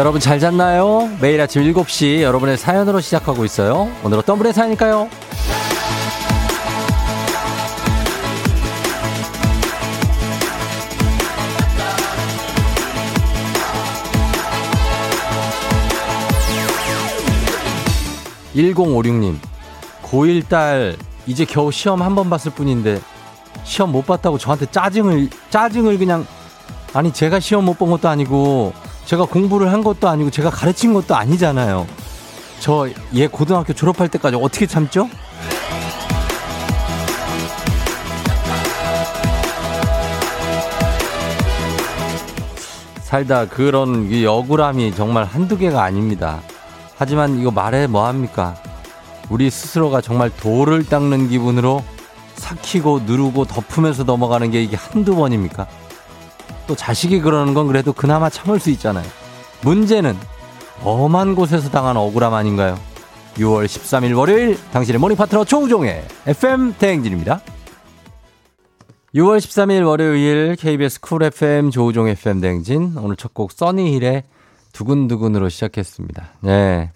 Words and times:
여러분 0.00 0.18
잘 0.18 0.40
잤나요? 0.40 1.10
매일 1.20 1.38
아침 1.42 1.62
7시 1.62 2.22
여러분의 2.22 2.56
사연으로 2.56 3.00
시작하고 3.00 3.44
있어요. 3.44 3.92
오늘 4.02 4.16
어떤 4.16 4.38
분의 4.38 4.54
사연일까요? 4.54 5.10
1056님, 18.54 19.36
고1 20.02 20.48
딸 20.48 20.96
이제 21.26 21.44
겨우 21.44 21.70
시험 21.70 22.02
한 22.02 22.14
번 22.14 22.28
봤을 22.28 22.50
뿐인데 22.52 23.00
시험 23.64 23.92
못 23.92 24.06
봤다고 24.06 24.38
저한테 24.38 24.66
짜증을 24.66 25.28
짜증을 25.50 25.98
그냥 25.98 26.26
아니 26.92 27.12
제가 27.12 27.38
시험 27.40 27.64
못 27.64 27.78
본 27.78 27.90
것도 27.90 28.08
아니고 28.08 28.72
제가 29.10 29.24
공부를 29.24 29.72
한 29.72 29.82
것도 29.82 30.08
아니고 30.08 30.30
제가 30.30 30.50
가르친 30.50 30.94
것도 30.94 31.16
아니잖아요. 31.16 31.84
저 32.60 32.88
얘 33.12 33.26
고등학교 33.26 33.72
졸업할 33.72 34.08
때까지 34.08 34.36
어떻게 34.36 34.68
참죠? 34.68 35.08
살다 43.00 43.48
그런 43.48 44.12
이 44.12 44.24
억울함이 44.24 44.94
정말 44.94 45.24
한두 45.24 45.58
개가 45.58 45.82
아닙니다. 45.82 46.40
하지만 46.96 47.36
이거 47.40 47.50
말해 47.50 47.88
뭐합니까? 47.88 48.54
우리 49.28 49.50
스스로가 49.50 50.02
정말 50.02 50.30
돌을 50.30 50.86
닦는 50.86 51.30
기분으로 51.30 51.82
삭히고 52.36 53.00
누르고 53.06 53.46
덮으면서 53.46 54.04
넘어가는 54.04 54.52
게 54.52 54.62
이게 54.62 54.76
한두 54.76 55.16
번입니까? 55.16 55.66
또 56.70 56.76
자식이 56.76 57.20
그러는 57.20 57.52
건 57.52 57.66
그래도 57.66 57.92
그나마 57.92 58.30
참을 58.30 58.60
수 58.60 58.70
있잖아요. 58.70 59.04
문제는 59.62 60.16
엄한 60.84 61.34
곳에서 61.34 61.68
당한 61.68 61.96
억울함 61.96 62.32
아닌가요? 62.32 62.78
6월 63.34 63.64
13일 63.66 64.16
월요일 64.16 64.56
당신의 64.70 65.00
모닝 65.00 65.16
파트너 65.16 65.44
조우종의 65.44 66.04
FM 66.28 66.74
대행진입니다. 66.78 67.40
6월 69.16 69.38
13일 69.38 69.84
월요일 69.84 70.54
KBS 70.54 71.00
Cool 71.00 71.24
FM 71.24 71.72
조우종 71.72 72.06
FM 72.06 72.40
대행진 72.40 72.92
오늘 72.98 73.16
첫 73.16 73.34
곡 73.34 73.50
써니힐의 73.50 74.22
두근두근으로 74.72 75.48
시작했습니다. 75.48 76.34
네. 76.42 76.92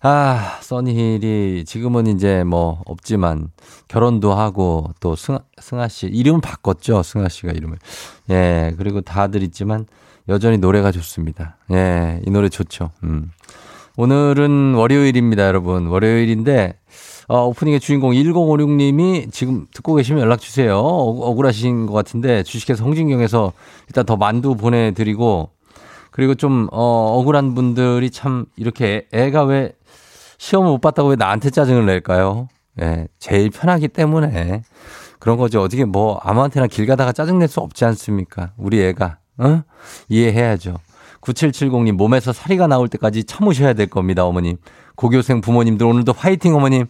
아, 0.00 0.58
써니힐이 0.60 1.64
지금은 1.66 2.06
이제 2.06 2.44
뭐 2.44 2.82
없지만 2.86 3.50
결혼도 3.88 4.32
하고 4.32 4.92
또 5.00 5.16
승아, 5.16 5.40
승아 5.60 5.88
씨 5.88 6.06
이름을 6.06 6.40
바꿨죠. 6.40 7.02
승아 7.02 7.28
씨가 7.28 7.50
이름을. 7.52 7.78
예, 8.30 8.74
그리고 8.78 9.00
다들 9.00 9.42
있지만 9.42 9.86
여전히 10.28 10.58
노래가 10.58 10.92
좋습니다. 10.92 11.56
예, 11.72 12.20
이 12.24 12.30
노래 12.30 12.48
좋죠. 12.48 12.90
음. 13.02 13.32
오늘은 13.96 14.74
월요일입니다, 14.74 15.48
여러분. 15.48 15.88
월요일인데 15.88 16.78
어, 17.26 17.46
오프닝의 17.46 17.80
주인공 17.80 18.12
1056님이 18.12 19.32
지금 19.32 19.66
듣고 19.74 19.96
계시면 19.96 20.22
연락 20.22 20.40
주세요. 20.40 20.78
억울하신 20.78 21.86
것 21.86 21.92
같은데 21.92 22.44
주식회사 22.44 22.84
홍진경에서 22.84 23.52
일단 23.88 24.06
더 24.06 24.16
만두 24.16 24.54
보내드리고 24.54 25.50
그리고 26.18 26.34
좀, 26.34 26.66
어, 26.72 27.16
억울한 27.16 27.54
분들이 27.54 28.10
참 28.10 28.46
이렇게 28.56 29.06
애가 29.12 29.44
왜 29.44 29.72
시험을 30.38 30.70
못 30.70 30.80
봤다고 30.80 31.10
왜 31.10 31.16
나한테 31.16 31.50
짜증을 31.50 31.86
낼까요? 31.86 32.48
예, 32.80 33.08
제일 33.18 33.50
편하기 33.50 33.88
때문에 33.88 34.62
그런 35.18 35.36
거죠. 35.36 35.60
어떻게 35.60 35.84
뭐 35.84 36.18
아무한테나 36.22 36.68
길 36.68 36.86
가다가 36.86 37.12
짜증낼 37.12 37.48
수 37.48 37.60
없지 37.60 37.84
않습니까? 37.84 38.52
우리 38.56 38.80
애가, 38.82 39.18
어? 39.38 39.62
이해해야죠. 40.08 40.76
9770님, 41.20 41.92
몸에서 41.92 42.32
사리가 42.32 42.68
나올 42.68 42.88
때까지 42.88 43.24
참으셔야 43.24 43.72
될 43.72 43.88
겁니다, 43.88 44.24
어머님. 44.24 44.56
고교생 44.94 45.40
부모님들 45.40 45.86
오늘도 45.86 46.12
화이팅, 46.12 46.54
어머님. 46.54 46.86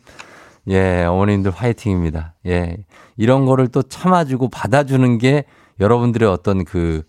예, 0.68 1.04
어머님들 1.04 1.50
화이팅입니다. 1.50 2.34
예. 2.46 2.76
이런 3.16 3.46
거를 3.46 3.68
또 3.68 3.82
참아주고 3.82 4.50
받아주는 4.50 5.18
게 5.18 5.44
여러분들의 5.80 6.28
어떤 6.28 6.64
그 6.64 7.04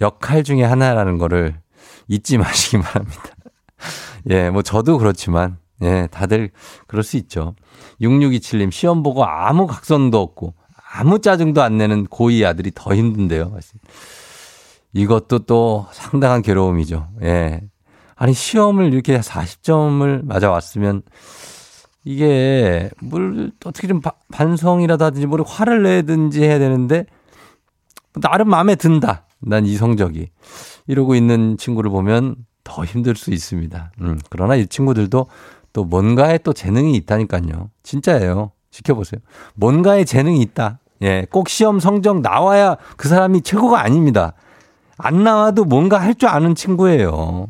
역할 0.00 0.44
중에 0.44 0.62
하나라는 0.62 1.16
거를 1.18 1.58
잊지 2.08 2.36
마시기 2.38 2.82
바랍니다. 2.82 3.22
예, 4.30 4.50
뭐 4.50 4.62
저도 4.62 4.98
그렇지만 4.98 5.56
예, 5.82 6.08
다들 6.10 6.50
그럴 6.86 7.02
수 7.02 7.16
있죠. 7.18 7.54
6627님, 8.00 8.70
시험 8.70 9.02
보고 9.02 9.24
아무 9.24 9.66
각성도 9.66 10.20
없고, 10.20 10.54
아무 10.92 11.20
짜증도 11.20 11.62
안 11.62 11.76
내는 11.78 12.06
고2 12.06 12.44
아들이 12.46 12.72
더 12.74 12.94
힘든데요. 12.94 13.56
이것도 14.92 15.40
또 15.40 15.86
상당한 15.92 16.42
괴로움이죠. 16.42 17.08
예. 17.22 17.60
아니, 18.16 18.32
시험을 18.32 18.92
이렇게 18.92 19.20
40점을 19.20 20.24
맞아왔으면, 20.24 21.02
이게, 22.04 22.90
뭘, 23.02 23.52
어떻게 23.64 23.86
좀 23.86 24.00
반성이라도 24.32 25.04
하든지, 25.04 25.26
뭘 25.26 25.42
화를 25.46 25.82
내든지 25.82 26.42
해야 26.42 26.58
되는데, 26.58 27.04
나름 28.20 28.48
마음에 28.48 28.74
든다. 28.74 29.26
난 29.40 29.64
이 29.66 29.76
성적이. 29.76 30.30
이러고 30.88 31.14
있는 31.14 31.56
친구를 31.58 31.90
보면 31.90 32.34
더 32.64 32.84
힘들 32.84 33.14
수 33.14 33.30
있습니다. 33.30 33.92
음, 34.00 34.18
그러나 34.30 34.56
이 34.56 34.66
친구들도 34.66 35.28
또 35.78 35.84
뭔가에 35.84 36.38
또 36.38 36.52
재능이 36.52 36.96
있다니까요. 36.96 37.70
진짜예요. 37.84 38.50
지켜보세요. 38.72 39.20
뭔가에 39.54 40.02
재능이 40.02 40.40
있다. 40.42 40.80
예, 41.02 41.24
꼭 41.30 41.48
시험 41.48 41.78
성적 41.78 42.20
나와야 42.20 42.76
그 42.96 43.06
사람이 43.06 43.42
최고가 43.42 43.80
아닙니다. 43.80 44.32
안 44.96 45.22
나와도 45.22 45.64
뭔가 45.66 46.00
할 46.00 46.16
줄 46.16 46.28
아는 46.30 46.56
친구예요. 46.56 47.46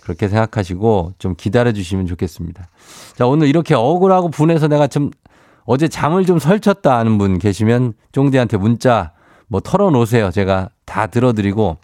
그렇게 0.00 0.28
생각하시고 0.28 1.12
좀 1.18 1.34
기다려 1.36 1.72
주시면 1.72 2.06
좋겠습니다. 2.06 2.66
자, 3.14 3.26
오늘 3.26 3.46
이렇게 3.46 3.74
억울하고 3.74 4.30
분해서 4.30 4.66
내가 4.66 4.86
좀 4.86 5.10
어제 5.66 5.86
잠을 5.86 6.24
좀 6.24 6.38
설쳤다 6.38 6.96
하는 6.96 7.18
분 7.18 7.38
계시면 7.38 7.92
쫑디한테 8.12 8.56
문자 8.56 9.12
뭐 9.48 9.60
털어놓으세요. 9.60 10.30
제가 10.30 10.70
다 10.86 11.08
들어드리고 11.08 11.76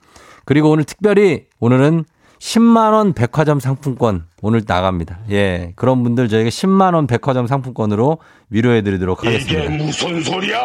그리고 0.47 0.71
오늘 0.71 0.85
특별히 0.85 1.45
오늘은 1.61 2.07
10만원 2.49 3.15
백화점 3.15 3.59
상품권 3.59 4.25
오늘 4.43 4.63
나갑니다. 4.67 5.21
예. 5.31 5.73
그런 5.77 6.03
분들 6.03 6.29
저희가 6.29 6.51
10만원 6.51 7.09
백화점 7.09 7.47
상품권으로 7.47 8.19
위로해 8.51 8.83
드리도록 8.83 9.25
하겠습니다. 9.25 9.65
이게 9.65 9.83
무슨 9.83 10.23
소리야? 10.23 10.59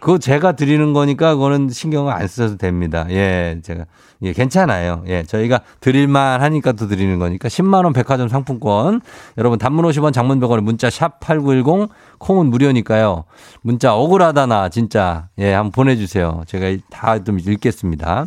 그거 0.00 0.18
제가 0.18 0.52
드리는 0.52 0.92
거니까 0.92 1.34
그거는 1.34 1.70
신경을 1.70 2.12
안 2.12 2.28
쓰셔도 2.28 2.58
됩니다. 2.58 3.06
예. 3.08 3.58
제가, 3.62 3.86
예, 4.20 4.34
괜찮아요. 4.34 5.02
예. 5.06 5.22
저희가 5.22 5.60
드릴만 5.80 6.42
하니까 6.42 6.72
또 6.72 6.88
드리는 6.88 7.18
거니까 7.18 7.48
10만원 7.48 7.94
백화점 7.94 8.28
상품권. 8.28 9.00
여러분 9.38 9.58
단문 9.58 9.86
50원 9.86 10.12
장문 10.12 10.40
100원에 10.40 10.60
문자 10.60 10.90
샵 10.90 11.20
8910 11.20 11.88
콩은 12.18 12.50
무료니까요. 12.50 13.24
문자 13.62 13.94
억울하다 13.96 14.44
나 14.44 14.68
진짜. 14.68 15.28
예. 15.38 15.54
한번 15.54 15.70
보내주세요. 15.72 16.42
제가 16.46 16.76
다 16.90 17.18
좀 17.24 17.38
읽겠습니다. 17.38 18.26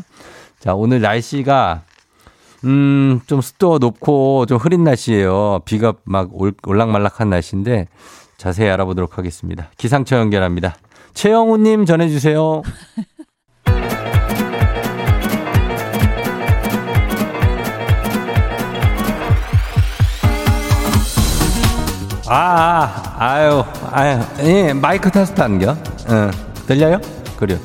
자, 0.60 0.74
오늘 0.74 1.00
날씨가 1.02 1.82
음, 2.66 3.22
좀 3.28 3.42
습도 3.42 3.78
높고 3.78 4.46
좀 4.48 4.58
흐린 4.58 4.84
날씨예요. 4.84 5.62
비가 5.66 5.94
막 6.04 6.30
올락말락한 6.66 7.30
날씨인데 7.30 7.88
자세히 8.38 8.70
알아보도록 8.70 9.18
하겠습니다. 9.18 9.70
기상청 9.78 10.20
연결합니다. 10.20 10.76
최영우님 11.14 11.86
전해주세요. 11.86 12.62
아, 22.30 23.16
아, 23.16 23.16
아유, 23.20 23.64
아유, 23.90 24.20
예, 24.42 24.74
마이크 24.74 25.10
테스트 25.10 25.40
하는겨? 25.40 25.78
응, 26.10 26.30
들려요? 26.68 27.00
그래요. 27.38 27.58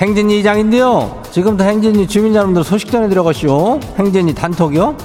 행진이 0.00 0.40
이장인데요. 0.40 1.22
지금부터 1.30 1.64
행진이 1.64 2.08
주민 2.08 2.34
여러분들 2.34 2.64
소식 2.64 2.90
전해 2.90 3.08
들어가시오. 3.08 3.78
행진이 3.98 4.34
단톡이요. 4.34 4.96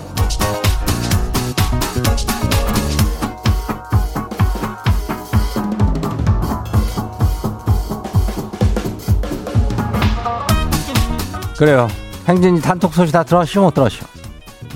그래요. 11.58 11.88
행진이 12.28 12.62
단톡 12.62 12.94
소식 12.94 13.12
다 13.12 13.24
들었시오? 13.24 13.64
못 13.64 13.74
들었시오? 13.74 14.08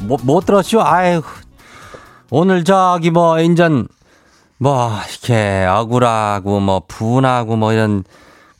뭐, 0.01 0.17
못 0.21 0.45
들었시오? 0.45 0.81
아유 0.81 1.21
오늘 2.29 2.63
저기 2.63 3.09
뭐, 3.09 3.39
인전, 3.39 3.87
뭐, 4.57 4.91
이렇게 5.07 5.65
억울하고 5.65 6.59
뭐, 6.59 6.81
분하고 6.87 7.55
뭐, 7.55 7.71
이런 7.73 8.03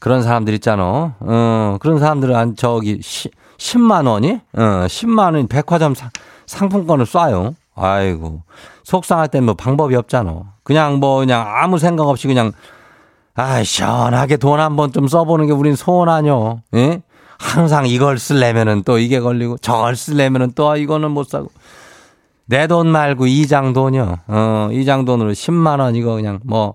그런 0.04 0.22
사람들 0.22 0.54
있잖아. 0.56 1.16
어, 1.22 1.78
그런 1.80 1.98
사람들은 1.98 2.58
저기 2.58 3.00
10, 3.02 3.80
만 3.80 4.06
원이? 4.06 4.34
어, 4.52 4.60
10만 4.86 5.34
원 5.34 5.48
백화점 5.48 5.96
상, 5.96 6.10
상품권을 6.46 7.06
쏴요. 7.06 7.56
아이고. 7.74 8.42
속상할 8.84 9.30
땐 9.30 9.46
뭐 9.46 9.54
방법이 9.54 9.96
없잖아. 9.96 10.42
그냥 10.64 11.00
뭐 11.00 11.20
그냥 11.20 11.46
아무 11.48 11.80
생각 11.80 12.10
없이 12.10 12.28
그냥 12.28 12.52
아, 13.36 13.64
시원하게 13.64 14.36
돈 14.36 14.60
한 14.60 14.76
번 14.76 14.92
좀 14.92 15.08
써보는 15.08 15.46
게 15.48 15.54
우린 15.54 15.74
소원 15.78 16.10
아뇨. 16.10 16.60
예? 16.76 17.02
항상 17.40 17.86
이걸 17.88 18.20
쓸려면은 18.20 18.84
또 18.84 19.00
이게 19.00 19.22
걸리고 19.22 19.58
저걸 19.60 19.96
쓸려면은 19.96 20.52
또 20.54 20.76
이거는 20.76 21.12
못 21.12 21.30
사고. 21.30 21.50
내 22.46 22.68
돈 22.68 22.90
말고 22.90 23.26
이장 23.28 23.72
돈이요. 23.72 24.18
어, 24.28 24.68
이장 24.74 25.06
돈으로 25.06 25.32
10만 25.32 25.80
원 25.80 25.96
이거 25.96 26.16
그냥 26.16 26.42
뭐 26.44 26.74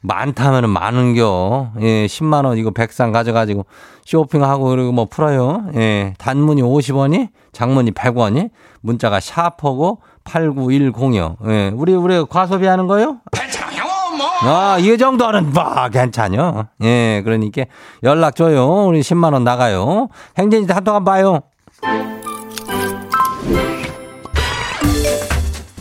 많다면은 0.00 0.70
많은겨. 0.70 1.72
예, 1.80 2.06
10만원 2.06 2.58
이거 2.58 2.70
백상 2.70 3.12
가져가지고 3.12 3.66
쇼핑하고 4.04 4.64
그리고 4.64 4.92
뭐 4.92 5.06
풀어요. 5.06 5.66
예, 5.74 6.14
단문이 6.18 6.62
50원이 6.62 7.28
장문이 7.52 7.92
100원이 7.92 8.50
문자가 8.80 9.20
샤퍼고 9.20 10.00
8910이요. 10.24 11.36
예, 11.48 11.72
우리, 11.74 11.94
우리 11.94 12.24
과소비 12.24 12.66
하는 12.66 12.86
거요? 12.86 13.18
괜찮아요, 13.32 13.84
뭐. 14.16 14.26
아, 14.42 14.78
이 14.78 14.96
정도는 14.96 15.52
뭐, 15.52 15.88
괜찮요. 15.88 16.66
예, 16.82 17.22
그러니까 17.24 17.64
연락 18.02 18.36
줘요. 18.36 18.86
우리 18.86 19.00
10만원 19.00 19.42
나가요. 19.42 20.08
행진이 20.38 20.66
한번 20.68 21.04
봐요. 21.04 21.40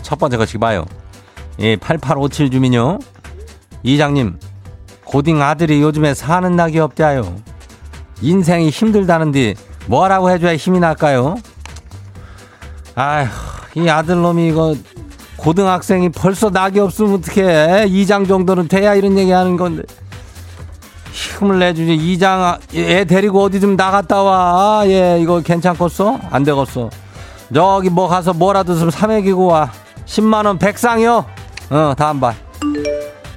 첫 0.02 0.20
번째 0.20 0.38
거시 0.38 0.58
봐요. 0.58 0.86
예, 1.60 1.76
8857 1.76 2.52
주민요. 2.52 3.00
이장님, 3.86 4.40
고딩 5.06 5.44
아들이 5.44 5.80
요즘에 5.80 6.16
사는 6.16 6.56
낙이 6.56 6.80
없자요. 6.80 7.36
인생이 8.20 8.72
힘들다는데 8.72 9.54
뭐라고 9.86 10.32
해줘야 10.32 10.56
힘이 10.56 10.80
날까요? 10.80 11.36
아휴, 12.96 13.28
이 13.76 13.88
아들놈이 13.88 14.48
이거 14.48 14.76
고등학생이 15.38 16.10
벌써 16.10 16.50
낙이 16.50 16.80
없으면 16.80 17.14
어떡해. 17.16 17.86
2장 17.88 18.28
정도는 18.28 18.68
돼야 18.68 18.96
이런 18.96 19.20
얘기 19.20 19.30
하는 19.30 19.56
건데. 19.56 19.84
힘을 21.12 21.60
내주지. 21.60 21.96
2장 21.96 22.58
애 22.74 23.06
데리고 23.06 23.44
어디 23.44 23.62
좀 23.62 23.76
나갔다 23.76 24.24
와. 24.24 24.82
예, 24.88 25.20
이거 25.22 25.42
괜찮겠어? 25.42 26.20
안 26.32 26.44
되겠어. 26.44 26.90
저기 27.54 27.92
뭐 27.92 28.08
가서 28.08 28.34
뭐라도 28.34 28.80
좀 28.80 28.90
사먹이고 28.90 29.46
와. 29.46 29.72
10만원 30.08 30.58
백상이요? 30.60 31.26
어, 31.70 31.94
다음 31.96 32.20
봐. 32.20 32.34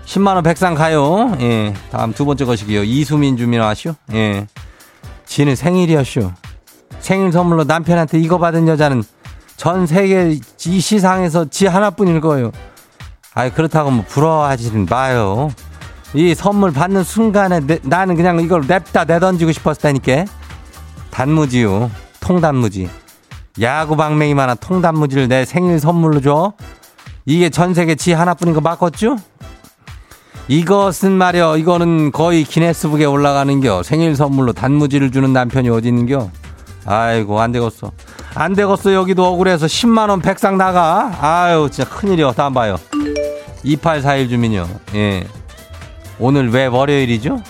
10만원 0.09 0.43
백상 0.43 0.75
가요. 0.75 1.37
예. 1.41 1.75
다음 1.91 2.15
두 2.15 2.25
번째 2.25 2.47
것이기요. 2.47 2.83
이수민 2.83 3.37
주민 3.37 3.61
아시오? 3.61 3.95
예. 4.15 4.47
지는 5.27 5.55
생일이었슈. 5.55 6.33
생일 7.01 7.31
선물로 7.31 7.65
남편한테 7.65 8.19
이거 8.19 8.39
받은 8.39 8.69
여자는 8.69 9.05
전 9.59 9.87
세계 9.87 10.31
이 10.67 10.81
시상에서 10.81 11.51
지 11.51 11.67
하나뿐일 11.67 12.23
거예요. 12.23 12.53
아이, 13.35 13.51
그렇다고 13.51 13.91
뭐 13.91 14.03
부러워하지는 14.09 14.87
마요. 14.87 15.51
이 16.15 16.35
선물 16.35 16.73
받는 16.73 17.05
순간에 17.05 17.61
내, 17.61 17.79
나는 17.83 18.17
그냥 18.17 18.41
이걸 18.41 18.67
냅다 18.67 19.05
내던지고 19.05 19.53
싶었다니까. 19.53 20.25
단무지요. 21.11 21.91
통단무지. 22.21 22.89
야구 23.61 23.95
방맹이만한 23.95 24.57
통단무지를 24.59 25.29
내 25.29 25.45
생일 25.45 25.79
선물로 25.79 26.23
줘? 26.23 26.55
이게 27.27 27.51
전 27.51 27.75
세계 27.75 27.95
지 27.95 28.15
하나뿐인 28.15 28.55
거 28.55 28.63
맞겠죠? 28.63 29.19
이것은 30.49 31.13
말이야 31.13 31.57
이거는 31.57 32.11
거의 32.11 32.43
기네스북에 32.43 33.05
올라가는겨. 33.05 33.83
생일 33.83 34.17
선물로 34.17 34.55
단무지를 34.55 35.13
주는 35.13 35.33
남편이 35.33 35.69
어디 35.69 35.89
있는겨? 35.89 36.31
아이고 36.87 37.39
안 37.39 37.53
되겠어. 37.53 37.93
안 38.35 38.55
되겠어. 38.55 38.95
여기도 38.95 39.27
억울해서 39.27 39.67
10만원 39.67 40.23
백상 40.23 40.57
나가. 40.57 41.13
아유 41.21 41.69
진짜 41.71 41.89
큰일이여 41.91 42.33
다음 42.33 42.55
봐요. 42.55 42.77
2841 43.63 44.29
주민요. 44.31 44.67
예. 44.95 45.27
오늘 46.19 46.51
왜 46.51 46.67
월요일이죠? 46.67 47.43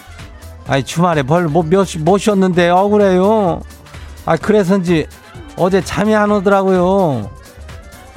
아니 0.67 0.83
주말에 0.83 1.23
벌뭐몇 1.23 1.87
못 2.01 2.19
쉬었는데 2.19 2.69
억울해요. 2.71 3.61
아 4.27 4.37
그래서인지 4.37 5.06
어제 5.56 5.81
잠이 5.81 6.17
안 6.17 6.33
오더라고요. 6.33 7.31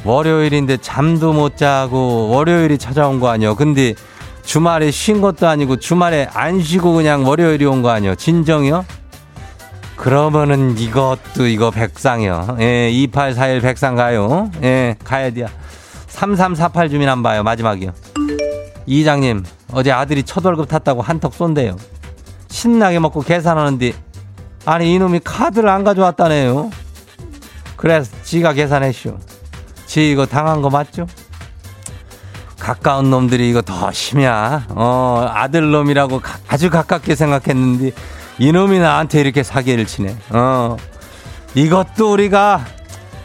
월요일인데 0.03 0.77
잠도 0.77 1.33
못 1.33 1.55
자고 1.55 2.29
월요일이 2.29 2.79
찾아온 2.79 3.19
거 3.19 3.29
아니요. 3.29 3.53
근데 3.53 3.93
주말에 4.43 4.91
쉰 4.91 5.21
것도 5.21 5.47
아니고 5.47 5.77
주말에 5.77 6.27
안 6.33 6.61
쉬고 6.61 6.93
그냥 6.93 7.25
월요일이 7.25 7.65
온 7.65 7.81
거 7.81 7.89
아니요. 7.89 8.15
진정이요? 8.15 8.85
그러면은 9.95 10.77
이것도 10.77 11.45
이거 11.47 11.69
백상이요. 11.71 12.57
예, 12.59 12.89
2841 12.89 13.61
백상 13.61 13.95
가요. 13.95 14.49
예, 14.63 14.95
가야 15.03 15.29
돼요. 15.31 15.47
3348 16.07 16.89
주민 16.89 17.07
한 17.07 17.21
봐요. 17.23 17.43
마지막이요. 17.43 17.91
이장님, 18.87 19.43
어제 19.73 19.91
아들이 19.91 20.23
첫 20.23 20.43
월급 20.43 20.67
탔다고 20.67 21.01
한턱 21.01 21.33
쏜대요. 21.33 21.75
신나게 22.49 22.99
먹고 22.99 23.21
계산하는데 23.21 23.93
아니 24.65 24.93
이놈이 24.93 25.21
카드를 25.23 25.69
안 25.69 25.83
가져왔다네요. 25.83 26.71
그래서 27.77 28.11
지가 28.23 28.53
계산했쇼. 28.53 29.17
지 29.85 30.11
이거 30.11 30.25
당한 30.25 30.61
거 30.61 30.69
맞죠? 30.69 31.05
가까운 32.61 33.09
놈들이 33.09 33.49
이거 33.49 33.63
더 33.63 33.91
심야. 33.91 34.67
어, 34.69 35.27
아들 35.33 35.71
놈이라고 35.71 36.21
아주 36.47 36.69
가깝게 36.69 37.15
생각했는데 37.15 37.91
이놈이 38.37 38.77
나한테 38.77 39.19
이렇게 39.19 39.41
사기를 39.41 39.87
치네. 39.87 40.15
어. 40.29 40.77
이것도 41.55 42.13
우리가 42.13 42.63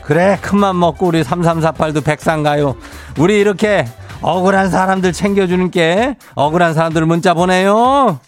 그래 0.02 0.38
큰맘 0.40 0.80
먹고 0.80 1.06
우리 1.06 1.22
3348도 1.22 2.02
백상 2.02 2.42
가요. 2.42 2.76
우리 3.18 3.38
이렇게 3.38 3.86
억울한 4.22 4.70
사람들 4.70 5.12
챙겨주는 5.12 5.70
게 5.70 6.16
억울한 6.34 6.72
사람들 6.72 7.04
문자 7.04 7.34
보내요. 7.34 8.18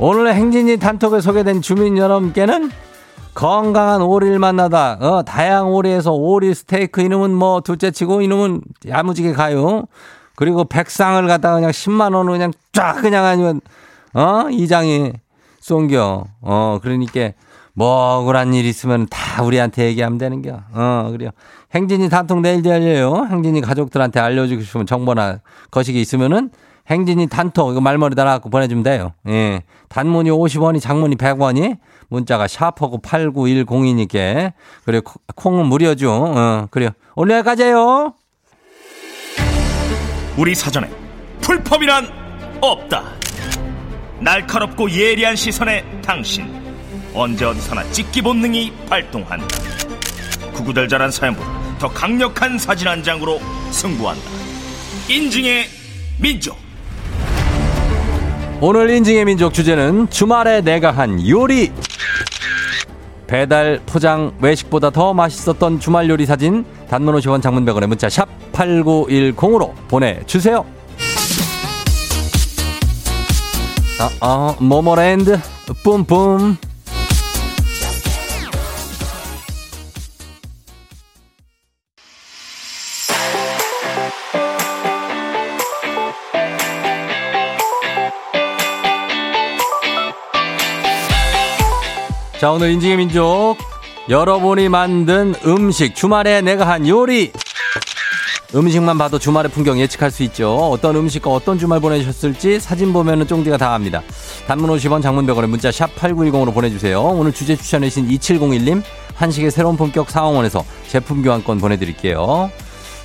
오늘 0.00 0.34
행진이 0.34 0.78
단톡에 0.78 1.20
소개된 1.20 1.62
주민 1.62 1.96
여러분께는 1.96 2.72
건강한 3.38 4.02
오리를 4.02 4.36
만나다, 4.40 4.98
어, 5.00 5.22
다양 5.22 5.70
오리에서 5.72 6.10
오리 6.12 6.52
스테이크 6.52 7.00
이놈은 7.02 7.32
뭐 7.32 7.60
둘째 7.60 7.92
치고 7.92 8.20
이놈은 8.20 8.62
야무지게 8.88 9.32
가요. 9.32 9.84
그리고 10.34 10.64
백상을 10.64 11.24
갖다가 11.24 11.54
그냥 11.54 11.70
10만 11.70 12.16
원을 12.16 12.32
그냥 12.32 12.52
쫙 12.72 12.94
그냥 13.00 13.24
아니면, 13.24 13.60
어, 14.12 14.48
이장이 14.50 15.12
쏜겨. 15.60 16.24
어, 16.40 16.78
그러니까 16.82 17.30
뭐 17.74 18.16
억울한 18.16 18.54
일 18.54 18.64
있으면 18.64 19.06
다 19.08 19.44
우리한테 19.44 19.84
얘기하면 19.84 20.18
되는겨. 20.18 20.60
어, 20.72 21.08
그래요. 21.12 21.30
행진이 21.76 22.08
단톡 22.08 22.40
내일도 22.40 22.70
열려요. 22.70 23.28
행진이 23.30 23.60
가족들한테 23.60 24.18
알려주고 24.18 24.62
싶으면 24.62 24.84
정보나 24.84 25.38
거시기 25.70 26.00
있으면은 26.00 26.50
행진이 26.90 27.28
단톡 27.28 27.70
이거 27.70 27.80
말머리 27.80 28.16
달아갖고 28.16 28.50
보내주면 28.50 28.82
돼요. 28.82 29.12
예. 29.28 29.62
단문이 29.90 30.28
50원이 30.30 30.80
장문이 30.80 31.14
100원이 31.14 31.76
문자가 32.08 32.48
샤퍼고 32.48 33.00
89102니께 33.02 34.52
그리고 34.84 35.12
콩은 35.34 35.66
무료죠. 35.66 36.10
어, 36.12 36.68
그래요. 36.70 36.90
오늘 37.14 37.36
여기까지예요. 37.36 38.14
우리 40.36 40.54
사전에 40.54 40.88
풀펌이란 41.40 42.08
없다. 42.60 43.04
날카롭고 44.20 44.90
예리한 44.90 45.36
시선에 45.36 45.84
당신 46.02 46.46
언제 47.14 47.44
어디서나 47.44 47.84
찍기 47.90 48.22
본능이 48.22 48.72
발동한다. 48.88 49.46
구구절절한 50.54 51.10
사연보다 51.10 51.78
더 51.78 51.88
강력한 51.88 52.58
사진 52.58 52.88
한 52.88 53.02
장으로 53.02 53.40
승부한다. 53.70 54.22
인증의 55.08 55.66
민족. 56.20 56.67
오늘 58.60 58.90
인증의 58.90 59.24
민족 59.24 59.54
주제는 59.54 60.10
주말에 60.10 60.62
내가 60.62 60.90
한 60.90 61.24
요리. 61.28 61.70
배달, 63.28 63.80
포장, 63.86 64.32
외식보다 64.40 64.90
더 64.90 65.14
맛있었던 65.14 65.78
주말 65.78 66.08
요리 66.10 66.26
사진 66.26 66.64
단문 66.90 67.14
50원 67.14 67.40
장문 67.40 67.64
100원의 67.64 67.86
문자 67.86 68.08
샵 68.08 68.26
8910으로 68.50 69.72
보내주세요. 69.86 70.64
아, 74.00 74.26
어, 74.26 74.56
모모랜드 74.58 75.38
뿜뿜 75.84 76.56
자, 92.40 92.52
오늘 92.52 92.70
인증의 92.70 92.98
민족. 92.98 93.56
여러분이 94.08 94.68
만든 94.68 95.34
음식, 95.44 95.96
주말에 95.96 96.40
내가 96.40 96.68
한 96.68 96.86
요리. 96.86 97.32
음식만 98.54 98.96
봐도 98.96 99.18
주말의 99.18 99.50
풍경 99.50 99.78
예측할 99.80 100.12
수 100.12 100.22
있죠. 100.22 100.54
어떤 100.54 100.94
음식과 100.94 101.30
어떤 101.30 101.58
주말 101.58 101.80
보내셨을지 101.80 102.60
사진 102.60 102.92
보면은 102.92 103.26
쫑디가 103.26 103.56
다 103.56 103.74
압니다. 103.74 104.02
단문 104.46 104.70
50원 104.70 105.02
장문 105.02 105.26
100원에 105.26 105.48
문자 105.48 105.72
샵 105.72 105.92
8910으로 105.96 106.54
보내주세요. 106.54 107.02
오늘 107.02 107.32
주제 107.32 107.56
추천해주신 107.56 108.08
2701님, 108.08 108.84
한식의 109.16 109.50
새로운 109.50 109.76
품격 109.76 110.08
상황원에서 110.08 110.64
제품 110.86 111.22
교환권 111.22 111.58
보내드릴게요. 111.58 112.52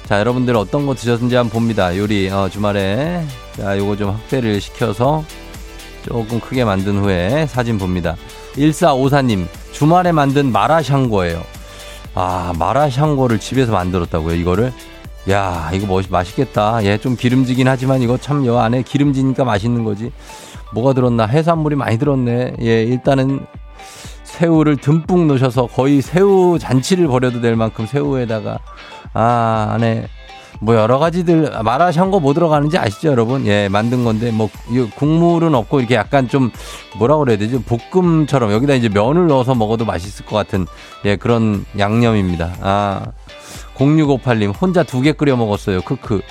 자, 0.05 0.19
여러분들 0.19 0.55
어떤 0.55 0.85
거 0.85 0.93
드셨는지 0.93 1.35
한번 1.35 1.51
봅니다. 1.53 1.97
요리, 1.97 2.29
어, 2.29 2.49
주말에. 2.49 3.25
자, 3.57 3.79
요거 3.79 3.97
좀 3.97 4.11
확대를 4.11 4.61
시켜서 4.61 5.25
조금 6.03 6.39
크게 6.39 6.65
만든 6.65 6.99
후에 6.99 7.47
사진 7.47 7.79
봅니다. 7.79 8.15
1454님, 8.55 9.47
주말에 9.71 10.11
만든 10.11 10.51
마라샹궈예요. 10.51 11.41
아, 12.15 12.53
마라샹궈를 12.57 13.39
집에서 13.39 13.71
만들었다고요, 13.71 14.35
이거를? 14.35 14.71
야, 15.29 15.69
이거 15.73 15.87
멋, 15.87 16.05
맛있겠다. 16.09 16.83
예, 16.83 16.97
좀 16.97 17.15
기름지긴 17.15 17.67
하지만 17.67 18.01
이거 18.01 18.17
참 18.17 18.45
여 18.45 18.57
안에 18.59 18.81
기름지니까 18.83 19.43
맛있는 19.45 19.83
거지. 19.83 20.11
뭐가 20.73 20.93
들었나? 20.93 21.25
해산물이 21.25 21.75
많이 21.75 21.97
들었네. 21.97 22.55
예, 22.61 22.83
일단은 22.83 23.45
새우를 24.23 24.77
듬뿍 24.77 25.27
넣으셔서 25.27 25.67
거의 25.67 26.01
새우 26.01 26.57
잔치를 26.59 27.07
벌여도 27.07 27.39
될 27.41 27.55
만큼 27.55 27.85
새우에다가 27.85 28.59
아, 29.13 29.69
안에 29.73 30.07
뭐 30.59 30.75
여러 30.75 30.97
가지들 30.99 31.51
마라샹궈 31.63 32.19
뭐 32.19 32.33
들어가는지 32.33 32.77
아시죠, 32.77 33.09
여러분? 33.09 33.45
예, 33.47 33.67
만든 33.69 34.03
건데 34.03 34.31
뭐 34.31 34.49
국물은 34.95 35.53
없고 35.55 35.79
이렇게 35.79 35.95
약간 35.95 36.27
좀 36.29 36.51
뭐라 36.97 37.17
그래야 37.17 37.37
되죠? 37.37 37.61
볶음처럼 37.61 38.51
여기다 38.51 38.73
이제 38.75 38.87
면을 38.89 39.27
넣어서 39.27 39.55
먹어도 39.55 39.85
맛있을 39.85 40.25
것 40.25 40.35
같은 40.35 40.65
예, 41.05 41.15
그런 41.15 41.65
양념입니다. 41.77 42.53
아. 42.61 43.05
0658님 43.75 44.53
혼자 44.61 44.83
두 44.83 45.01
개 45.01 45.11
끓여 45.13 45.35
먹었어요. 45.35 45.81
크크. 45.81 46.21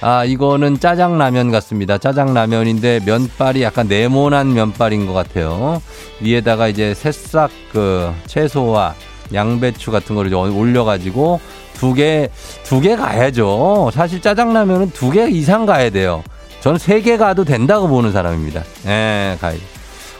아, 0.00 0.24
이거는 0.24 0.78
짜장라면 0.80 1.50
같습니다. 1.50 1.98
짜장라면인데 1.98 3.00
면발이 3.04 3.62
약간 3.62 3.88
네모난 3.88 4.54
면발인 4.54 5.06
것 5.06 5.12
같아요. 5.12 5.82
위에다가 6.20 6.68
이제 6.68 6.94
새싹 6.94 7.50
그 7.72 8.12
채소와 8.26 8.94
양배추 9.32 9.90
같은 9.90 10.14
거를 10.14 10.32
올려가지고 10.34 11.40
두 11.74 11.94
개, 11.94 12.28
두 12.64 12.80
개 12.80 12.96
가야죠. 12.96 13.90
사실 13.92 14.20
짜장라면은 14.20 14.90
두 14.92 15.10
개 15.10 15.28
이상 15.28 15.66
가야 15.66 15.90
돼요. 15.90 16.22
저는 16.60 16.78
세게 16.78 17.16
가도 17.16 17.44
된다고 17.44 17.88
보는 17.88 18.12
사람입니다. 18.12 18.62
예, 18.86 19.36
가야 19.40 19.56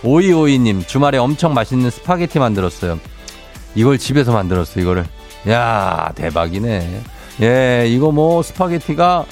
오이오이님, 0.02 0.84
주말에 0.86 1.16
엄청 1.18 1.54
맛있는 1.54 1.90
스파게티 1.90 2.38
만들었어요. 2.38 2.98
이걸 3.74 3.98
집에서 3.98 4.32
만들었어요, 4.32 4.82
이거를. 4.82 5.06
야 5.48 6.12
대박이네. 6.14 7.00
예, 7.42 7.86
이거 7.88 8.10
뭐 8.12 8.42
스파게티가 8.42 9.24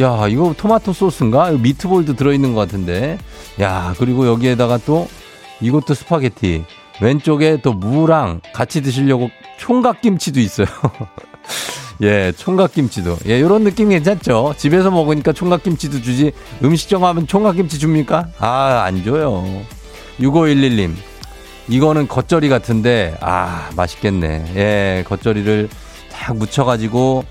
야, 0.00 0.26
이거 0.28 0.54
토마토 0.56 0.92
소스인가? 0.92 1.50
미트볼도 1.50 2.14
들어있는 2.14 2.54
것 2.54 2.60
같은데. 2.60 3.18
야, 3.60 3.94
그리고 3.98 4.26
여기에다가 4.28 4.78
또 4.86 5.08
이것도 5.60 5.94
스파게티. 5.94 6.64
왼쪽에 7.00 7.58
또 7.62 7.72
무랑 7.72 8.40
같이 8.52 8.82
드시려고 8.82 9.30
총각김치도 9.58 10.40
있어요. 10.40 10.66
예, 12.02 12.32
총각김치도. 12.36 13.18
예, 13.26 13.40
요런 13.40 13.64
느낌 13.64 13.88
괜찮죠? 13.88 14.54
집에서 14.56 14.90
먹으니까 14.90 15.32
총각김치도 15.32 16.00
주지. 16.00 16.32
음식점 16.62 17.04
하면 17.04 17.26
총각김치 17.26 17.78
줍니까? 17.78 18.28
아, 18.38 18.82
안 18.86 19.02
줘요. 19.04 19.44
6511님. 20.20 20.94
이거는 21.68 22.08
겉절이 22.08 22.48
같은데, 22.48 23.16
아, 23.20 23.68
맛있겠네. 23.76 24.52
예, 24.56 25.04
겉절이를 25.06 25.68
딱 26.12 26.36
묻혀가지고 26.36 27.24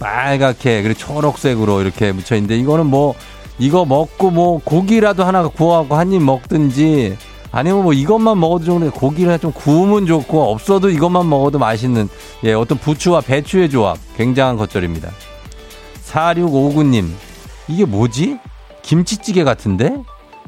빨갛게, 0.00 0.82
그리고 0.82 0.98
초록색으로 0.98 1.82
이렇게 1.82 2.12
묻혀있는데, 2.12 2.56
이거는 2.58 2.86
뭐, 2.86 3.14
이거 3.58 3.84
먹고 3.84 4.30
뭐 4.30 4.60
고기라도 4.64 5.24
하나 5.24 5.46
구워갖고 5.46 5.94
한 5.96 6.12
입 6.12 6.22
먹든지, 6.22 7.16
아니면 7.52 7.82
뭐 7.82 7.92
이것만 7.92 8.40
먹어도 8.40 8.64
좋은데 8.64 8.88
고기를 8.88 9.38
좀 9.38 9.52
구우면 9.52 10.06
좋고 10.06 10.50
없어도 10.50 10.88
이것만 10.88 11.28
먹어도 11.28 11.58
맛있는 11.58 12.08
예 12.44 12.54
어떤 12.54 12.78
부추와 12.78 13.20
배추의 13.20 13.68
조합 13.70 13.98
굉장한 14.16 14.56
겉절입니다. 14.56 15.10
4659님 16.06 17.10
이게 17.68 17.84
뭐지? 17.84 18.38
김치찌개 18.80 19.44
같은데? 19.44 20.02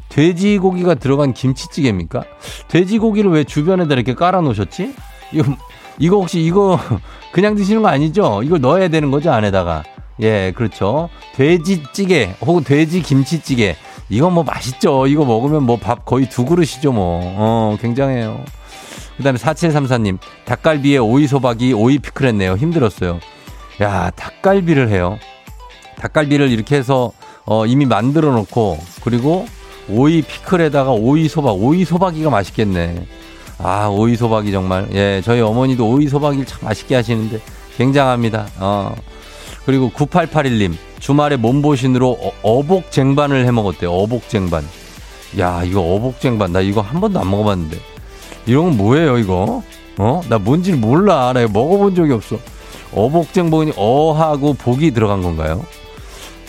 돼지고기가 0.08 0.94
들어간 0.94 1.34
김치찌개입니까? 1.34 2.25
돼지고기를 2.68 3.30
왜 3.30 3.44
주변에다 3.44 3.94
이렇게 3.94 4.14
깔아 4.14 4.40
놓으셨지? 4.40 4.94
이거 5.32 5.56
이거 5.99 6.16
혹시 6.16 6.40
이거 6.40 6.78
그냥 7.32 7.54
드시는 7.54 7.82
거 7.82 7.88
아니죠? 7.88 8.42
이걸 8.42 8.61
넣어야 8.61 8.88
되는 8.88 9.11
거죠 9.11 9.32
안에다가 9.32 9.82
예 10.20 10.52
그렇죠 10.52 11.08
돼지찌개 11.34 12.34
혹은 12.40 12.62
돼지 12.64 13.02
김치찌개 13.02 13.76
이건 14.11 14.34
뭐 14.34 14.44
맛있죠. 14.44 15.06
이거 15.06 15.25
먹으면 15.25 15.62
뭐 15.64 15.76
밥 15.76 16.04
거의 16.04 16.28
두 16.28 16.44
그릇이죠, 16.44 16.92
뭐. 16.92 17.20
어, 17.37 17.76
굉장해요. 17.80 18.44
그 19.16 19.23
다음에 19.23 19.38
4734님, 19.38 20.18
닭갈비에 20.44 20.99
오이 20.99 21.26
소박이, 21.26 21.73
오이 21.73 21.99
피클 21.99 22.26
했네요. 22.26 22.56
힘들었어요. 22.56 23.20
야, 23.80 24.11
닭갈비를 24.11 24.88
해요. 24.88 25.18
닭갈비를 25.99 26.50
이렇게 26.50 26.76
해서, 26.76 27.12
어, 27.46 27.64
이미 27.66 27.87
만들어 27.87 28.32
놓고, 28.32 28.78
그리고 29.02 29.46
오이 29.88 30.23
피클에다가 30.23 30.90
오이 30.90 31.28
소박, 31.28 31.52
오이 31.62 31.84
소박이가 31.84 32.28
맛있겠네. 32.30 33.06
아, 33.58 33.87
오이 33.87 34.16
소박이 34.16 34.50
정말. 34.50 34.88
예, 34.92 35.23
저희 35.25 35.40
어머니도 35.40 35.88
오이 35.88 36.08
소박이를 36.08 36.44
참 36.44 36.58
맛있게 36.62 36.96
하시는데, 36.96 37.40
굉장합니다. 37.76 38.46
어. 38.58 38.94
그리고 39.66 39.90
9881님, 39.90 40.75
주말에 41.00 41.37
몸보신으로 41.37 42.18
어, 42.42 42.62
복 42.62 42.90
쟁반을 42.90 43.47
해 43.47 43.50
먹었대요. 43.50 43.90
어복 43.92 44.28
쟁반. 44.28 44.64
야, 45.38 45.62
이거 45.64 45.80
어복 45.80 46.21
쟁반. 46.21 46.52
나 46.52 46.61
이거 46.61 46.80
한 46.80 47.00
번도 47.00 47.21
안 47.21 47.30
먹어봤는데. 47.30 47.78
이런 48.47 48.64
건 48.66 48.76
뭐예요, 48.76 49.18
이거? 49.18 49.62
어? 49.99 50.21
나 50.28 50.38
뭔지를 50.38 50.78
몰라. 50.78 51.33
나 51.33 51.47
먹어본 51.47 51.94
적이 51.94 52.12
없어. 52.12 52.38
어복 52.94 53.33
쟁반이 53.33 53.73
어하고 53.76 54.54
복이 54.54 54.90
들어간 54.92 55.23
건가요? 55.23 55.64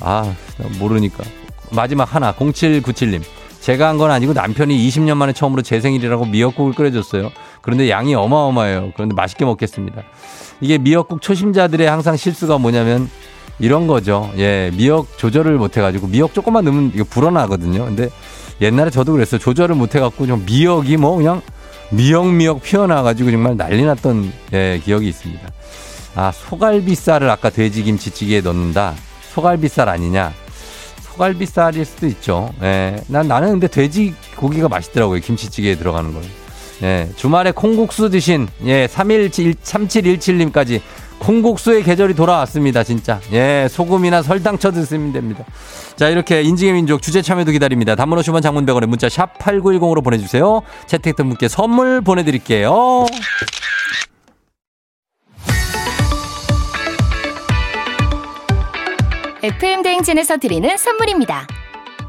아, 0.02 0.34
모르니까. 0.80 1.24
마지막 1.72 2.14
하나, 2.14 2.34
0797님. 2.34 3.22
제가 3.62 3.88
한 3.88 3.98
건 3.98 4.12
아니고 4.12 4.34
남편이 4.34 4.78
20년 4.90 5.16
만에 5.16 5.34
처음으로 5.34 5.64
제 5.64 5.80
생일이라고 5.80 6.26
미역국을 6.26 6.74
끓여줬어요. 6.74 7.32
그런데 7.62 7.90
양이 7.90 8.14
어마어마해요. 8.14 8.92
그런데 8.94 9.16
맛있게 9.16 9.44
먹겠습니다. 9.46 10.04
이게 10.62 10.78
미역국 10.78 11.22
초심자들의 11.22 11.88
항상 11.88 12.16
실수가 12.16 12.58
뭐냐면 12.58 13.10
이런 13.60 13.88
거죠. 13.88 14.32
예, 14.38 14.72
미역 14.76 15.18
조절을 15.18 15.58
못 15.58 15.78
해가지고 15.78 16.08
미역 16.08 16.34
조금만 16.34 16.66
넣으면 16.66 16.92
이거 16.94 17.04
불어나거든요. 17.04 17.86
근데 17.86 18.10
옛날에 18.62 18.90
저도 18.90 19.14
그랬어요. 19.14 19.40
조절을 19.40 19.76
못 19.76 19.96
해갖고 19.96 20.28
좀 20.28 20.46
미역이 20.46 20.98
뭐 20.98 21.18
그냥 21.18 21.42
미역미역 21.92 22.64
피어나가지고 22.64 23.32
정말 23.32 23.58
난리 23.58 23.84
났던 23.84 24.32
예, 24.54 24.82
기억이 24.84 25.08
있습니다. 25.08 25.42
아, 26.16 26.32
소갈비살을 26.32 27.30
아까 27.30 27.50
돼지김치찌개에 27.50 28.42
넣는다. 28.42 28.96
소갈비살 29.34 29.90
아니냐? 29.90 30.34
소갈비살일 31.02 31.86
수도 31.86 32.08
있죠. 32.08 32.54
예. 32.62 33.02
난 33.08 33.28
나는 33.28 33.52
근데 33.52 33.68
돼지 33.68 34.14
고기가 34.36 34.68
맛있더라고요. 34.70 35.20
김치찌개에 35.20 35.76
들어가는 35.76 36.14
거. 36.14 36.22
예. 36.84 37.10
주말에 37.16 37.52
콩국수 37.52 38.10
드신 38.10 38.48
예, 38.66 38.88
317 38.88 39.54
3717님까지 39.56 40.82
콩국수의 41.20 41.84
계절이 41.84 42.14
돌아왔습니다, 42.14 42.84
진짜. 42.84 43.20
예, 43.32 43.68
소금이나 43.70 44.22
설탕 44.22 44.58
쳐 44.58 44.72
드시면 44.72 45.14
됩니다. 45.14 45.44
자, 45.96 46.10
이렇게 46.10 46.42
인증의 46.42 46.74
민족 46.74 47.02
주제 47.02 47.22
참여도 47.22 47.52
기다립니다. 47.52 47.96
단문 47.96 48.20
50원 48.20 48.42
장문 48.44 48.66
100원에 48.66 48.86
문자 48.86 49.10
샵 49.10 49.38
8910으로 49.40 50.04
보내주세요. 50.04 50.62
채택된 50.88 51.28
분께 51.30 51.48
선물 51.48 52.02
보내드릴게요. 52.02 53.06
FM 59.42 59.84
대행진에서 59.84 60.38
드리는 60.38 60.76
선물입니다. 60.76 61.48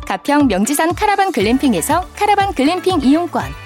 가평 0.06 0.46
명지산 0.46 0.94
카라반 0.94 1.32
글램핑에서 1.32 2.06
카라반 2.16 2.54
글램핑 2.54 3.00
이용권. 3.02 3.65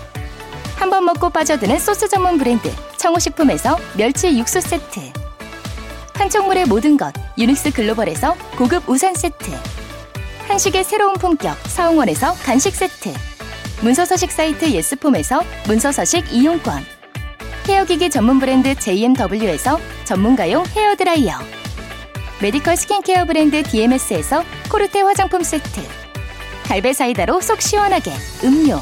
한 0.81 0.89
번 0.89 1.05
먹고 1.05 1.29
빠져드는 1.29 1.77
소스 1.77 2.09
전문 2.09 2.39
브랜드 2.39 2.71
청호식품에서 2.97 3.77
멸치 3.95 4.35
육수 4.35 4.59
세트. 4.61 4.99
판촉물의 6.15 6.65
모든 6.65 6.97
것 6.97 7.13
유닉스 7.37 7.71
글로벌에서 7.73 8.35
고급 8.57 8.89
우산 8.89 9.13
세트. 9.13 9.51
한식의 10.47 10.83
새로운 10.83 11.13
품격 11.13 11.55
사홍원에서 11.67 12.33
간식 12.43 12.75
세트. 12.75 13.13
문서서식 13.81 14.31
사이트 14.31 14.71
예스폼에서 14.71 15.43
문서서식 15.67 16.33
이용권. 16.33 16.83
헤어기기 17.67 18.09
전문 18.09 18.39
브랜드 18.39 18.73
JMW에서 18.73 19.79
전문가용 20.03 20.65
헤어드라이어. 20.65 21.37
메디컬 22.41 22.75
스킨케어 22.75 23.25
브랜드 23.25 23.61
DMS에서 23.61 24.43
코르테 24.67 25.01
화장품 25.01 25.43
세트. 25.43 25.79
갈배 26.63 26.91
사이다로 26.91 27.39
속 27.39 27.61
시원하게 27.61 28.11
음료. 28.43 28.81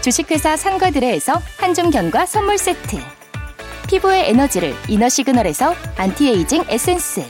주식회사 0.00 0.56
상과드레에서 0.56 1.40
한줌 1.58 1.90
견과 1.90 2.24
선물 2.24 2.56
세트. 2.56 2.96
피부의 3.86 4.30
에너지를 4.30 4.74
이너 4.88 5.08
시그널에서 5.08 5.74
안티에이징 5.96 6.64
에센스. 6.68 7.22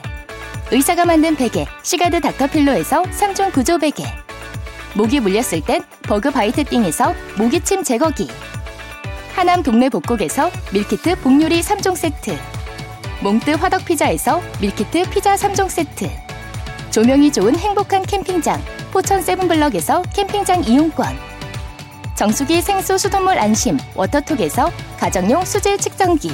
의사가 0.70 1.04
만든 1.04 1.34
베개 1.34 1.66
시가드 1.82 2.20
닥터필로에서 2.20 3.02
3종 3.02 3.52
구조 3.52 3.78
베개. 3.78 4.04
모기 4.94 5.18
물렸을 5.18 5.62
땐 5.62 5.82
Bug 6.02 6.30
Bite 6.30 6.62
Thing에서 6.64 7.14
모기침 7.36 7.82
제거기. 7.82 8.28
하남 9.34 9.64
동네 9.64 9.88
복국에서 9.88 10.50
밀키트 10.72 11.16
복요리 11.22 11.62
3종 11.62 11.96
세트. 11.96 12.38
몽뜨 13.22 13.50
화덕 13.52 13.84
피자에서 13.84 14.40
밀키트 14.60 15.10
피자 15.10 15.34
3종 15.34 15.68
세트. 15.68 16.08
조명이 16.92 17.32
좋은 17.32 17.56
행복한 17.56 18.02
캠핑장 18.02 18.62
포천 18.92 19.22
세븐블럭에서 19.22 20.02
캠핑장 20.14 20.64
이용권 20.64 21.29
정수기 22.20 22.60
생수 22.60 22.98
수돗물 22.98 23.38
안심 23.38 23.78
워터톡에서 23.94 24.70
가정용 24.98 25.42
수질 25.46 25.78
측정기 25.78 26.30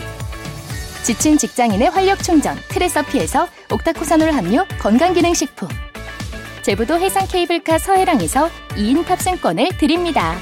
지친 1.04 1.38
직장인의 1.38 1.90
활력 1.90 2.24
충전 2.24 2.56
트레서피에서 2.66 3.46
옥타코사놀 3.70 4.32
함유 4.32 4.64
건강기능식품 4.80 5.68
제부도 6.62 6.98
해상 6.98 7.24
케이블카 7.28 7.78
서해랑에서 7.78 8.50
2인 8.70 9.06
탑승권을 9.06 9.78
드립니다. 9.78 10.34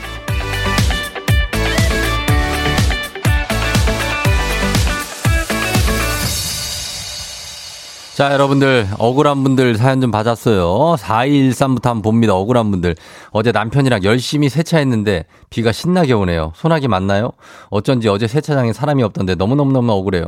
자, 8.15 8.33
여러분들, 8.33 8.87
억울한 8.97 9.43
분들 9.43 9.75
사연 9.75 10.01
좀 10.01 10.13
받았어요. 10.13 10.95
4213부터 11.01 11.87
한번 11.87 12.03
봅니다. 12.03 12.33
억울한 12.33 12.71
분들. 12.71 12.95
어제 13.33 13.51
남편이랑 13.51 14.05
열심히 14.05 14.49
세차했는데 14.49 15.25
비가 15.51 15.73
신나게 15.73 16.13
오네요. 16.13 16.53
소나기 16.55 16.87
맞나요? 16.87 17.33
어쩐지 17.71 18.09
어제 18.09 18.29
세차장에 18.29 18.73
사람이 18.73 19.03
없던데 19.03 19.35
너무너무너무 19.35 19.91
억울해요. 19.91 20.27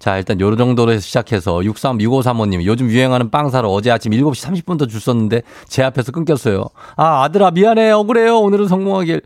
자, 0.00 0.16
일단 0.16 0.40
요 0.40 0.56
정도로 0.56 0.90
해서 0.90 1.02
시작해서 1.02 1.64
63, 1.64 1.98
6535님. 1.98 2.64
요즘 2.64 2.90
유행하는 2.90 3.30
빵 3.30 3.48
사러 3.48 3.68
어제 3.68 3.92
아침 3.92 4.10
7시 4.10 4.64
30분도 4.64 4.90
줄 4.90 5.00
섰는데 5.00 5.42
제 5.68 5.84
앞에서 5.84 6.10
끊겼어요. 6.10 6.64
아, 6.96 7.22
아들아, 7.22 7.52
미안해. 7.52 7.92
억울해요. 7.92 8.40
오늘은 8.40 8.66
성공하길. 8.66 9.22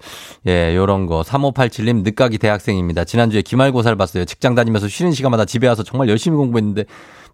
예, 0.46 0.76
요런 0.76 1.06
거. 1.06 1.22
3587님, 1.22 2.02
늦가기 2.02 2.36
대학생입니다. 2.36 3.04
지난주에 3.04 3.40
기말고사를 3.40 3.96
봤어요. 3.96 4.26
직장 4.26 4.54
다니면서 4.54 4.88
쉬는 4.88 5.12
시간마다 5.12 5.46
집에 5.46 5.66
와서 5.66 5.82
정말 5.82 6.10
열심히 6.10 6.36
공부했는데 6.36 6.84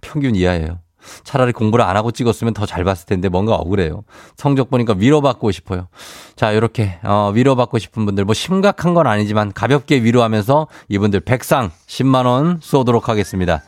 평균 0.00 0.34
이하예요. 0.34 0.78
차라리 1.24 1.52
공부를 1.52 1.82
안 1.84 1.96
하고 1.96 2.10
찍었으면 2.10 2.52
더 2.52 2.66
잘 2.66 2.84
봤을 2.84 3.06
텐데 3.06 3.28
뭔가 3.30 3.54
억울해요. 3.54 4.04
성적 4.36 4.70
보니까 4.70 4.94
위로받고 4.96 5.50
싶어요. 5.50 5.88
자, 6.36 6.52
이렇게 6.52 6.98
어, 7.02 7.32
위로받고 7.34 7.78
싶은 7.78 8.04
분들 8.04 8.24
뭐 8.26 8.34
심각한 8.34 8.92
건 8.94 9.06
아니지만 9.06 9.52
가볍게 9.52 10.02
위로하면서 10.02 10.66
이분들 10.88 11.20
백상 11.20 11.70
10만 11.86 12.26
원 12.26 12.58
쏘도록 12.62 13.08
하겠습니다. 13.08 13.62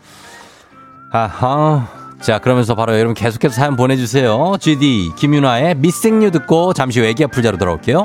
아하. 1.13 1.89
자, 2.21 2.39
그러면서 2.39 2.75
바로 2.75 2.95
여러분 2.97 3.15
계속해서 3.15 3.55
사연 3.55 3.77
보내주세요. 3.77 4.57
GD 4.61 5.13
김윤아의 5.17 5.77
미생류 5.77 6.31
듣고 6.31 6.73
잠시 6.73 7.01
후 7.01 7.07
애기 7.07 7.27
풀자로 7.27 7.57
돌아올게요. 7.59 8.05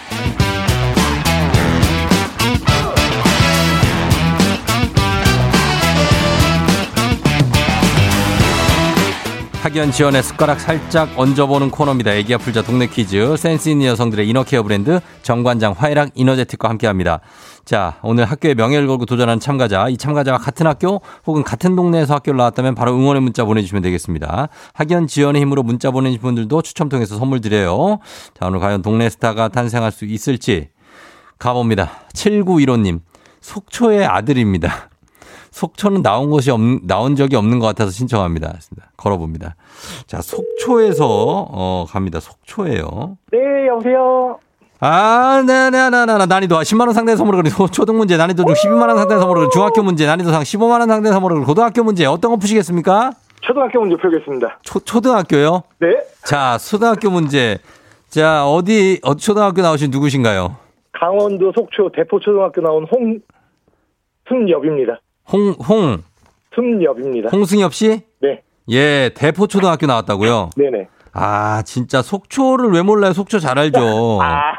학연 9.71 9.89
지원의 9.93 10.21
숟가락 10.21 10.59
살짝 10.59 11.17
얹어보는 11.17 11.71
코너입니다. 11.71 12.11
애기야 12.11 12.39
풀자 12.39 12.61
동네 12.61 12.87
퀴즈. 12.87 13.37
센스 13.37 13.69
있는 13.69 13.85
여성들의 13.85 14.27
이너케어 14.27 14.63
브랜드 14.63 14.99
정관장 15.21 15.75
화해락 15.77 16.09
이너제틱과 16.13 16.67
함께합니다. 16.67 17.21
자, 17.63 17.97
오늘 18.01 18.25
학교의 18.25 18.55
명예를 18.55 18.85
걸고 18.87 19.05
도전하는 19.05 19.39
참가자. 19.39 19.87
이 19.87 19.95
참가자가 19.95 20.39
같은 20.39 20.67
학교 20.67 20.99
혹은 21.25 21.43
같은 21.43 21.77
동네에서 21.77 22.15
학교를 22.15 22.37
나왔다면 22.37 22.75
바로 22.75 22.93
응원의 22.93 23.21
문자 23.21 23.45
보내주시면 23.45 23.81
되겠습니다. 23.81 24.49
학연 24.73 25.07
지원의 25.07 25.41
힘으로 25.41 25.63
문자 25.63 25.89
보내주신 25.89 26.21
분들도 26.21 26.61
추첨 26.63 26.89
통해서 26.89 27.17
선물 27.17 27.39
드려요. 27.39 27.99
자, 28.37 28.47
오늘 28.47 28.59
과연 28.59 28.81
동네 28.81 29.09
스타가 29.09 29.47
탄생할 29.47 29.93
수 29.93 30.03
있을지 30.03 30.67
가봅니다. 31.39 31.91
7915님. 32.13 32.99
속초의 33.39 34.05
아들입니다. 34.05 34.90
속초는 35.51 36.01
나온 36.01 36.29
것이 36.29 36.49
없, 36.49 36.59
나온 36.83 37.15
적이 37.15 37.35
없는 37.35 37.59
것 37.59 37.67
같아서 37.67 37.91
신청합니다. 37.91 38.55
걸어봅니다. 38.97 39.55
자, 40.07 40.21
속초에서, 40.21 41.05
어, 41.07 41.85
갑니다. 41.89 42.19
속초에요. 42.19 43.17
네, 43.31 43.67
여보세요. 43.67 44.39
아, 44.83 45.43
네 45.45 45.69
네 45.69 45.89
네 45.91 46.05
네. 46.05 46.25
난이도 46.25 46.55
10만 46.55 46.81
원 46.87 46.93
상대 46.93 47.15
선물을 47.15 47.43
그리고 47.43 47.67
초등 47.67 47.97
문제, 47.97 48.17
난이도 48.17 48.45
중 48.45 48.53
12만 48.55 48.87
원 48.87 48.97
상대 48.97 49.15
선물을 49.19 49.41
그리고 49.41 49.51
중학교 49.51 49.83
문제, 49.83 50.07
난이도 50.07 50.31
상 50.31 50.41
15만 50.41 50.79
원 50.79 50.87
상대 50.87 51.09
선물을 51.11 51.35
그리고 51.35 51.47
고등학교 51.47 51.83
문제, 51.83 52.05
어떤 52.07 52.31
거 52.31 52.37
푸시겠습니까? 52.37 53.11
초등학교 53.41 53.79
문제 53.81 53.95
풀겠습니다. 53.97 54.59
초, 54.63 54.79
초등학교요? 54.79 55.63
네. 55.79 55.87
자, 56.23 56.57
초등학교 56.57 57.11
문제. 57.11 57.59
자, 58.09 58.45
어디, 58.47 58.99
어디 59.03 59.23
초등학교 59.23 59.61
나오신 59.61 59.91
누구신가요? 59.91 60.55
강원도 60.93 61.51
속초 61.55 61.91
대포초등학교 61.95 62.61
나온 62.61 62.85
홍승엽입니다. 64.29 64.99
홍, 65.31 65.51
홍, 65.67 66.03
승엽입니다. 66.55 67.29
홍승엽 67.31 67.73
씨? 67.73 68.01
네. 68.21 68.41
예, 68.69 69.09
대포초등학교 69.15 69.85
나왔다고요? 69.87 70.49
네네. 70.55 70.87
아, 71.13 71.61
진짜 71.65 72.01
속초를 72.01 72.71
왜 72.71 72.81
몰라요? 72.81 73.11
속초 73.13 73.39
잘 73.39 73.59
알죠. 73.59 73.79
아, 74.21 74.53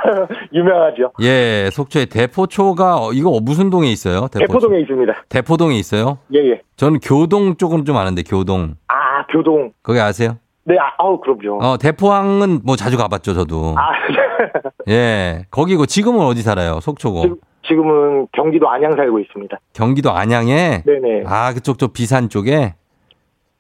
유명하죠. 0.53 1.13
예, 1.23 1.71
속초에 1.73 2.07
대포초가 2.07 2.97
어, 2.97 3.13
이거 3.13 3.41
무슨 3.41 3.71
동에 3.71 3.91
있어요? 3.91 4.29
대포초. 4.29 4.47
대포동에 4.47 4.81
있습니다. 4.81 5.25
대포동에 5.29 5.77
있어요? 5.77 6.19
예, 6.35 6.39
예. 6.51 6.61
저는 6.77 7.01
교동 7.01 7.57
쪽은 7.57 7.85
좀 7.87 7.97
아는데 7.97 8.23
교동. 8.23 8.75
아, 8.89 9.27
교동. 9.31 9.73
거기 9.83 9.99
아세요? 10.01 10.37
네, 10.65 10.77
아, 10.79 10.93
아우, 10.99 11.19
그럼요. 11.21 11.59
어, 11.65 11.77
대포항은 11.79 12.61
뭐 12.65 12.77
자주 12.77 12.97
가봤죠, 12.99 13.35
저도. 13.35 13.75
아, 13.79 13.93
예, 14.89 15.47
거기고 15.51 15.87
지금은 15.87 16.21
어디 16.25 16.43
살아요? 16.43 16.81
속초고. 16.81 17.23
지금, 17.23 17.37
지금은 17.73 18.29
경기도 18.33 18.69
안양 18.69 18.93
살고 18.93 19.19
있습니다. 19.21 19.57
경기도 19.73 20.13
안양에. 20.13 20.83
네네. 20.85 21.25
아, 21.27 21.55
그쪽 21.55 21.79
저 21.79 21.89
비산 21.89 22.29
쪽에. 22.29 22.75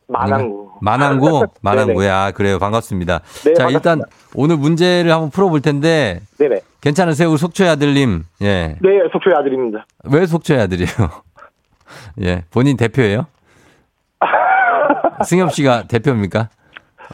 만안구. 0.08 0.72
만안구? 0.82 1.46
만안구야. 1.62 2.14
아, 2.14 2.30
그래요. 2.32 2.58
반갑습니다. 2.58 3.20
네, 3.20 3.54
자, 3.54 3.64
반갑습니다. 3.64 3.70
일단 3.70 4.02
오늘 4.34 4.56
문제를 4.58 5.10
한번 5.10 5.30
풀어볼 5.30 5.62
텐데 5.62 6.20
네네. 6.38 6.60
괜찮으세요? 6.82 7.30
우리 7.30 7.38
속초의 7.38 7.70
아들님. 7.70 8.24
예. 8.42 8.76
네, 8.80 8.88
속초의 9.12 9.36
아들입니다. 9.38 9.86
왜 10.12 10.26
속초의 10.26 10.60
아들이에요? 10.60 10.90
예. 12.22 12.42
본인 12.50 12.76
대표예요? 12.76 13.26
승엽 15.24 15.52
씨가 15.52 15.84
대표입니까? 15.84 16.50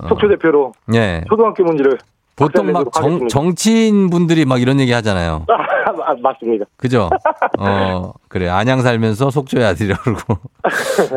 속초 0.08 0.28
대표로 0.28 0.72
예. 0.94 1.22
초등학교 1.28 1.62
문제를 1.64 1.98
보통 2.38 2.72
막 2.72 2.92
정. 2.92 3.26
정치인 3.28 4.10
분들이 4.10 4.44
막 4.44 4.62
이런 4.62 4.78
얘기 4.78 4.92
하잖아요. 4.92 5.44
아, 5.48 6.14
맞습니다. 6.22 6.64
그죠? 6.76 7.10
어, 7.58 8.12
그래. 8.28 8.48
안양 8.48 8.82
살면서 8.82 9.30
속초의 9.30 9.66
아들이라고 9.66 10.02
그러고. 10.04 10.38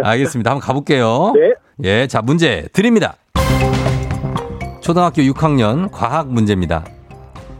알겠습니다. 0.03 0.51
한번 0.51 0.65
가볼게요. 0.65 1.33
네. 1.35 1.53
예. 1.83 2.07
자, 2.07 2.21
문제 2.21 2.67
드립니다. 2.73 3.15
초등학교 4.81 5.21
6학년 5.21 5.89
과학 5.91 6.27
문제입니다. 6.27 6.83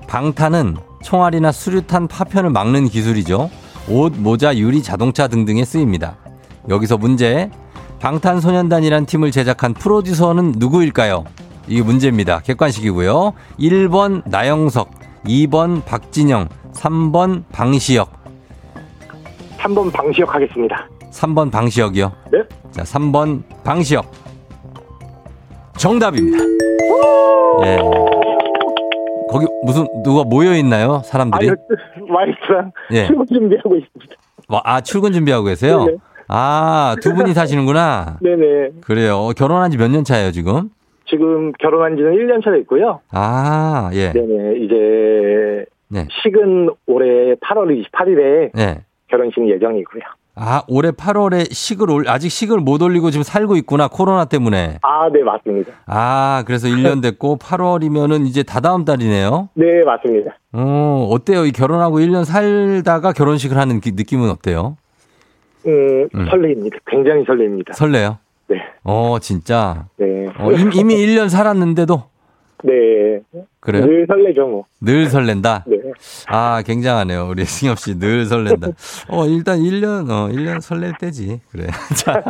방탄은 0.08 0.78
총알이나 1.04 1.52
수류탄 1.52 2.08
파편을 2.08 2.50
막는 2.50 2.88
기술이죠. 2.88 3.50
옷, 3.89 4.13
모자, 4.17 4.58
유리, 4.58 4.82
자동차 4.82 5.28
등등에 5.28 5.63
쓰입니다. 5.63 6.17
여기서 6.69 6.97
문제. 6.97 7.50
방탄소년단이란 8.00 9.06
팀을 9.06 9.30
제작한 9.32 9.74
프로듀서는 9.76 10.54
누구일까요? 10.58 11.24
이게 11.71 11.81
문제입니다. 11.81 12.39
객관식이고요. 12.41 13.31
1번 13.57 14.23
나영석, 14.25 14.89
2번 15.25 15.86
박진영, 15.86 16.49
3번 16.73 17.43
방시혁, 17.53 18.12
3번 19.57 19.93
방시혁 19.93 20.36
하겠습니다. 20.36 20.89
3번 21.12 21.49
방시혁이요. 21.49 22.12
네. 22.34 22.39
자, 22.71 22.84
3번 22.84 23.43
방시혁. 23.63 24.05
정답입니다. 25.77 26.43
예. 27.65 27.77
거기 29.29 29.45
무슨 29.63 29.88
누가 30.03 30.23
모여 30.25 30.53
있나요? 30.55 31.01
사람들이? 31.05 31.49
아, 31.51 31.53
와이프랑 32.10 32.71
예. 32.91 33.07
출근 33.07 33.25
준비하고 33.27 33.75
있습니다. 33.77 34.15
와, 34.49 34.62
아, 34.65 34.81
출근 34.81 35.13
준비하고 35.13 35.45
계세요? 35.45 35.86
네네. 35.86 35.97
아, 36.27 36.95
두 37.01 37.13
분이 37.13 37.34
사시는구나. 37.34 38.17
네네. 38.21 38.71
그래요. 38.81 39.17
어, 39.19 39.31
결혼한 39.34 39.71
지 39.71 39.77
몇 39.77 39.89
년 39.89 40.03
차예요, 40.03 40.31
지금? 40.34 40.69
지금 41.12 41.52
결혼한 41.60 41.97
지는 41.97 42.13
1년 42.13 42.43
차 42.43 42.50
됐고요. 42.52 43.02
아, 43.12 43.89
예. 43.93 44.12
네네. 44.13 44.56
이제 44.60 45.65
네. 45.89 46.08
식은 46.24 46.69
올해 46.88 47.36
8월 47.36 47.84
28일에 47.91 48.52
네. 48.56 48.80
결혼식 49.08 49.47
예정이고요. 49.47 50.02
아, 50.36 50.62
올해 50.69 50.91
8월에 50.91 51.52
식을 51.54 51.91
올, 51.91 52.08
아직 52.08 52.30
식을 52.30 52.60
못 52.60 52.82
올리고 52.82 53.12
지금 53.12 53.21
살고 53.24 53.58
있구나, 53.58 53.89
코로나 53.89 54.24
때문에. 54.24 54.78
아, 54.82 55.10
네, 55.12 55.21
맞습니다. 55.21 55.74
아, 55.86 56.43
그래서 56.47 56.69
1년 56.69 57.02
됐고, 57.02 57.38
8월이면은 57.38 58.26
이제 58.26 58.41
다다음 58.41 58.86
달이네요. 58.86 59.50
네, 59.56 59.84
맞습니다. 59.84 60.38
어, 60.54 61.08
어때요? 61.12 61.45
이 61.45 61.52
결혼하고 61.52 62.00
1년 62.00 62.24
살다가 62.24 63.12
결혼식을 63.12 63.58
하는 63.58 63.82
기- 63.82 63.91
느낌은 63.91 64.30
어때요? 64.30 64.78
음, 65.67 66.08
음. 66.15 66.26
설레입니다. 66.30 66.78
굉장히 66.88 67.26
설레입니다. 67.26 67.74
설레요? 67.74 68.17
네. 68.52 68.62
어, 68.84 69.18
진짜. 69.20 69.88
네. 69.98 70.28
어, 70.38 70.52
이미, 70.52 70.76
이미 70.76 70.96
1년 70.96 71.30
살았는데도 71.30 72.04
네. 72.64 73.22
그래요? 73.62 73.86
늘 73.86 74.06
설레죠, 74.08 74.47
뭐. 74.47 74.65
늘 74.82 75.08
설렌다. 75.08 75.65
네. 75.67 75.78
아, 76.28 76.63
굉장하네요. 76.65 77.28
우리 77.30 77.45
승엽 77.45 77.78
씨 77.80 77.93
늘 78.00 78.26
설렌다. 78.26 78.69
어, 79.10 79.28
일단 79.28 79.60
1년, 79.60 80.10
어, 80.10 80.30
1년 80.30 80.60
설렐 80.62 80.93
때지. 81.00 81.39
그래. 81.52 81.67
자, 81.95 82.24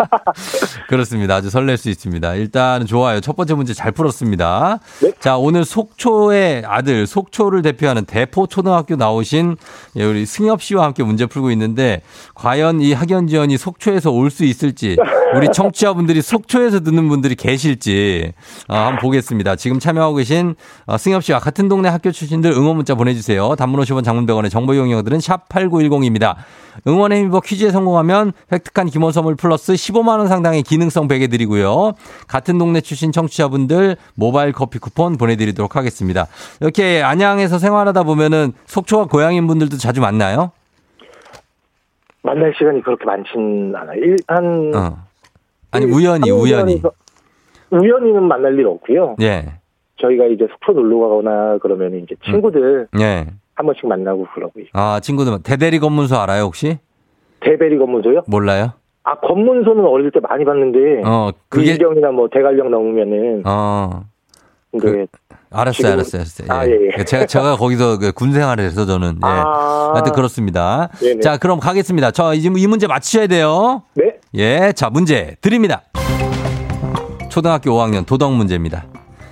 그렇습니다. 0.89 1.35
아주 1.35 1.49
설렐 1.49 1.77
수 1.77 1.89
있습니다. 1.89 2.35
일단 2.35 2.85
좋아요. 2.85 3.21
첫 3.21 3.37
번째 3.37 3.53
문제 3.53 3.73
잘 3.73 3.93
풀었습니다. 3.93 4.79
네. 5.01 5.11
자, 5.21 5.37
오늘 5.37 5.63
속초의 5.63 6.63
아들, 6.65 7.07
속초를 7.07 7.61
대표하는 7.61 8.03
대포초등학교 8.03 8.97
나오신 8.97 9.55
예, 9.95 10.03
우리 10.03 10.25
승엽 10.25 10.61
씨와 10.61 10.83
함께 10.83 11.03
문제 11.03 11.25
풀고 11.25 11.49
있는데, 11.51 12.01
과연 12.35 12.81
이 12.81 12.91
학연 12.91 13.27
지원이 13.27 13.57
속초에서 13.57 14.11
올 14.11 14.31
수 14.31 14.43
있을지, 14.45 14.97
우리 15.35 15.47
청취자분들이 15.51 16.21
속초에서 16.21 16.81
듣는 16.81 17.07
분들이 17.09 17.35
계실지, 17.35 18.33
어, 18.67 18.75
한번 18.75 18.99
보겠습니다. 18.99 19.55
지금 19.57 19.79
참여하고 19.79 20.15
계신 20.15 20.55
어, 20.85 20.97
승엽 20.97 21.20
씨와 21.21 21.39
같은 21.39 21.67
동네 21.69 21.89
학교 21.89 22.11
출신들 22.11 22.51
응원 22.51 22.75
문자 22.75 22.95
보내주세요. 22.95 23.55
단문 23.55 23.79
50원 23.81 24.03
장문 24.03 24.25
100원의 24.25 24.49
정보 24.51 24.73
이용료들은 24.73 25.19
샵 25.19 25.47
8910입니다. 25.49 26.35
응원의 26.87 27.19
힘입어 27.19 27.39
퀴즈에 27.41 27.69
성공하면 27.71 28.33
획득한 28.51 28.87
기본 28.87 29.11
선물 29.11 29.35
플러스 29.35 29.73
15만원 29.73 30.27
상당의 30.27 30.63
기능성 30.63 31.07
베개 31.07 31.27
드리고요. 31.27 31.93
같은 32.27 32.57
동네 32.57 32.81
출신 32.81 33.11
청취자분들 33.11 33.97
모바일 34.15 34.51
커피 34.51 34.79
쿠폰 34.79 35.17
보내드리도록 35.17 35.75
하겠습니다. 35.75 36.27
이렇게 36.59 37.01
안양에서 37.01 37.59
생활하다 37.59 38.03
보면은 38.03 38.53
속초와 38.65 39.05
고향인 39.05 39.47
분들도 39.47 39.77
자주 39.77 40.01
만나요? 40.01 40.51
만날 42.23 42.53
시간이 42.57 42.81
그렇게 42.83 43.05
많진 43.05 43.73
않아요. 43.75 43.97
일, 43.99 44.15
한. 44.27 44.71
어. 44.75 44.97
아니, 45.71 45.85
일- 45.85 45.91
우연히, 45.93 46.29
한 46.29 46.39
우연히. 46.39 46.81
우연히는 47.71 48.23
만날 48.27 48.57
일 48.59 48.67
없고요. 48.67 49.15
예. 49.21 49.53
저희가 50.01 50.25
이제 50.25 50.47
숙소 50.51 50.73
놀러 50.73 50.99
가거나 51.07 51.57
그러면 51.61 51.95
이제 52.03 52.15
친구들 52.25 52.87
예. 52.99 53.27
한 53.55 53.65
번씩 53.65 53.87
만나고 53.87 54.27
그러고요. 54.33 54.65
아, 54.73 54.99
친구들, 55.01 55.37
대대리 55.43 55.79
검문소 55.79 56.17
알아요, 56.17 56.43
혹시? 56.43 56.79
대배리 57.41 57.77
검문소요? 57.77 58.23
몰라요? 58.27 58.73
아, 59.03 59.15
검문소는 59.15 59.85
어릴 59.85 60.11
때 60.11 60.19
많이 60.19 60.45
봤는데. 60.45 61.01
어, 61.05 61.31
그게, 61.49 61.71
의경이나 61.73 62.11
뭐 62.11 62.27
대관령 62.31 62.71
넘으면은. 62.71 63.43
어, 63.45 64.03
근데. 64.71 65.07
알았어요, 65.51 65.93
알았어요, 65.93 66.21
알았어요. 66.21 66.47
아, 66.49 66.65
예. 66.65 66.71
예, 66.71 66.91
예. 66.97 67.03
제가, 67.03 67.25
제가 67.25 67.55
거기서 67.57 67.99
그군 67.99 68.31
생활을 68.31 68.63
해서 68.63 68.85
저는. 68.85 69.15
예. 69.15 69.19
아. 69.21 69.91
하여튼 69.93 70.13
그렇습니다. 70.13 70.89
네네. 71.01 71.19
자, 71.19 71.37
그럼 71.37 71.59
가겠습니다. 71.59 72.11
저 72.11 72.33
이제 72.33 72.49
이 72.55 72.67
문제 72.67 72.87
맞추셔야 72.87 73.27
돼요. 73.27 73.83
네. 73.95 74.17
예, 74.35 74.71
자, 74.73 74.89
문제 74.89 75.35
드립니다. 75.41 75.81
초등학교 77.29 77.71
5학년 77.71 78.05
도덕 78.05 78.33
문제입니다. 78.33 78.85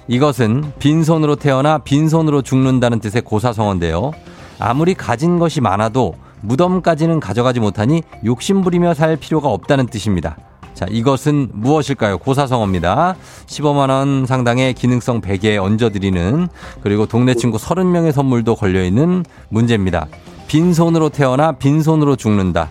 이것은 0.09 0.63
빈손으로 0.79 1.35
태어나 1.35 1.77
빈손으로 1.77 2.41
죽는다는 2.41 2.99
뜻의 2.99 3.21
고사성어인데요. 3.21 4.11
아무리 4.57 4.95
가진 4.95 5.37
것이 5.37 5.61
많아도 5.61 6.15
무덤까지는 6.41 7.19
가져가지 7.19 7.59
못하니 7.59 8.01
욕심부리며 8.25 8.95
살 8.95 9.17
필요가 9.17 9.49
없다는 9.49 9.85
뜻입니다. 9.85 10.35
자, 10.73 10.87
이것은 10.89 11.49
무엇일까요? 11.53 12.17
고사성어입니다. 12.17 13.17
15만원 13.45 14.25
상당의 14.25 14.73
기능성 14.73 15.21
베개에 15.21 15.57
얹어드리는 15.57 16.47
그리고 16.81 17.05
동네 17.05 17.35
친구 17.35 17.57
30명의 17.57 18.11
선물도 18.11 18.55
걸려있는 18.55 19.25
문제입니다. 19.49 20.07
빈손으로 20.47 21.09
태어나 21.09 21.51
빈손으로 21.51 22.15
죽는다. 22.15 22.69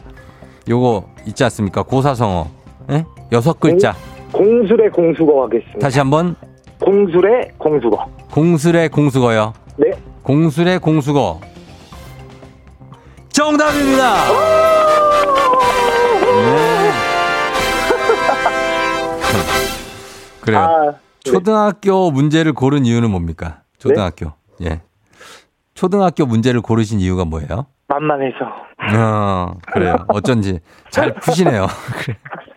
요거 0.69 1.05
있지 1.29 1.45
않습니까? 1.45 1.85
고사성어. 1.85 2.49
예? 2.91 3.05
여섯 3.31 3.61
글자. 3.61 3.95
공술의 4.33 4.91
공수거 4.91 5.45
하겠습니다. 5.45 5.79
다시 5.79 6.01
한번 6.01 6.35
공술의 6.81 7.53
공수거. 7.59 8.07
공술의 8.31 8.89
공수거요. 8.91 9.53
네. 9.77 9.91
공술의 10.23 10.79
공수거. 10.79 11.41
정답입니다. 13.31 14.15
네. 16.33 16.93
그래요. 20.41 20.61
아, 20.61 20.91
네. 20.91 20.99
초등학교 21.25 22.11
문제를 22.11 22.53
고른 22.53 22.87
이유는 22.87 23.11
뭡니까? 23.11 23.63
초등학교. 23.79 24.33
예. 24.63 24.81
초등학교 25.75 26.27
문제를 26.27 26.61
고르신 26.61 27.01
이유가 27.01 27.25
뭐예요? 27.25 27.67
만만해서. 27.89 28.37
어, 28.97 29.55
그래요. 29.73 29.97
어쩐지 30.09 30.61
잘 30.91 31.15
푸시네요. 31.15 31.67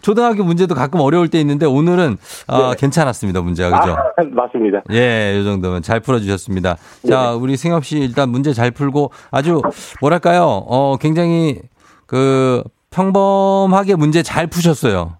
초등학교 0.00 0.44
문제도 0.44 0.74
가끔 0.74 1.00
어려울 1.00 1.28
때 1.28 1.40
있는데 1.40 1.66
오늘은 1.66 2.16
아, 2.46 2.70
네. 2.70 2.76
괜찮았습니다. 2.78 3.40
문제가 3.40 3.80
그죠? 3.80 3.96
아, 3.96 4.22
맞습니다. 4.30 4.82
예, 4.92 5.38
이 5.40 5.44
정도면 5.44 5.82
잘 5.82 6.00
풀어주셨습니다. 6.00 6.76
자, 7.08 7.32
우리 7.32 7.56
승엽 7.56 7.84
씨 7.84 7.98
일단 7.98 8.28
문제 8.30 8.52
잘 8.52 8.70
풀고 8.70 9.10
아주 9.30 9.62
뭐랄까요? 10.00 10.44
어, 10.44 10.96
굉장히 11.00 11.60
그 12.06 12.62
평범하게 12.90 13.96
문제 13.96 14.22
잘 14.22 14.46
푸셨어요. 14.46 15.18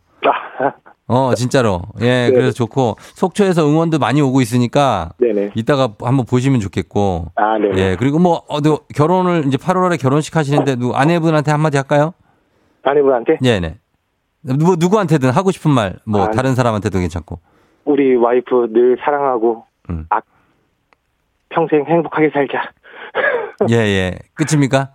아, 1.08 1.14
어, 1.14 1.34
진짜로. 1.34 1.82
예, 2.00 2.30
그래서 2.32 2.52
좋고 2.52 2.96
속초에서 3.14 3.68
응원도 3.68 3.98
많이 3.98 4.20
오고 4.20 4.40
있으니까 4.40 5.10
네네. 5.18 5.52
이따가 5.54 5.94
한번 6.00 6.26
보시면 6.26 6.60
좋겠고. 6.60 7.26
아, 7.36 7.58
네. 7.58 7.70
예, 7.76 7.96
그리고 7.96 8.18
뭐 8.18 8.42
어디 8.48 8.70
결혼을 8.94 9.44
이제 9.46 9.56
8월에 9.56 10.00
결혼식 10.00 10.34
하시는데 10.36 10.76
누 10.76 10.92
아내분한테 10.94 11.52
한마디 11.52 11.76
할까요? 11.76 12.12
아내분한테 12.82 13.38
예, 13.44 13.60
네. 13.60 13.76
누구 14.46 14.76
누구한테든 14.78 15.30
하고 15.30 15.50
싶은 15.50 15.70
말, 15.70 15.96
뭐 16.04 16.24
아, 16.24 16.30
다른 16.30 16.54
사람한테도 16.54 16.98
괜찮고. 16.98 17.40
우리 17.84 18.14
와이프 18.16 18.68
늘 18.70 18.96
사랑하고 19.04 19.64
음. 19.90 20.06
아, 20.10 20.20
평생 21.48 21.84
행복하게 21.84 22.30
살자. 22.30 22.70
예, 23.70 23.74
예. 23.76 24.12
끝입니까? 24.34 24.90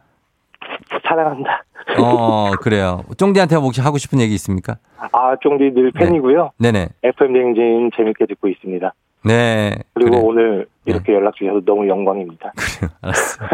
사랑한다. 1.04 1.64
어, 2.00 2.52
그래요. 2.62 3.04
쫑디한테 3.18 3.56
혹시 3.56 3.82
하고 3.82 3.98
싶은 3.98 4.20
얘기 4.20 4.34
있습니까? 4.36 4.78
아, 5.12 5.36
쫑디 5.42 5.72
늘 5.74 5.92
팬이고요. 5.92 6.52
네네. 6.60 6.90
FM 7.04 7.34
댕진 7.34 7.90
재밌게 7.96 8.26
듣고 8.28 8.48
있습니다. 8.48 8.94
네. 9.24 9.76
그리고 9.94 10.12
그래. 10.12 10.22
오늘 10.24 10.68
이렇게 10.86 11.14
연락 11.14 11.36
주셔서 11.36 11.62
너무 11.66 11.88
영광입니다. 11.88 12.54
알았어요. 13.02 13.50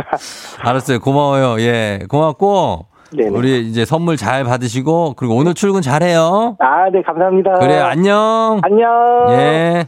알았어요. 0.63 0.99
고마워요. 0.99 1.59
예. 1.61 1.99
고맙고. 2.09 2.87
네네. 3.11 3.29
우리 3.29 3.67
이제 3.67 3.85
선물 3.85 4.17
잘 4.17 4.43
받으시고, 4.43 5.13
그리고 5.17 5.35
오늘 5.35 5.53
출근 5.53 5.81
잘해요. 5.81 6.57
아, 6.59 6.89
네, 6.91 7.01
감사합니다. 7.01 7.53
그래, 7.55 7.77
안녕. 7.77 8.59
안녕. 8.63 8.89
예. 9.29 9.87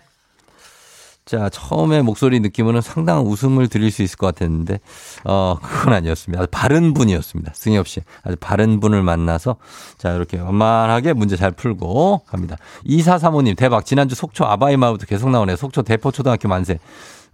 자, 1.25 1.47
처음에 1.47 2.01
목소리 2.01 2.39
느낌으로는 2.39 2.81
상당한 2.81 3.23
웃음을 3.23 3.67
드릴 3.67 3.91
수 3.91 4.01
있을 4.01 4.17
것 4.17 4.25
같았는데, 4.33 4.79
어, 5.25 5.57
그건 5.61 5.93
아니었습니다. 5.93 6.41
아주 6.41 6.49
바른 6.51 6.95
분이었습니다. 6.95 7.51
승엽 7.53 7.87
씨. 7.87 8.01
아주 8.23 8.35
바른 8.39 8.79
분을 8.79 9.03
만나서, 9.03 9.57
자, 9.99 10.11
이렇게 10.13 10.39
완만하게 10.39 11.13
문제 11.13 11.35
잘 11.35 11.51
풀고 11.51 12.21
갑니다. 12.25 12.55
2435님, 12.87 13.55
대박. 13.55 13.85
지난주 13.85 14.15
속초 14.15 14.45
아바이마부터 14.45 15.05
계속 15.05 15.29
나오네요. 15.29 15.55
속초 15.55 15.83
대포초등학교 15.83 16.49
만세. 16.49 16.79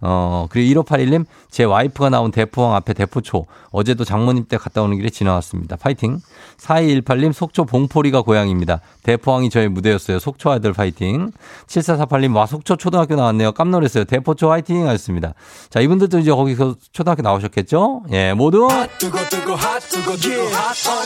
어, 0.00 0.46
그리고 0.50 0.82
1581님, 0.82 1.24
제 1.50 1.64
와이프가 1.64 2.10
나온 2.10 2.30
대포항 2.30 2.74
앞에 2.74 2.92
대포초. 2.92 3.46
어제도 3.70 4.04
장모님 4.04 4.46
때 4.48 4.56
갔다 4.56 4.82
오는 4.82 4.96
길에 4.96 5.10
지나왔습니다. 5.10 5.76
파이팅. 5.76 6.20
4218님, 6.58 7.32
속초 7.32 7.64
봉포리가 7.64 8.22
고향입니다. 8.22 8.80
대포항이 9.02 9.50
저의 9.50 9.68
무대였어요. 9.68 10.18
속초 10.18 10.50
아들 10.50 10.72
파이팅. 10.72 11.30
7448님, 11.66 12.34
와, 12.34 12.46
속초 12.46 12.76
초등학교 12.76 13.14
나왔네요. 13.16 13.52
깜놀했어요. 13.52 14.04
대포초 14.04 14.50
화이팅 14.50 14.86
하셨습니다. 14.86 15.34
자, 15.70 15.80
이분들도 15.80 16.18
이제 16.18 16.30
거기서 16.30 16.76
초등학교 16.92 17.22
나오셨겠죠? 17.22 18.04
예, 18.12 18.32
모두 18.34 18.68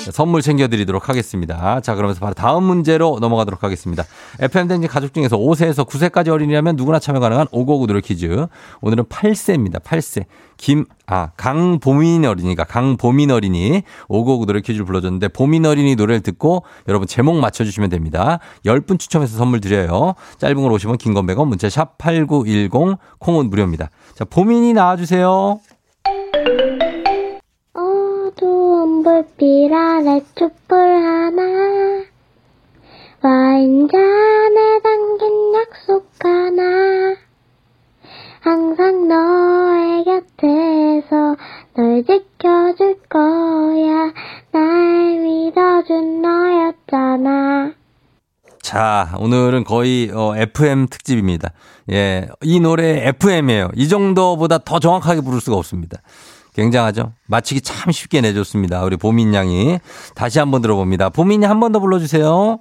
자, 0.05 0.11
선물 0.13 0.43
챙겨드리도록 0.43 1.09
하겠습니다. 1.09 1.81
자, 1.81 1.95
그러면서 1.95 2.21
바로 2.21 2.35
다음 2.35 2.65
문제로 2.65 3.19
넘어가도록 3.21 3.63
하겠습니다. 3.63 4.05
FM댕진 4.39 4.89
가족 4.89 5.13
중에서 5.15 5.37
5세에서 5.37 5.87
9세까지 5.89 6.29
어린이라면 6.29 6.77
누구나 6.77 6.99
참여 6.99 7.21
가능한 7.21 7.49
5959 7.51 7.87
노래 7.87 8.01
퀴즈. 8.01 8.47
오늘은 8.83 9.05
8세입니다. 9.05 9.83
8세. 9.83 10.25
김, 10.57 10.85
아, 11.07 11.31
강보민 11.37 12.25
어린이가 12.25 12.65
강보민 12.65 13.31
어린이 13.31 13.83
5959 14.09 14.47
노래 14.47 14.61
퀴즈를 14.61 14.85
불러줬는데 14.85 15.29
보민 15.29 15.65
어린이 15.67 15.95
노래를 15.95 16.21
듣고 16.21 16.65
여러분 16.89 17.07
제목 17.07 17.39
맞춰주시면 17.39 17.91
됩니다. 17.91 18.41
10분 18.65 18.99
추첨해서 18.99 19.37
선물 19.37 19.61
드려요. 19.61 20.15
짧은 20.39 20.61
걸 20.61 20.73
오시면 20.73 20.99
긴건 20.99 21.27
100원, 21.27 21.49
문자 21.49 21.69
샵 21.69 21.97
8910, 21.99 22.99
콩은 23.19 23.51
무료입니다. 23.51 23.91
자, 24.15 24.25
보민이 24.25 24.73
나와주세요. 24.73 25.61
어두운 27.73 29.03
불빛 29.03 29.73
아래 29.73 30.21
촛불 30.35 30.79
하나 30.79 31.43
와인잔에 33.23 34.81
담긴 34.83 35.55
약속 35.55 36.07
하나 36.23 37.17
항상 38.41 39.07
너의 39.09 40.05
곁에서 40.05 41.37
널 41.77 42.03
지켜줄 42.05 42.97
거야 43.09 44.13
날 44.53 45.19
믿어준 45.21 46.23
너였잖아 46.23 47.73
자, 48.63 49.15
오늘은 49.19 49.65
거의 49.65 50.11
어, 50.15 50.37
FM 50.37 50.87
특집입니다. 50.89 51.51
예, 51.91 52.29
이 52.43 52.61
노래 52.61 53.09
FM이에요. 53.09 53.71
이 53.75 53.89
정도보다 53.89 54.59
더 54.59 54.79
정확하게 54.79 55.23
부를 55.23 55.41
수가 55.41 55.57
없습니다. 55.57 55.99
굉장하죠? 56.55 57.13
맞히기 57.27 57.63
참 57.63 57.91
쉽게 57.91 58.21
내줬습니다. 58.21 58.85
우리 58.85 58.97
보민 58.97 59.35
양이. 59.35 59.79
다시 60.15 60.39
한번 60.39 60.61
들어봅니다. 60.63 61.09
보민이 61.09 61.47
한 61.47 61.59
번 61.59 61.73
더 61.73 61.81
불러주세요. 61.81 62.59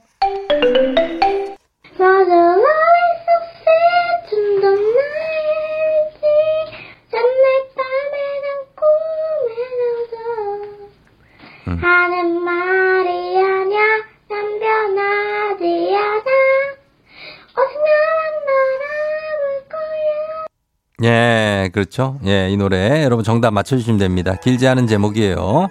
예, 21.04 21.70
그렇죠. 21.74 22.20
예, 22.26 22.50
이 22.50 22.58
노래 22.58 23.04
여러분 23.04 23.24
정답 23.24 23.52
맞춰주시면 23.52 24.00
됩니다. 24.00 24.36
길지 24.36 24.68
않은 24.68 24.88
제목이에요. 24.88 25.70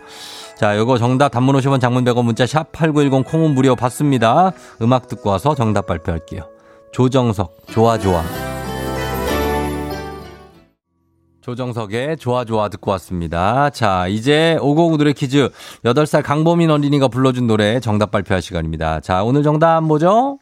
자, 0.57 0.77
요거 0.77 0.99
정답 0.99 1.29
단문 1.29 1.55
50원 1.57 1.81
장문 1.81 2.05
100원 2.05 2.25
문자 2.25 2.47
샵 2.47 2.73
8910 2.73 3.25
콩은 3.31 3.55
무료 3.55 3.77
받습니다. 3.77 4.53
음악 4.83 5.07
듣고 5.07 5.31
와서 5.31 5.55
정답 5.55 5.87
발표할게요. 5.87 6.49
조정석, 6.93 7.59
좋아, 7.69 7.99
좋아. 7.99 8.23
조정석의 11.43 12.19
좋아, 12.19 12.45
좋아 12.45 12.69
듣고 12.69 12.91
왔습니다. 12.93 13.71
자, 13.71 14.07
이제 14.09 14.59
559 14.61 14.97
노래 14.99 15.13
퀴즈 15.13 15.49
8살 15.85 16.23
강보민 16.23 16.71
어린이가 16.71 17.09
불러준 17.09 17.47
노래 17.47 17.81
정답 17.81 18.11
발표할 18.11 18.43
시간입니다. 18.43 19.01
자, 19.01 19.23
오늘 19.23 19.43
정답 19.43 19.83
뭐죠? 19.83 20.39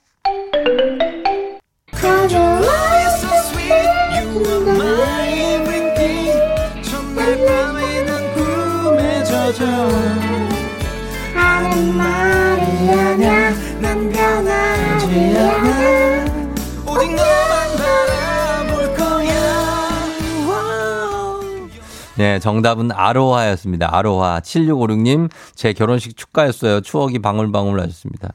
네, 22.19 22.39
정답은 22.39 22.93
아로하였습니다. 22.93 23.95
아로하. 23.95 24.41
7656님, 24.41 25.29
제 25.55 25.75
결혼식 25.75 26.17
축가였어요. 26.17 26.81
추억이 26.81 27.19
방울방울 27.19 27.79
하셨습니다. 27.79 28.31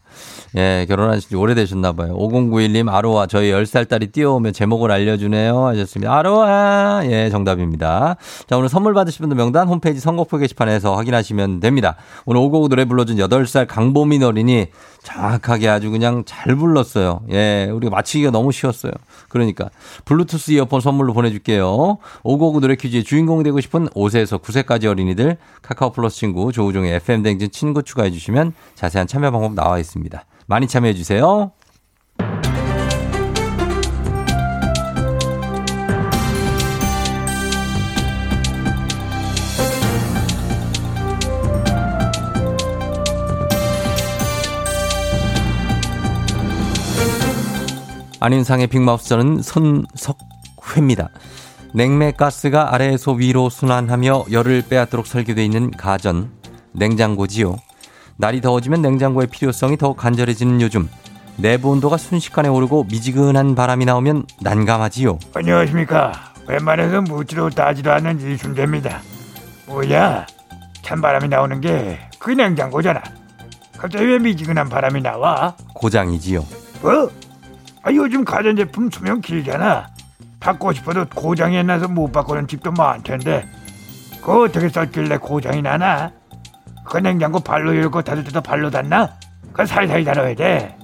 예, 0.56 0.86
결혼하신 0.88 1.30
지 1.30 1.36
오래되셨나봐요. 1.36 2.16
5091님, 2.16 2.94
아로하. 2.94 3.26
저희 3.26 3.52
10살 3.52 3.90
딸이 3.90 4.12
뛰어오면 4.12 4.54
제목을 4.54 4.92
알려주네요. 4.92 5.66
하셨습니다. 5.66 6.16
아로하. 6.16 7.02
예, 7.06 7.32
정답입니다. 7.32 8.18
자, 8.48 8.56
오늘 8.56 8.70
선물 8.70 8.94
받으신 8.94 9.24
분들 9.24 9.36
명단 9.36 9.68
홈페이지 9.68 10.00
선곡표 10.00 10.38
게시판에서 10.38 10.96
확인하시면 10.96 11.60
됩니다. 11.60 11.96
오늘 12.26 12.40
5곡 12.42 12.70
노래 12.70 12.86
불러준 12.86 13.18
8살 13.18 13.66
강보민 13.68 14.22
어린이 14.22 14.68
정확하게 15.04 15.68
아주 15.68 15.90
그냥 15.90 16.24
잘 16.26 16.56
불렀어요. 16.56 17.22
예, 17.32 17.70
우리가 17.72 17.90
맞히기가 17.96 18.32
너무 18.32 18.52
쉬웠어요. 18.52 18.92
그러니까 19.30 19.70
블루투스 20.06 20.52
이어폰 20.52 20.82
선물로 20.82 21.14
보내줄게요. 21.14 21.98
5곡 22.24 22.60
노래 22.62 22.76
퀴즈의 22.76 23.04
주인공이 23.04 23.44
되고 23.44 23.60
싶은 23.60 23.88
5세에서 23.90 24.42
9세까지 24.42 24.86
어린이들 24.86 25.38
카카오 25.62 25.92
플러스 25.92 26.18
친구 26.18 26.52
조우종의 26.52 26.96
FM 26.96 27.24
댕진 27.24 27.52
친구 27.52 27.84
추가해 27.84 28.12
주시면 28.12 28.54
자세한 28.76 29.08
참여 29.08 29.32
방법 29.32 29.54
나와 29.54 29.80
있습니다. 29.80 30.24
많이 30.46 30.68
참여해 30.68 30.94
주세요. 30.94 31.52
안윤상의 48.22 48.68
빅마우스 48.68 49.10
저는 49.10 49.42
손석회입니다. 49.42 51.10
냉매 51.74 52.12
가스가 52.12 52.74
아래에서 52.74 53.14
위로 53.14 53.50
순환하며 53.50 54.26
열을 54.32 54.64
빼앗도록 54.70 55.08
설계되어 55.08 55.44
있는 55.44 55.72
가전, 55.72 56.32
냉장고지요. 56.74 57.56
날이 58.18 58.40
더워지면 58.42 58.82
냉장고의 58.84 59.28
필요성이 59.28 59.76
더욱 59.78 59.98
간절해지는 59.98 60.62
요즘. 60.62 60.88
내부 61.38 61.70
온도가 61.72 61.98
순식간에 61.98 62.48
오르고 62.50 62.84
미지근한 62.92 63.56
바람이 63.56 63.86
나오면 63.86 64.26
난감하지요. 64.42 65.18
안녕하십니까. 65.34 66.12
웬만해서 66.48 67.02
묻지도 67.02 67.50
따지도 67.50 67.92
않는 67.94 68.20
이순재입니다. 68.22 69.02
뭐야? 69.68 70.28
찬바람이 70.84 71.28
나오는 71.28 71.60
게 71.60 72.00
그 72.22 72.30
냉장고잖아. 72.30 73.02
갑자기 73.80 74.06
왜 74.06 74.20
미지근한 74.20 74.70
바람이 74.70 75.02
나와? 75.02 75.56
고장이지요. 75.74 76.46
뭐? 76.84 77.10
아, 77.84 77.92
요즘 77.94 78.24
가전제품 78.24 78.90
수명 78.92 79.22
길잖아. 79.22 79.88
바꾸고 80.40 80.74
싶어도 80.74 81.06
고장이 81.06 81.64
나서 81.64 81.88
못 81.88 82.12
바꾸는 82.12 82.48
집도 82.48 82.72
많텐데 82.72 83.48
그거 84.22 84.44
어떻게 84.44 84.70
썼길래 84.70 85.18
고장이 85.18 85.62
나나? 85.62 86.12
그 86.84 86.98
냉장고 86.98 87.40
발로 87.40 87.76
열고 87.76 88.02
닫을 88.02 88.24
때도 88.24 88.42
발로 88.42 88.70
닫나? 88.70 89.12
그거 89.52 89.66
살살 89.66 90.04
다뤄야 90.04 90.36
돼. 90.36 90.76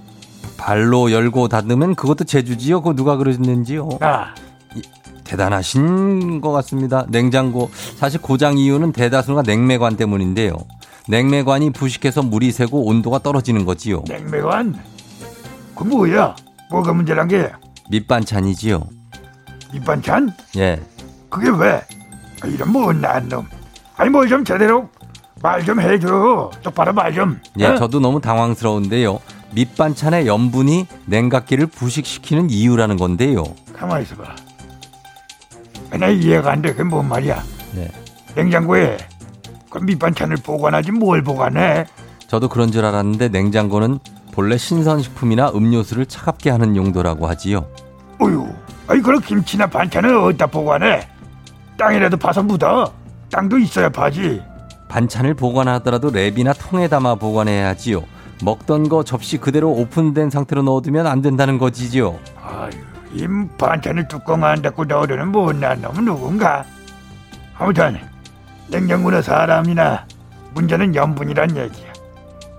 발로 0.58 1.12
열고 1.12 1.48
닫으면 1.48 1.96
그것도 1.96 2.24
제주지요. 2.24 2.82
그거 2.82 2.96
누가 2.96 3.16
그러는지요. 3.18 3.90
아, 4.02 4.34
대단하신 5.24 6.42
것 6.42 6.52
같습니다. 6.52 7.06
냉장고. 7.10 7.70
사실 7.96 8.22
고장 8.22 8.58
이유는 8.58 8.92
대다수가 8.92 9.44
냉매관 9.44 9.98
때문인데요. 9.98 10.54
냉매관이 11.10 11.72
부식해서 11.72 12.24
물이 12.24 12.52
새고 12.52 12.86
온도가 12.86 13.20
떨어지는 13.20 13.66
거지요. 13.66 14.04
냉매관? 14.08 14.76
그 15.76 15.84
뭐야? 15.84 16.36
뭐가 16.70 16.94
문제란 16.94 17.28
게? 17.28 17.52
밑반찬이지요. 17.90 18.84
밑반찬? 19.74 20.32
예. 20.58 20.82
그게 21.30 21.50
왜? 21.50 21.82
아, 22.42 22.48
이런 22.48 22.72
못난 22.72 23.28
놈. 23.30 23.46
아니 23.96 24.10
뭘좀 24.10 24.44
제대로 24.46 24.90
말 25.42 25.64
좀 25.64 25.80
해줘. 25.80 26.52
똑바로 26.64 26.94
말 26.94 27.14
좀. 27.14 27.40
예, 27.60 27.66
어? 27.68 27.76
저도 27.78 28.00
너무 28.00 28.20
당황스러운데요. 28.22 29.20
밑반찬의 29.54 30.28
염분이 30.28 30.88
냉각기를 31.06 31.68
부식시키는 31.68 32.50
이유라는 32.50 32.98
건데요. 32.98 33.44
가만히 33.74 34.04
있어봐. 34.04 34.24
아, 35.92 35.98
나 35.98 36.08
이해가 36.10 36.52
안 36.52 36.62
돼. 36.62 36.72
그게 36.72 36.84
뭔 36.84 37.08
말이야? 37.08 37.42
네. 37.74 37.88
냉장고에 38.36 38.98
그 39.70 39.78
밑반찬을 39.80 40.38
보관하지 40.38 40.92
뭘 40.92 41.24
보관해? 41.24 41.86
저도 42.28 42.50
그런 42.50 42.72
줄 42.72 42.84
알았는데 42.84 43.30
냉장고는 43.30 44.00
본래 44.38 44.56
신선식품이나 44.56 45.50
음료수를 45.56 46.06
차갑게 46.06 46.52
하는 46.52 46.76
용도라고 46.76 47.26
하지요. 47.26 47.68
어휴, 48.20 48.48
아니 48.86 49.02
그럼 49.02 49.20
김치나 49.20 49.66
반찬을 49.66 50.16
어디다 50.16 50.46
보관해? 50.46 51.08
땅이라도 51.76 52.18
파서 52.18 52.44
묻어. 52.44 52.94
땅도 53.32 53.58
있어야 53.58 53.90
파지. 53.90 54.44
반찬을 54.90 55.34
보관하더라도 55.34 56.12
랩이나 56.12 56.54
통에 56.56 56.88
담아 56.88 57.16
보관해야 57.16 57.70
하지요. 57.70 58.04
먹던 58.44 58.90
거 58.90 59.04
접시 59.04 59.40
그대로 59.40 59.72
오픈된 59.72 60.30
상태로 60.30 60.62
넣어두면 60.62 61.08
안 61.08 61.24
된다는 61.24 61.58
거지요. 61.58 62.20
아유, 62.40 62.70
이 63.14 63.28
반찬을 63.58 64.08
뚜껑 64.08 64.44
안 64.44 64.62
닫고 64.62 64.86
넣으려는 64.86 65.30
못난 65.30 65.82
놈은 65.82 66.06
누군가? 66.06 66.64
아무튼 67.58 67.98
냉장고나 68.68 69.24
사람이나 69.24 70.06
문제는 70.54 70.94
염분이란 70.94 71.58
얘기야. 71.58 71.87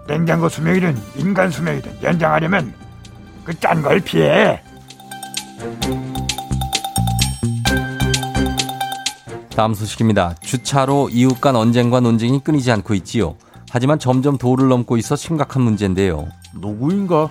냉장고 0.08 0.48
수명이든 0.48 0.96
인간 1.16 1.50
수명이든 1.50 2.02
연장하려면 2.02 2.72
그 3.44 3.54
짠 3.54 3.82
걸 3.82 4.00
피해. 4.00 4.60
다음 9.56 9.74
소식입니다. 9.74 10.34
주차로 10.40 11.08
이웃 11.10 11.40
간 11.40 11.56
언쟁과 11.56 12.00
논쟁이 12.00 12.40
끊이지 12.40 12.70
않고 12.72 12.94
있지요. 12.94 13.36
하지만 13.70 13.98
점점 13.98 14.38
도를 14.38 14.68
넘고 14.68 14.96
있어 14.98 15.16
심각한 15.16 15.62
문제인데요. 15.62 16.28
누구인가? 16.54 17.28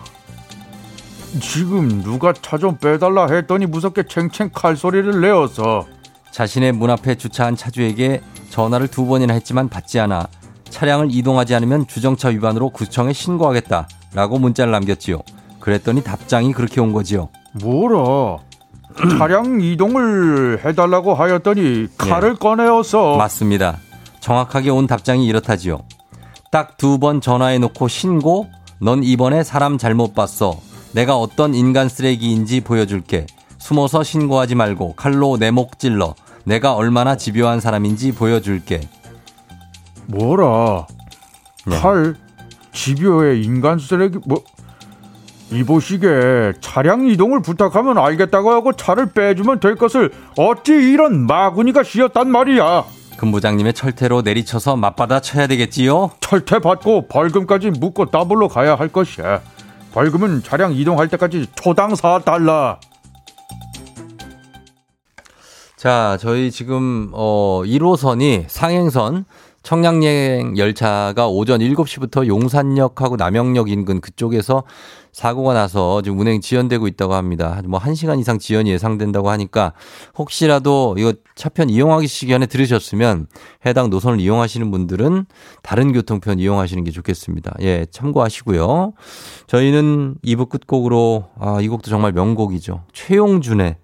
지금 1.41 2.01
누가 2.03 2.33
차 2.33 2.57
좀 2.57 2.77
빼달라 2.77 3.27
했더니 3.27 3.65
무섭게 3.65 4.03
챙챙 4.09 4.49
칼소리를 4.53 5.21
내어서 5.21 5.85
자신의 6.31 6.71
문 6.73 6.89
앞에 6.89 7.15
주차한 7.15 7.55
차주에게 7.55 8.21
전화를 8.49 8.87
두 8.87 9.05
번이나 9.05 9.33
했지만 9.33 9.69
받지 9.69 9.99
않아 9.99 10.27
차량을 10.69 11.07
이동하지 11.11 11.55
않으면 11.55 11.87
주정차 11.87 12.29
위반으로 12.29 12.69
구청에 12.69 13.13
신고하겠다라고 13.13 14.39
문자를 14.39 14.71
남겼지요. 14.71 15.21
그랬더니 15.59 16.03
답장이 16.03 16.53
그렇게 16.53 16.79
온 16.81 16.93
거지요. 16.93 17.29
뭐라 17.53 18.37
차량 19.17 19.61
이동을 19.61 20.61
해달라고 20.65 21.13
하였더니 21.13 21.87
칼을 21.97 22.35
꺼내어서 22.35 23.17
맞습니다. 23.17 23.77
정확하게 24.19 24.69
온 24.71 24.87
답장이 24.87 25.25
이렇다지요. 25.27 25.79
딱 26.51 26.77
두 26.77 26.97
번 26.97 27.21
전화해 27.21 27.57
놓고 27.59 27.87
신고? 27.87 28.47
넌 28.79 29.03
이번에 29.03 29.43
사람 29.43 29.77
잘못 29.77 30.15
봤어. 30.15 30.59
내가 30.93 31.17
어떤 31.17 31.53
인간 31.53 31.89
쓰레기인지 31.89 32.61
보여줄게. 32.61 33.25
숨어서 33.57 34.03
신고하지 34.03 34.55
말고 34.55 34.93
칼로 34.95 35.37
내 35.37 35.51
목 35.51 35.77
찔러. 35.79 36.15
내가 36.45 36.73
얼마나 36.73 37.17
집요한 37.17 37.59
사람인지 37.59 38.13
보여줄게. 38.13 38.81
뭐라 40.07 40.87
네. 41.65 41.77
칼 41.79 42.15
집요의 42.73 43.43
인간 43.43 43.79
쓰레기 43.79 44.19
뭐 44.25 44.43
이보시게 45.51 46.53
차량 46.59 47.07
이동을 47.07 47.41
부탁하면 47.41 47.97
알겠다고 47.97 48.51
하고 48.51 48.73
차를 48.73 49.11
빼주면 49.11 49.59
될 49.59 49.75
것을 49.75 50.11
어찌 50.37 50.73
이런 50.73 51.25
마구니가 51.25 51.83
씌었단 51.83 52.29
말이야 52.29 52.85
근부장님의 53.17 53.73
철퇴로 53.73 54.21
내리쳐서 54.21 54.75
맞받아 54.75 55.21
쳐야 55.21 55.47
되겠지요? 55.47 56.11
철퇴 56.19 56.59
받고 56.59 57.07
벌금까지 57.07 57.71
묻고 57.71 58.07
더블로 58.07 58.47
가야 58.47 58.75
할 58.75 58.89
것이야 58.89 59.41
벌금은 59.93 60.43
차량 60.43 60.73
이동할 60.73 61.07
때까지 61.07 61.47
초당 61.55 61.93
4달러 61.93 62.77
자, 65.77 66.17
저희 66.19 66.49
지금 66.49 67.11
어 67.13 67.61
1호선이 67.63 68.45
상행선 68.47 69.25
청량리행 69.67 70.57
열차가 70.57 71.27
오전 71.27 71.59
7시부터 71.59 72.25
용산역하고 72.25 73.17
남영역 73.17 73.69
인근 73.69 73.99
그쪽에서 73.99 74.63
사고가 75.11 75.53
나서 75.53 76.01
지금 76.01 76.19
운행 76.19 76.39
지연되고 76.39 76.87
있다고 76.87 77.15
합니다. 77.15 77.61
뭐 77.67 77.77
1시간 77.77 78.17
이상 78.17 78.39
지연이 78.39 78.69
예상된다고 78.69 79.29
하니까 79.29 79.73
혹시라도 80.17 80.95
이거 80.97 81.11
차편 81.35 81.69
이용하기 81.69 82.07
시간에 82.07 82.45
들으셨으면 82.45 83.27
해당 83.65 83.89
노선을 83.89 84.21
이용하시는 84.21 84.71
분들은 84.71 85.25
다른 85.63 85.91
교통편 85.91 86.39
이용하시는 86.39 86.85
게 86.85 86.91
좋겠습니다. 86.91 87.55
예, 87.59 87.85
참고하시고요. 87.91 88.93
저희는 89.47 90.15
2부 90.23 90.47
끝곡으로 90.47 91.25
아, 91.41 91.59
이 91.59 91.67
곡도 91.67 91.89
정말 91.89 92.13
명곡이죠. 92.13 92.85
최용준의 92.93 93.75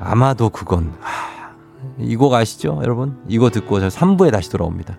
아마도 0.00 0.50
그건 0.50 0.96
하, 0.98 1.33
이 1.98 2.16
곡 2.16 2.34
아시죠, 2.34 2.78
여러분? 2.82 3.22
이거 3.28 3.50
듣고 3.50 3.80
저 3.80 3.88
3부에 3.88 4.32
다시 4.32 4.50
돌아옵니다. 4.50 4.98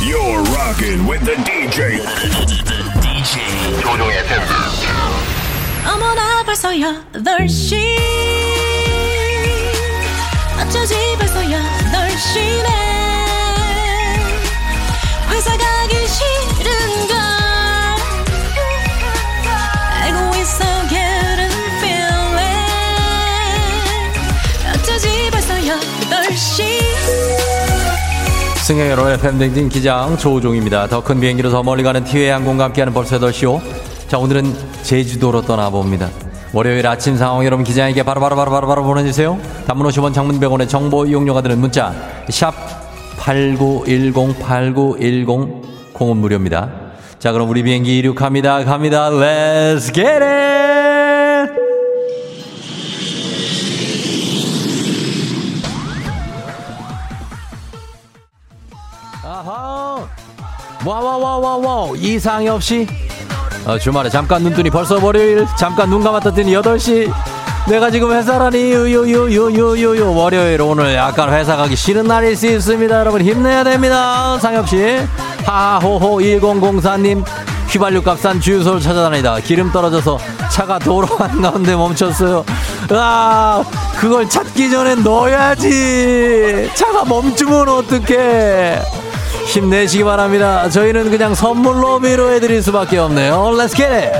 You're 0.00 0.42
rocking 0.54 1.06
with 1.08 1.24
the 1.24 1.36
DJ. 1.44 1.98
DJ 3.02 3.80
조종의 3.80 4.24
팬. 4.26 4.38
어머나 5.92 6.42
벌써 6.44 6.70
8시 6.70 7.76
어쩌지 10.60 10.94
벌써 11.18 11.40
8시네 11.40 12.97
승객 28.68 28.90
여러분의 28.90 29.18
팬댕진 29.18 29.70
기장 29.70 30.18
조우종입니다. 30.18 30.88
더 30.88 31.00
큰 31.00 31.18
비행기로 31.18 31.48
더 31.48 31.62
멀리 31.62 31.82
가는 31.82 32.04
티웨이 32.04 32.28
항공과 32.28 32.64
함께하는 32.64 32.92
벌써 32.92 33.18
8시오. 33.18 33.62
자, 34.08 34.18
오늘은 34.18 34.54
제주도로 34.82 35.40
떠나봅니다. 35.40 36.10
월요일 36.52 36.86
아침 36.86 37.16
상황 37.16 37.46
여러분 37.46 37.64
기장에게 37.64 38.02
바로바로 38.02 38.36
바로바로 38.36 38.66
바로 38.66 38.84
보내주세요. 38.84 39.38
단문 39.66 39.86
50원 39.88 40.12
장문 40.12 40.38
100원의 40.38 40.68
정보 40.68 41.06
이용료가 41.06 41.40
드는 41.40 41.58
문자 41.58 41.94
샵 42.28 42.52
8910 43.16 44.38
8910 44.38 45.94
공은 45.94 46.18
무료입니다. 46.18 46.70
자, 47.18 47.32
그럼 47.32 47.48
우리 47.48 47.62
비행기 47.62 47.96
이륙합니다. 48.00 48.64
갑니다. 48.64 49.08
Let's 49.08 49.94
get 49.94 50.22
it! 50.22 50.57
와와와와와 61.38 61.96
이상이 61.96 62.48
없이 62.48 62.86
어, 63.64 63.78
주말에 63.78 64.08
잠깐 64.08 64.42
눈뜨니 64.42 64.70
벌써 64.70 64.98
월요일 65.02 65.46
잠깐 65.58 65.90
눈 65.90 66.02
감았다 66.02 66.32
뜨니 66.32 66.52
8시 66.52 67.12
내가 67.68 67.90
지금 67.90 68.12
회사라니 68.12 68.58
유유유유유유 68.58 70.14
월요일 70.14 70.62
오늘 70.62 70.94
약간 70.94 71.32
회사 71.32 71.56
가기 71.56 71.76
싫은 71.76 72.06
날일 72.06 72.36
수 72.36 72.46
있습니다 72.46 72.98
여러분 72.98 73.22
힘내야 73.22 73.62
됩니다 73.64 74.38
상엽씨 74.38 75.00
하호호 75.44 76.18
1004님 76.18 77.24
휘발유 77.68 78.02
값싼 78.02 78.40
주유소를 78.40 78.80
찾아다니다 78.80 79.36
기름 79.40 79.70
떨어져서 79.70 80.18
차가 80.50 80.78
도로 80.78 81.06
한가운데 81.06 81.76
멈췄어요 81.76 82.44
아 82.90 83.62
그걸 83.98 84.28
찾기 84.28 84.70
전에 84.70 84.94
넣어야지 84.96 86.70
차가 86.74 87.04
멈추면 87.04 87.68
어떡해 87.68 88.97
힘내시기 89.48 90.04
바랍니다. 90.04 90.68
저희는 90.68 91.10
그냥 91.10 91.34
선물로 91.34 91.96
위로해드릴 91.96 92.62
수밖에 92.62 92.98
없네요. 92.98 93.54
Let's 93.56 93.74
get 93.74 93.90
it! 93.90 94.12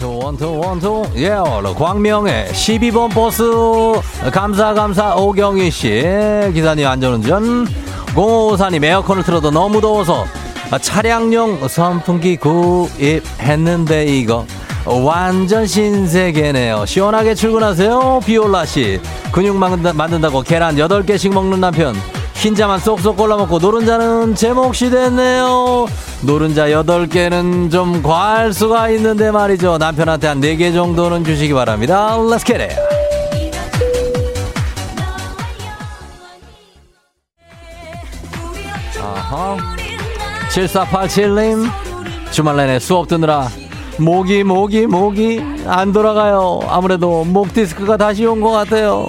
원투 0.00 0.60
원투 0.60 1.04
예 1.16 1.30
광명의 1.76 2.48
12번 2.50 3.12
버스. 3.12 3.42
감사 4.30 4.72
감사. 4.74 5.16
오경희 5.16 5.70
씨. 5.70 5.88
기사님 6.54 6.86
안전운전. 6.86 7.66
0554님 8.14 8.84
에어컨을 8.84 9.24
틀어도 9.24 9.50
너무 9.50 9.80
더워서. 9.80 10.24
아, 10.70 10.78
차량용 10.78 11.66
선풍기 11.66 12.36
구입했는데 12.36 14.04
이거 14.04 14.46
완전 14.88 15.66
신세계네요. 15.66 16.86
시원하게 16.86 17.34
출근하세요. 17.34 18.20
비올라 18.24 18.64
씨. 18.64 19.00
근육 19.32 19.56
만든다, 19.56 19.92
만든다 19.92 20.30
고 20.30 20.42
계란 20.42 20.76
8개씩 20.76 21.32
먹는 21.32 21.60
남편. 21.60 21.94
흰자만 22.34 22.78
쏙쏙 22.78 23.16
골라먹고 23.16 23.58
노른자는 23.58 24.34
제 24.34 24.52
몫이 24.52 24.90
됐네요. 24.90 25.86
노른자 26.22 26.68
8개는 26.68 27.70
좀 27.70 28.02
과할 28.02 28.52
수가 28.52 28.90
있는데 28.90 29.30
말이죠. 29.30 29.78
남편한테 29.78 30.28
한 30.28 30.40
4개 30.40 30.72
정도는 30.72 31.24
주시기 31.24 31.52
바랍니다. 31.52 32.16
Let's 32.16 32.46
get 32.46 32.62
it. 32.62 32.76
아하. 39.00 39.56
7487님 40.50 41.68
주말 42.30 42.56
내내 42.56 42.78
수업 42.78 43.08
듣느라 43.08 43.48
목이 43.98 44.44
목이 44.44 44.86
목이 44.86 45.42
안 45.66 45.92
돌아가요. 45.92 46.60
아무래도 46.68 47.24
목 47.24 47.52
디스크가 47.52 47.96
다시 47.96 48.24
온 48.26 48.40
것 48.40 48.50
같아요. 48.52 49.08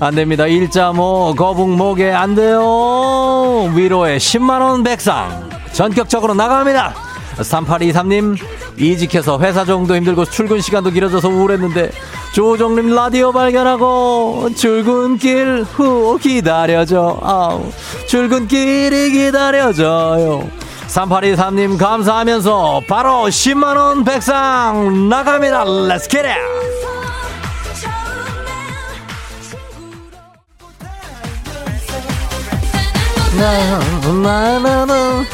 안 0.00 0.14
됩니다. 0.14 0.46
일자 0.46 0.92
목 0.92 1.36
거북 1.36 1.70
목에 1.70 2.10
안 2.12 2.34
돼요. 2.34 3.70
위로에 3.74 4.16
10만 4.18 4.60
원 4.60 4.82
백상. 4.82 5.48
전격적으로 5.72 6.34
나갑니다. 6.34 6.94
3823님 7.36 8.36
이직해서 8.78 9.38
회사 9.38 9.64
정도 9.64 9.94
힘들고 9.94 10.24
출근 10.24 10.60
시간도 10.60 10.90
길어져서 10.90 11.28
우울했는데 11.28 11.92
조정님 12.34 12.92
라디오 12.94 13.30
발견하고 13.30 14.48
출근길 14.56 15.62
후 15.62 16.18
기다려줘. 16.20 17.18
아우 17.22 17.62
출근길이 18.08 19.12
기다려져요 19.12 20.48
3823님 20.88 21.78
감사하면서 21.78 22.82
바로 22.88 23.26
10만원 23.26 24.04
백상 24.04 25.08
나갑니다. 25.08 25.64
기릿 26.08 26.26
나나나나 34.22 35.24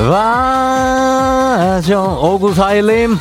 와정 0.00 2.20
5941님 2.20 3.16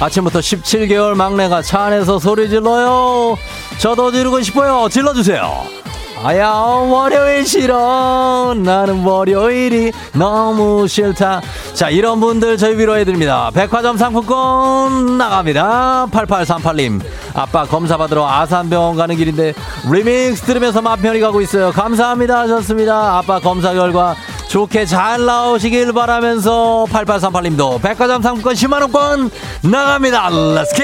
아침부터 0.00 0.40
17개월 0.40 1.14
막내가 1.14 1.62
차 1.62 1.84
안에서 1.84 2.18
소리 2.18 2.50
질러요 2.50 3.38
저도 3.78 4.12
지르고 4.12 4.42
싶어요 4.42 4.88
질러주세요 4.90 5.80
아야 6.22 6.50
월요일 6.50 7.46
싫어. 7.46 8.54
나는 8.54 9.04
월요일이 9.04 9.90
너무 10.12 10.86
싫다. 10.86 11.40
자 11.72 11.88
이런 11.88 12.20
분들 12.20 12.58
저희 12.58 12.76
위로해드립니다. 12.76 13.50
백화점 13.54 13.96
상품권 13.96 15.16
나갑니다. 15.16 16.08
8838님. 16.12 17.00
아빠 17.34 17.64
검사 17.64 17.96
받으러 17.96 18.28
아산병원 18.28 18.96
가는 18.96 19.16
길인데 19.16 19.54
리믹스 19.90 20.42
들으면서 20.42 20.82
맘 20.82 21.00
편히 21.00 21.20
가고 21.20 21.40
있어요. 21.40 21.72
감사합니다 21.72 22.40
하셨습니다. 22.40 23.18
아빠 23.18 23.38
검사 23.38 23.72
결과 23.72 24.14
좋게 24.48 24.84
잘 24.84 25.24
나오시길 25.24 25.92
바라면서 25.94 26.84
8838님도 26.90 27.80
백화점 27.80 28.20
상품권 28.20 28.54
10만원권 28.54 29.30
나갑니다. 29.70 30.28
Let's 30.28 30.76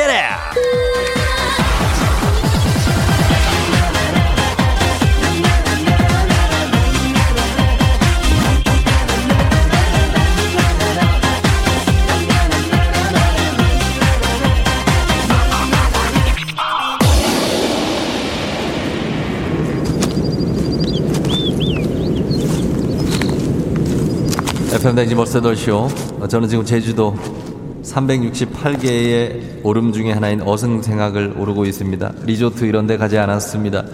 FM댕지 24.76 25.14
머스더쇼 25.14 25.88
저는 26.28 26.50
지금 26.50 26.62
제주도 26.62 27.16
368개의 27.82 29.60
오름 29.62 29.90
중에 29.90 30.12
하나인 30.12 30.42
어승생학을 30.42 31.32
오르고 31.38 31.64
있습니다. 31.64 32.12
리조트 32.26 32.66
이런 32.66 32.86
데 32.86 32.98
가지 32.98 33.16
않았습니다. 33.16 33.84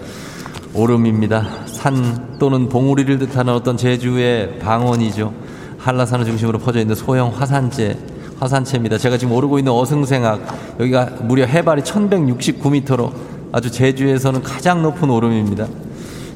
오름입니다. 0.74 1.46
산 1.66 2.36
또는 2.40 2.68
봉우리를 2.68 3.16
뜻하는 3.20 3.54
어떤 3.54 3.76
제주의 3.76 4.58
방언이죠. 4.58 5.32
한라산을 5.78 6.24
중심으로 6.24 6.58
퍼져 6.58 6.80
있는 6.80 6.96
소형 6.96 7.28
화산재 7.32 7.96
화산체입니다. 8.40 8.98
제가 8.98 9.18
지금 9.18 9.34
오르고 9.34 9.60
있는 9.60 9.70
어승생학 9.70 10.80
여기가 10.80 11.10
무려 11.22 11.46
해발이 11.46 11.82
1169m로 11.82 13.12
아주 13.52 13.70
제주에서는 13.70 14.42
가장 14.42 14.82
높은 14.82 15.10
오름입니다. 15.10 15.68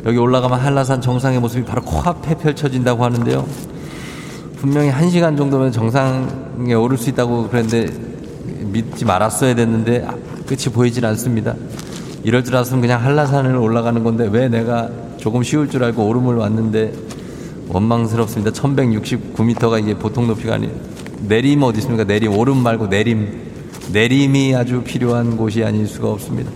여기 0.04 0.18
올라가면 0.18 0.60
한라산 0.60 1.00
정상의 1.00 1.40
모습이 1.40 1.64
바로 1.64 1.82
코앞에 1.82 2.36
펼쳐진다고 2.36 3.04
하는데요. 3.04 3.75
분명히 4.56 4.88
한 4.88 5.10
시간 5.10 5.36
정도면 5.36 5.70
정상에 5.70 6.74
오를 6.74 6.96
수 6.96 7.10
있다고 7.10 7.48
그랬는데 7.48 7.92
믿지 8.72 9.04
말았어야 9.04 9.54
됐는데 9.54 10.04
아, 10.06 10.14
끝이 10.46 10.72
보이질 10.72 11.04
않습니다. 11.06 11.54
이럴 12.24 12.42
줄 12.42 12.56
알았으면 12.56 12.80
그냥 12.80 13.04
한라산을 13.04 13.56
올라가는 13.56 14.02
건데 14.02 14.28
왜 14.30 14.48
내가 14.48 14.90
조금 15.18 15.42
쉬울 15.42 15.68
줄 15.68 15.84
알고 15.84 16.06
오름을 16.06 16.36
왔는데 16.36 16.92
원망스럽습니다. 17.68 18.52
1169m가 18.52 19.80
이게 19.80 19.94
보통 19.94 20.26
높이가 20.26 20.54
아니에요. 20.54 20.72
내림 21.20 21.62
어디 21.62 21.78
있습니까? 21.78 22.04
내림 22.04 22.36
오름 22.36 22.58
말고 22.58 22.86
내림 22.86 23.46
내림이 23.92 24.54
아주 24.54 24.82
필요한 24.82 25.36
곳이 25.36 25.62
아닐 25.64 25.86
수가 25.86 26.10
없습니다. 26.10 26.50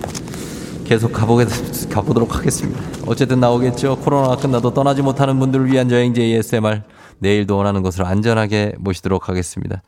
계속 0.84 1.12
가보게, 1.12 1.46
가보도록 1.88 2.36
하겠습니다. 2.36 2.80
어쨌든 3.06 3.38
나오겠죠. 3.38 3.96
코로나가 3.98 4.36
끝나도 4.36 4.74
떠나지 4.74 5.02
못하는 5.02 5.38
분들을 5.38 5.70
위한 5.70 5.90
여행지 5.90 6.22
ASMR 6.22 6.82
내일도 7.20 7.56
원하는 7.56 7.82
곳으로 7.82 8.06
안전하게 8.06 8.74
모시도록 8.78 9.28
하겠습니다. 9.28 9.82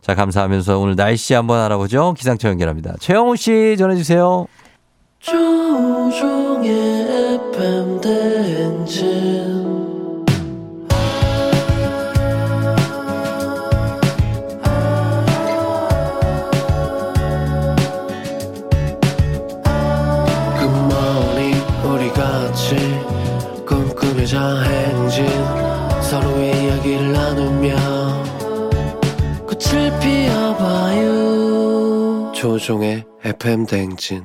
자, 0.00 0.14
감사하면서 0.14 0.78
오늘 0.78 0.94
날씨 0.94 1.34
한번 1.34 1.58
알아보죠. 1.60 2.14
기상청 2.16 2.52
연결합니다. 2.52 2.94
최영우 3.00 3.36
씨 3.36 3.74
전해주세요. 3.76 4.46
조종의 5.18 6.70
FM 7.52 8.00
대행진 8.00 9.55
조종의 32.36 33.06
FM 33.24 33.64
대행진 33.64 34.24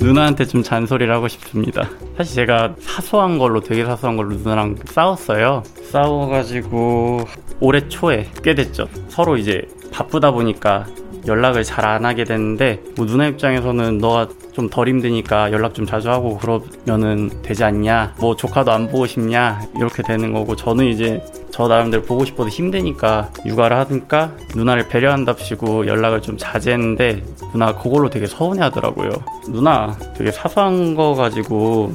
누나한테 0.00 0.46
좀 0.46 0.62
잔소리를 0.62 1.14
하고 1.14 1.28
싶습니다. 1.28 1.90
사실 2.16 2.34
제가 2.36 2.76
사소한 2.80 3.36
걸로 3.36 3.60
되게 3.60 3.84
사소한 3.84 4.16
걸로 4.16 4.34
누나랑 4.36 4.76
싸웠어요. 4.86 5.62
싸워가지고 5.92 7.26
올해 7.60 7.86
초에 7.88 8.30
꽤 8.42 8.54
됐죠. 8.54 8.88
서로 9.08 9.36
이제 9.36 9.68
바쁘다 9.92 10.30
보니까 10.30 10.86
연락을 11.26 11.62
잘 11.64 11.84
안 11.84 12.04
하게 12.04 12.24
됐는데 12.24 12.82
뭐 12.96 13.06
누나 13.06 13.26
입장에서는 13.26 13.98
너가 13.98 14.28
좀 14.52 14.68
덜 14.70 14.88
힘드니까 14.88 15.50
연락 15.52 15.74
좀 15.74 15.84
자주 15.84 16.08
하고 16.10 16.38
그러면은 16.38 17.30
되지 17.42 17.64
않냐? 17.64 18.14
뭐 18.20 18.36
조카도 18.36 18.70
안 18.70 18.88
보고 18.88 19.06
싶냐? 19.06 19.60
이렇게 19.76 20.02
되는 20.02 20.32
거고 20.32 20.54
저는 20.56 20.86
이제 20.86 21.22
저 21.50 21.66
나름대로 21.68 22.02
보고 22.04 22.24
싶어도 22.24 22.48
힘드니까 22.48 23.30
육아를 23.44 23.76
하니까 23.76 24.32
누나를 24.54 24.88
배려한답시고 24.88 25.86
연락을 25.86 26.22
좀 26.22 26.36
자제했는데 26.38 27.22
누나가 27.52 27.78
그걸로 27.80 28.08
되게 28.10 28.26
서운해 28.26 28.62
하더라고요. 28.62 29.10
누나 29.48 29.96
되게 30.16 30.30
사소한 30.30 30.94
거 30.94 31.14
가지고 31.14 31.92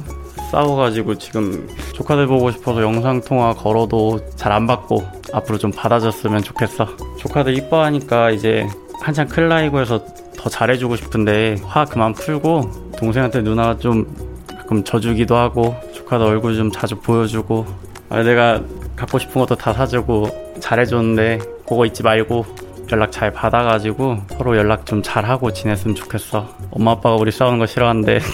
싸워가지고 0.50 1.16
지금 1.18 1.66
조카들 1.94 2.26
보고 2.26 2.50
싶어서 2.50 2.82
영상통화 2.82 3.54
걸어도 3.54 4.20
잘 4.36 4.52
안 4.52 4.66
받고 4.66 5.02
앞으로 5.32 5.58
좀 5.58 5.70
받아줬으면 5.70 6.42
좋겠어. 6.42 6.86
조카들 7.18 7.56
이뻐하니까 7.56 8.30
이제 8.32 8.66
한창 9.00 9.26
클 9.28 9.48
나이고 9.48 9.80
해서 9.80 10.04
더 10.36 10.48
잘해주고 10.48 10.96
싶은데 10.96 11.56
화 11.64 11.84
그만 11.84 12.12
풀고 12.12 12.92
동생한테 12.98 13.42
누나가 13.42 13.76
좀 13.78 14.06
가끔 14.46 14.84
져주기도 14.84 15.36
하고 15.36 15.74
조카들 15.92 16.26
얼굴 16.26 16.54
좀 16.54 16.70
자주 16.70 16.96
보여주고 16.96 17.66
아, 18.08 18.22
내가 18.22 18.62
갖고 18.96 19.18
싶은 19.18 19.40
것도 19.40 19.56
다 19.56 19.72
사주고 19.72 20.58
잘해줬는데 20.60 21.38
그거 21.66 21.86
잊지 21.86 22.02
말고 22.02 22.44
연락 22.92 23.12
잘 23.12 23.32
받아가지고 23.32 24.18
서로 24.36 24.56
연락 24.56 24.84
좀 24.84 25.02
잘하고 25.02 25.52
지냈으면 25.52 25.94
좋겠어. 25.94 26.48
엄마 26.70 26.90
아빠가 26.92 27.14
우리 27.16 27.30
싸우는 27.30 27.58
거 27.58 27.66
싫어하는데 27.66 28.18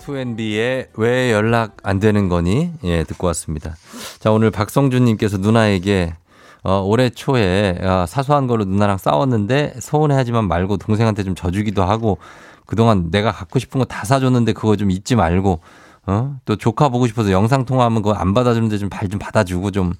2NB의 0.00 0.88
왜 0.94 1.32
연락 1.32 1.76
안 1.82 2.00
되는 2.00 2.28
거니? 2.28 2.72
예, 2.84 3.04
듣고 3.04 3.26
왔습니다. 3.28 3.76
자, 4.18 4.30
오늘 4.30 4.50
박성준님께서 4.50 5.38
누나에게 5.38 6.14
어, 6.62 6.80
올해 6.80 7.08
초에 7.10 7.78
아, 7.82 8.06
사소한 8.06 8.46
걸로 8.46 8.64
누나랑 8.64 8.98
싸웠는데 8.98 9.74
서운해하지만 9.80 10.46
말고 10.48 10.76
동생한테 10.76 11.22
좀 11.24 11.34
져주기도 11.34 11.82
하고 11.84 12.18
그동안 12.66 13.10
내가 13.10 13.32
갖고 13.32 13.58
싶은 13.58 13.78
거 13.78 13.84
다 13.84 14.04
사줬는데 14.04 14.52
그거 14.52 14.76
좀 14.76 14.90
잊지 14.90 15.16
말고 15.16 15.60
어? 16.06 16.36
또 16.44 16.56
조카 16.56 16.88
보고 16.88 17.06
싶어서 17.06 17.30
영상 17.30 17.64
통화하면 17.64 18.02
그거 18.02 18.14
안 18.14 18.34
받아주는데 18.34 18.78
좀 18.78 18.88
발 18.90 19.08
좀 19.08 19.18
받아주고 19.18 19.70
좀 19.70 19.92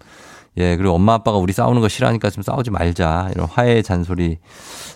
예, 0.56 0.76
그리고 0.76 0.94
엄마 0.94 1.14
아빠가 1.14 1.38
우리 1.38 1.52
싸우는 1.52 1.80
거 1.80 1.88
싫어하니까 1.88 2.28
좀 2.30 2.42
싸우지 2.42 2.70
말자. 2.70 3.30
이런 3.34 3.46
화해 3.46 3.82
잔소리. 3.82 4.38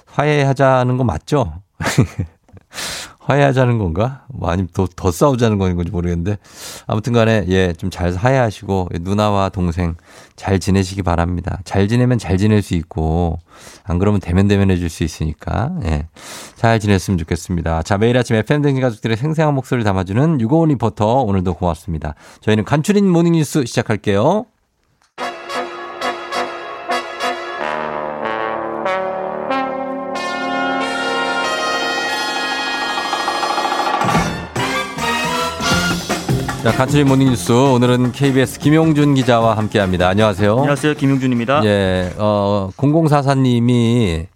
화해하자는 0.07 0.97
거 0.97 1.05
맞죠? 1.05 1.53
화해하자는 3.25 3.79
건가? 3.79 4.25
뭐 4.29 4.51
아니면 4.51 4.69
더, 4.73 4.87
더 4.95 5.11
싸우자는 5.11 5.59
건지 5.59 5.91
모르겠는데. 5.91 6.37
아무튼 6.87 7.13
간에, 7.13 7.45
예, 7.49 7.73
좀 7.73 7.91
잘 7.91 8.15
화해하시고, 8.15 8.89
누나와 9.01 9.49
동생 9.49 9.95
잘 10.37 10.59
지내시기 10.59 11.03
바랍니다. 11.03 11.61
잘 11.65 11.89
지내면 11.89 12.19
잘 12.19 12.37
지낼 12.39 12.61
수 12.61 12.75
있고, 12.75 13.39
안 13.85 13.99
그러면 13.99 14.21
데면데면 14.21 14.71
해줄 14.71 14.91
수 14.91 15.05
있으니까, 15.05 15.73
예. 15.85 16.09
잘 16.57 16.81
지냈으면 16.81 17.19
좋겠습니다. 17.19 17.83
자, 17.83 17.99
매일 17.99 18.17
아침 18.19 18.37
FM대행진 18.37 18.83
가족들의 18.83 19.17
생생한 19.17 19.55
목소리를 19.55 19.85
담아주는 19.85 20.41
유고원 20.41 20.71
리포터, 20.71 21.23
오늘도 21.23 21.55
고맙습니다. 21.55 22.15
저희는 22.41 22.65
간추린 22.65 23.09
모닝뉴스 23.09 23.65
시작할게요. 23.65 24.47
자, 36.65 36.73
간추린 36.73 37.07
모닝뉴스. 37.09 37.53
오늘은 37.53 38.13
KBS 38.13 38.59
김용준 38.59 39.15
기자와 39.17 39.55
함께 39.57 39.79
합니다. 39.79 40.09
안녕하세요. 40.09 40.57
안녕하세요. 40.57 40.95
김용준입니다. 40.95 41.63
예, 41.67 42.11
어, 42.17 42.71
0044님이 42.79 44.27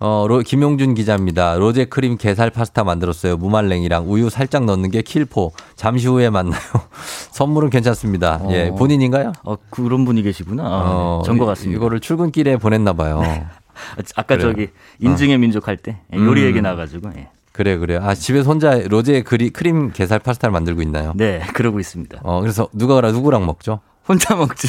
어, 0.00 0.24
로, 0.26 0.38
김용준 0.38 0.94
기자입니다. 0.94 1.56
로제 1.56 1.84
크림 1.86 2.16
게살 2.16 2.48
파스타 2.48 2.82
만들었어요. 2.82 3.36
무말랭이랑 3.36 4.10
우유 4.10 4.30
살짝 4.30 4.64
넣는 4.64 4.90
게 4.90 5.02
킬포. 5.02 5.52
잠시 5.74 6.08
후에 6.08 6.30
만나요. 6.30 6.60
선물은 7.32 7.68
괜찮습니다. 7.68 8.40
예, 8.48 8.68
어. 8.70 8.74
본인인가요? 8.74 9.32
어, 9.44 9.56
그런 9.68 10.06
분이 10.06 10.22
계시구나. 10.22 10.62
아, 10.64 10.82
어, 10.86 11.20
네. 11.22 11.26
저인 11.26 11.37
것 11.37 11.46
같습니다. 11.48 11.76
이거를 11.76 12.00
출근길에 12.00 12.56
보냈나 12.56 12.94
봐요. 12.94 13.20
아까 14.16 14.36
그래요. 14.38 14.52
저기 14.52 14.68
인증의 15.00 15.36
민족 15.36 15.68
할 15.68 15.76
때 15.76 15.98
요리 16.14 16.40
음. 16.40 16.46
얘기 16.46 16.62
나가지고 16.62 17.10
예. 17.18 17.28
그래, 17.56 17.78
그래. 17.78 17.96
아, 17.96 18.14
집에서 18.14 18.50
혼자 18.50 18.78
로제 18.78 19.22
그리, 19.22 19.48
크림 19.50 19.90
게살 19.90 20.18
파스타를 20.18 20.52
만들고 20.52 20.82
있나요? 20.82 21.12
네, 21.16 21.40
그러고 21.54 21.80
있습니다. 21.80 22.20
어, 22.22 22.40
그래서 22.40 22.68
누가, 22.74 23.00
누구랑 23.00 23.46
먹죠? 23.46 23.80
혼자 24.06 24.36
먹죠. 24.36 24.68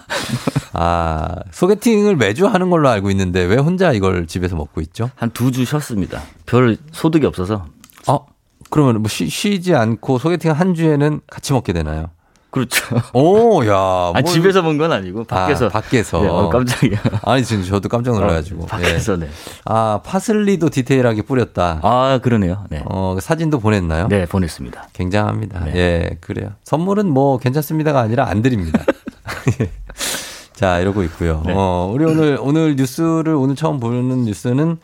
아, 0.72 1.34
소개팅을 1.50 2.16
매주 2.16 2.46
하는 2.46 2.70
걸로 2.70 2.88
알고 2.88 3.10
있는데 3.10 3.42
왜 3.44 3.56
혼자 3.56 3.92
이걸 3.92 4.26
집에서 4.26 4.54
먹고 4.56 4.80
있죠? 4.82 5.10
한 5.16 5.30
두 5.32 5.50
주 5.50 5.64
쉬었습니다. 5.64 6.20
별 6.46 6.76
소득이 6.92 7.26
없어서. 7.26 7.66
어, 8.06 8.26
그러면 8.70 9.02
뭐 9.02 9.08
쉬, 9.08 9.28
쉬지 9.28 9.74
않고 9.74 10.18
소개팅 10.18 10.52
한 10.52 10.74
주에는 10.74 11.20
같이 11.26 11.52
먹게 11.52 11.72
되나요? 11.72 12.10
그렇죠. 12.50 12.82
오, 13.12 13.64
야. 13.66 13.74
아, 13.76 14.12
뭘- 14.20 14.24
집에서 14.24 14.62
먹은 14.62 14.78
건 14.78 14.90
아니고 14.92 15.24
밖에서. 15.24 15.66
아, 15.66 15.68
밖에서. 15.68 16.20
네, 16.22 16.28
어, 16.28 16.48
깜짝이야. 16.48 16.98
아니, 17.22 17.44
지금 17.44 17.62
저도 17.62 17.88
깜짝 17.88 18.14
놀라가지고. 18.14 18.62
어, 18.62 18.66
밖에서 18.66 19.14
예. 19.14 19.16
네. 19.18 19.28
아, 19.66 20.00
파슬리도 20.02 20.70
디테일하게 20.70 21.22
뿌렸다. 21.22 21.80
아, 21.82 22.20
그러네요. 22.22 22.64
네. 22.70 22.82
어, 22.86 23.18
사진도 23.20 23.60
보냈나요? 23.60 24.08
네, 24.08 24.24
보냈습니다. 24.24 24.88
굉장합니다. 24.94 25.64
네. 25.66 25.72
예, 25.76 26.10
그래요. 26.20 26.52
선물은 26.64 27.08
뭐 27.10 27.38
괜찮습니다가 27.38 28.00
아니라 28.00 28.28
안 28.28 28.40
드립니다. 28.40 28.82
예. 29.60 29.70
자, 30.54 30.80
이러고 30.80 31.02
있고요. 31.04 31.42
네. 31.46 31.52
어, 31.54 31.90
우리 31.92 32.04
오늘, 32.04 32.38
오늘 32.40 32.76
뉴스를 32.76 33.34
오늘 33.34 33.54
처음 33.56 33.78
보는 33.78 34.24
뉴스는 34.24 34.78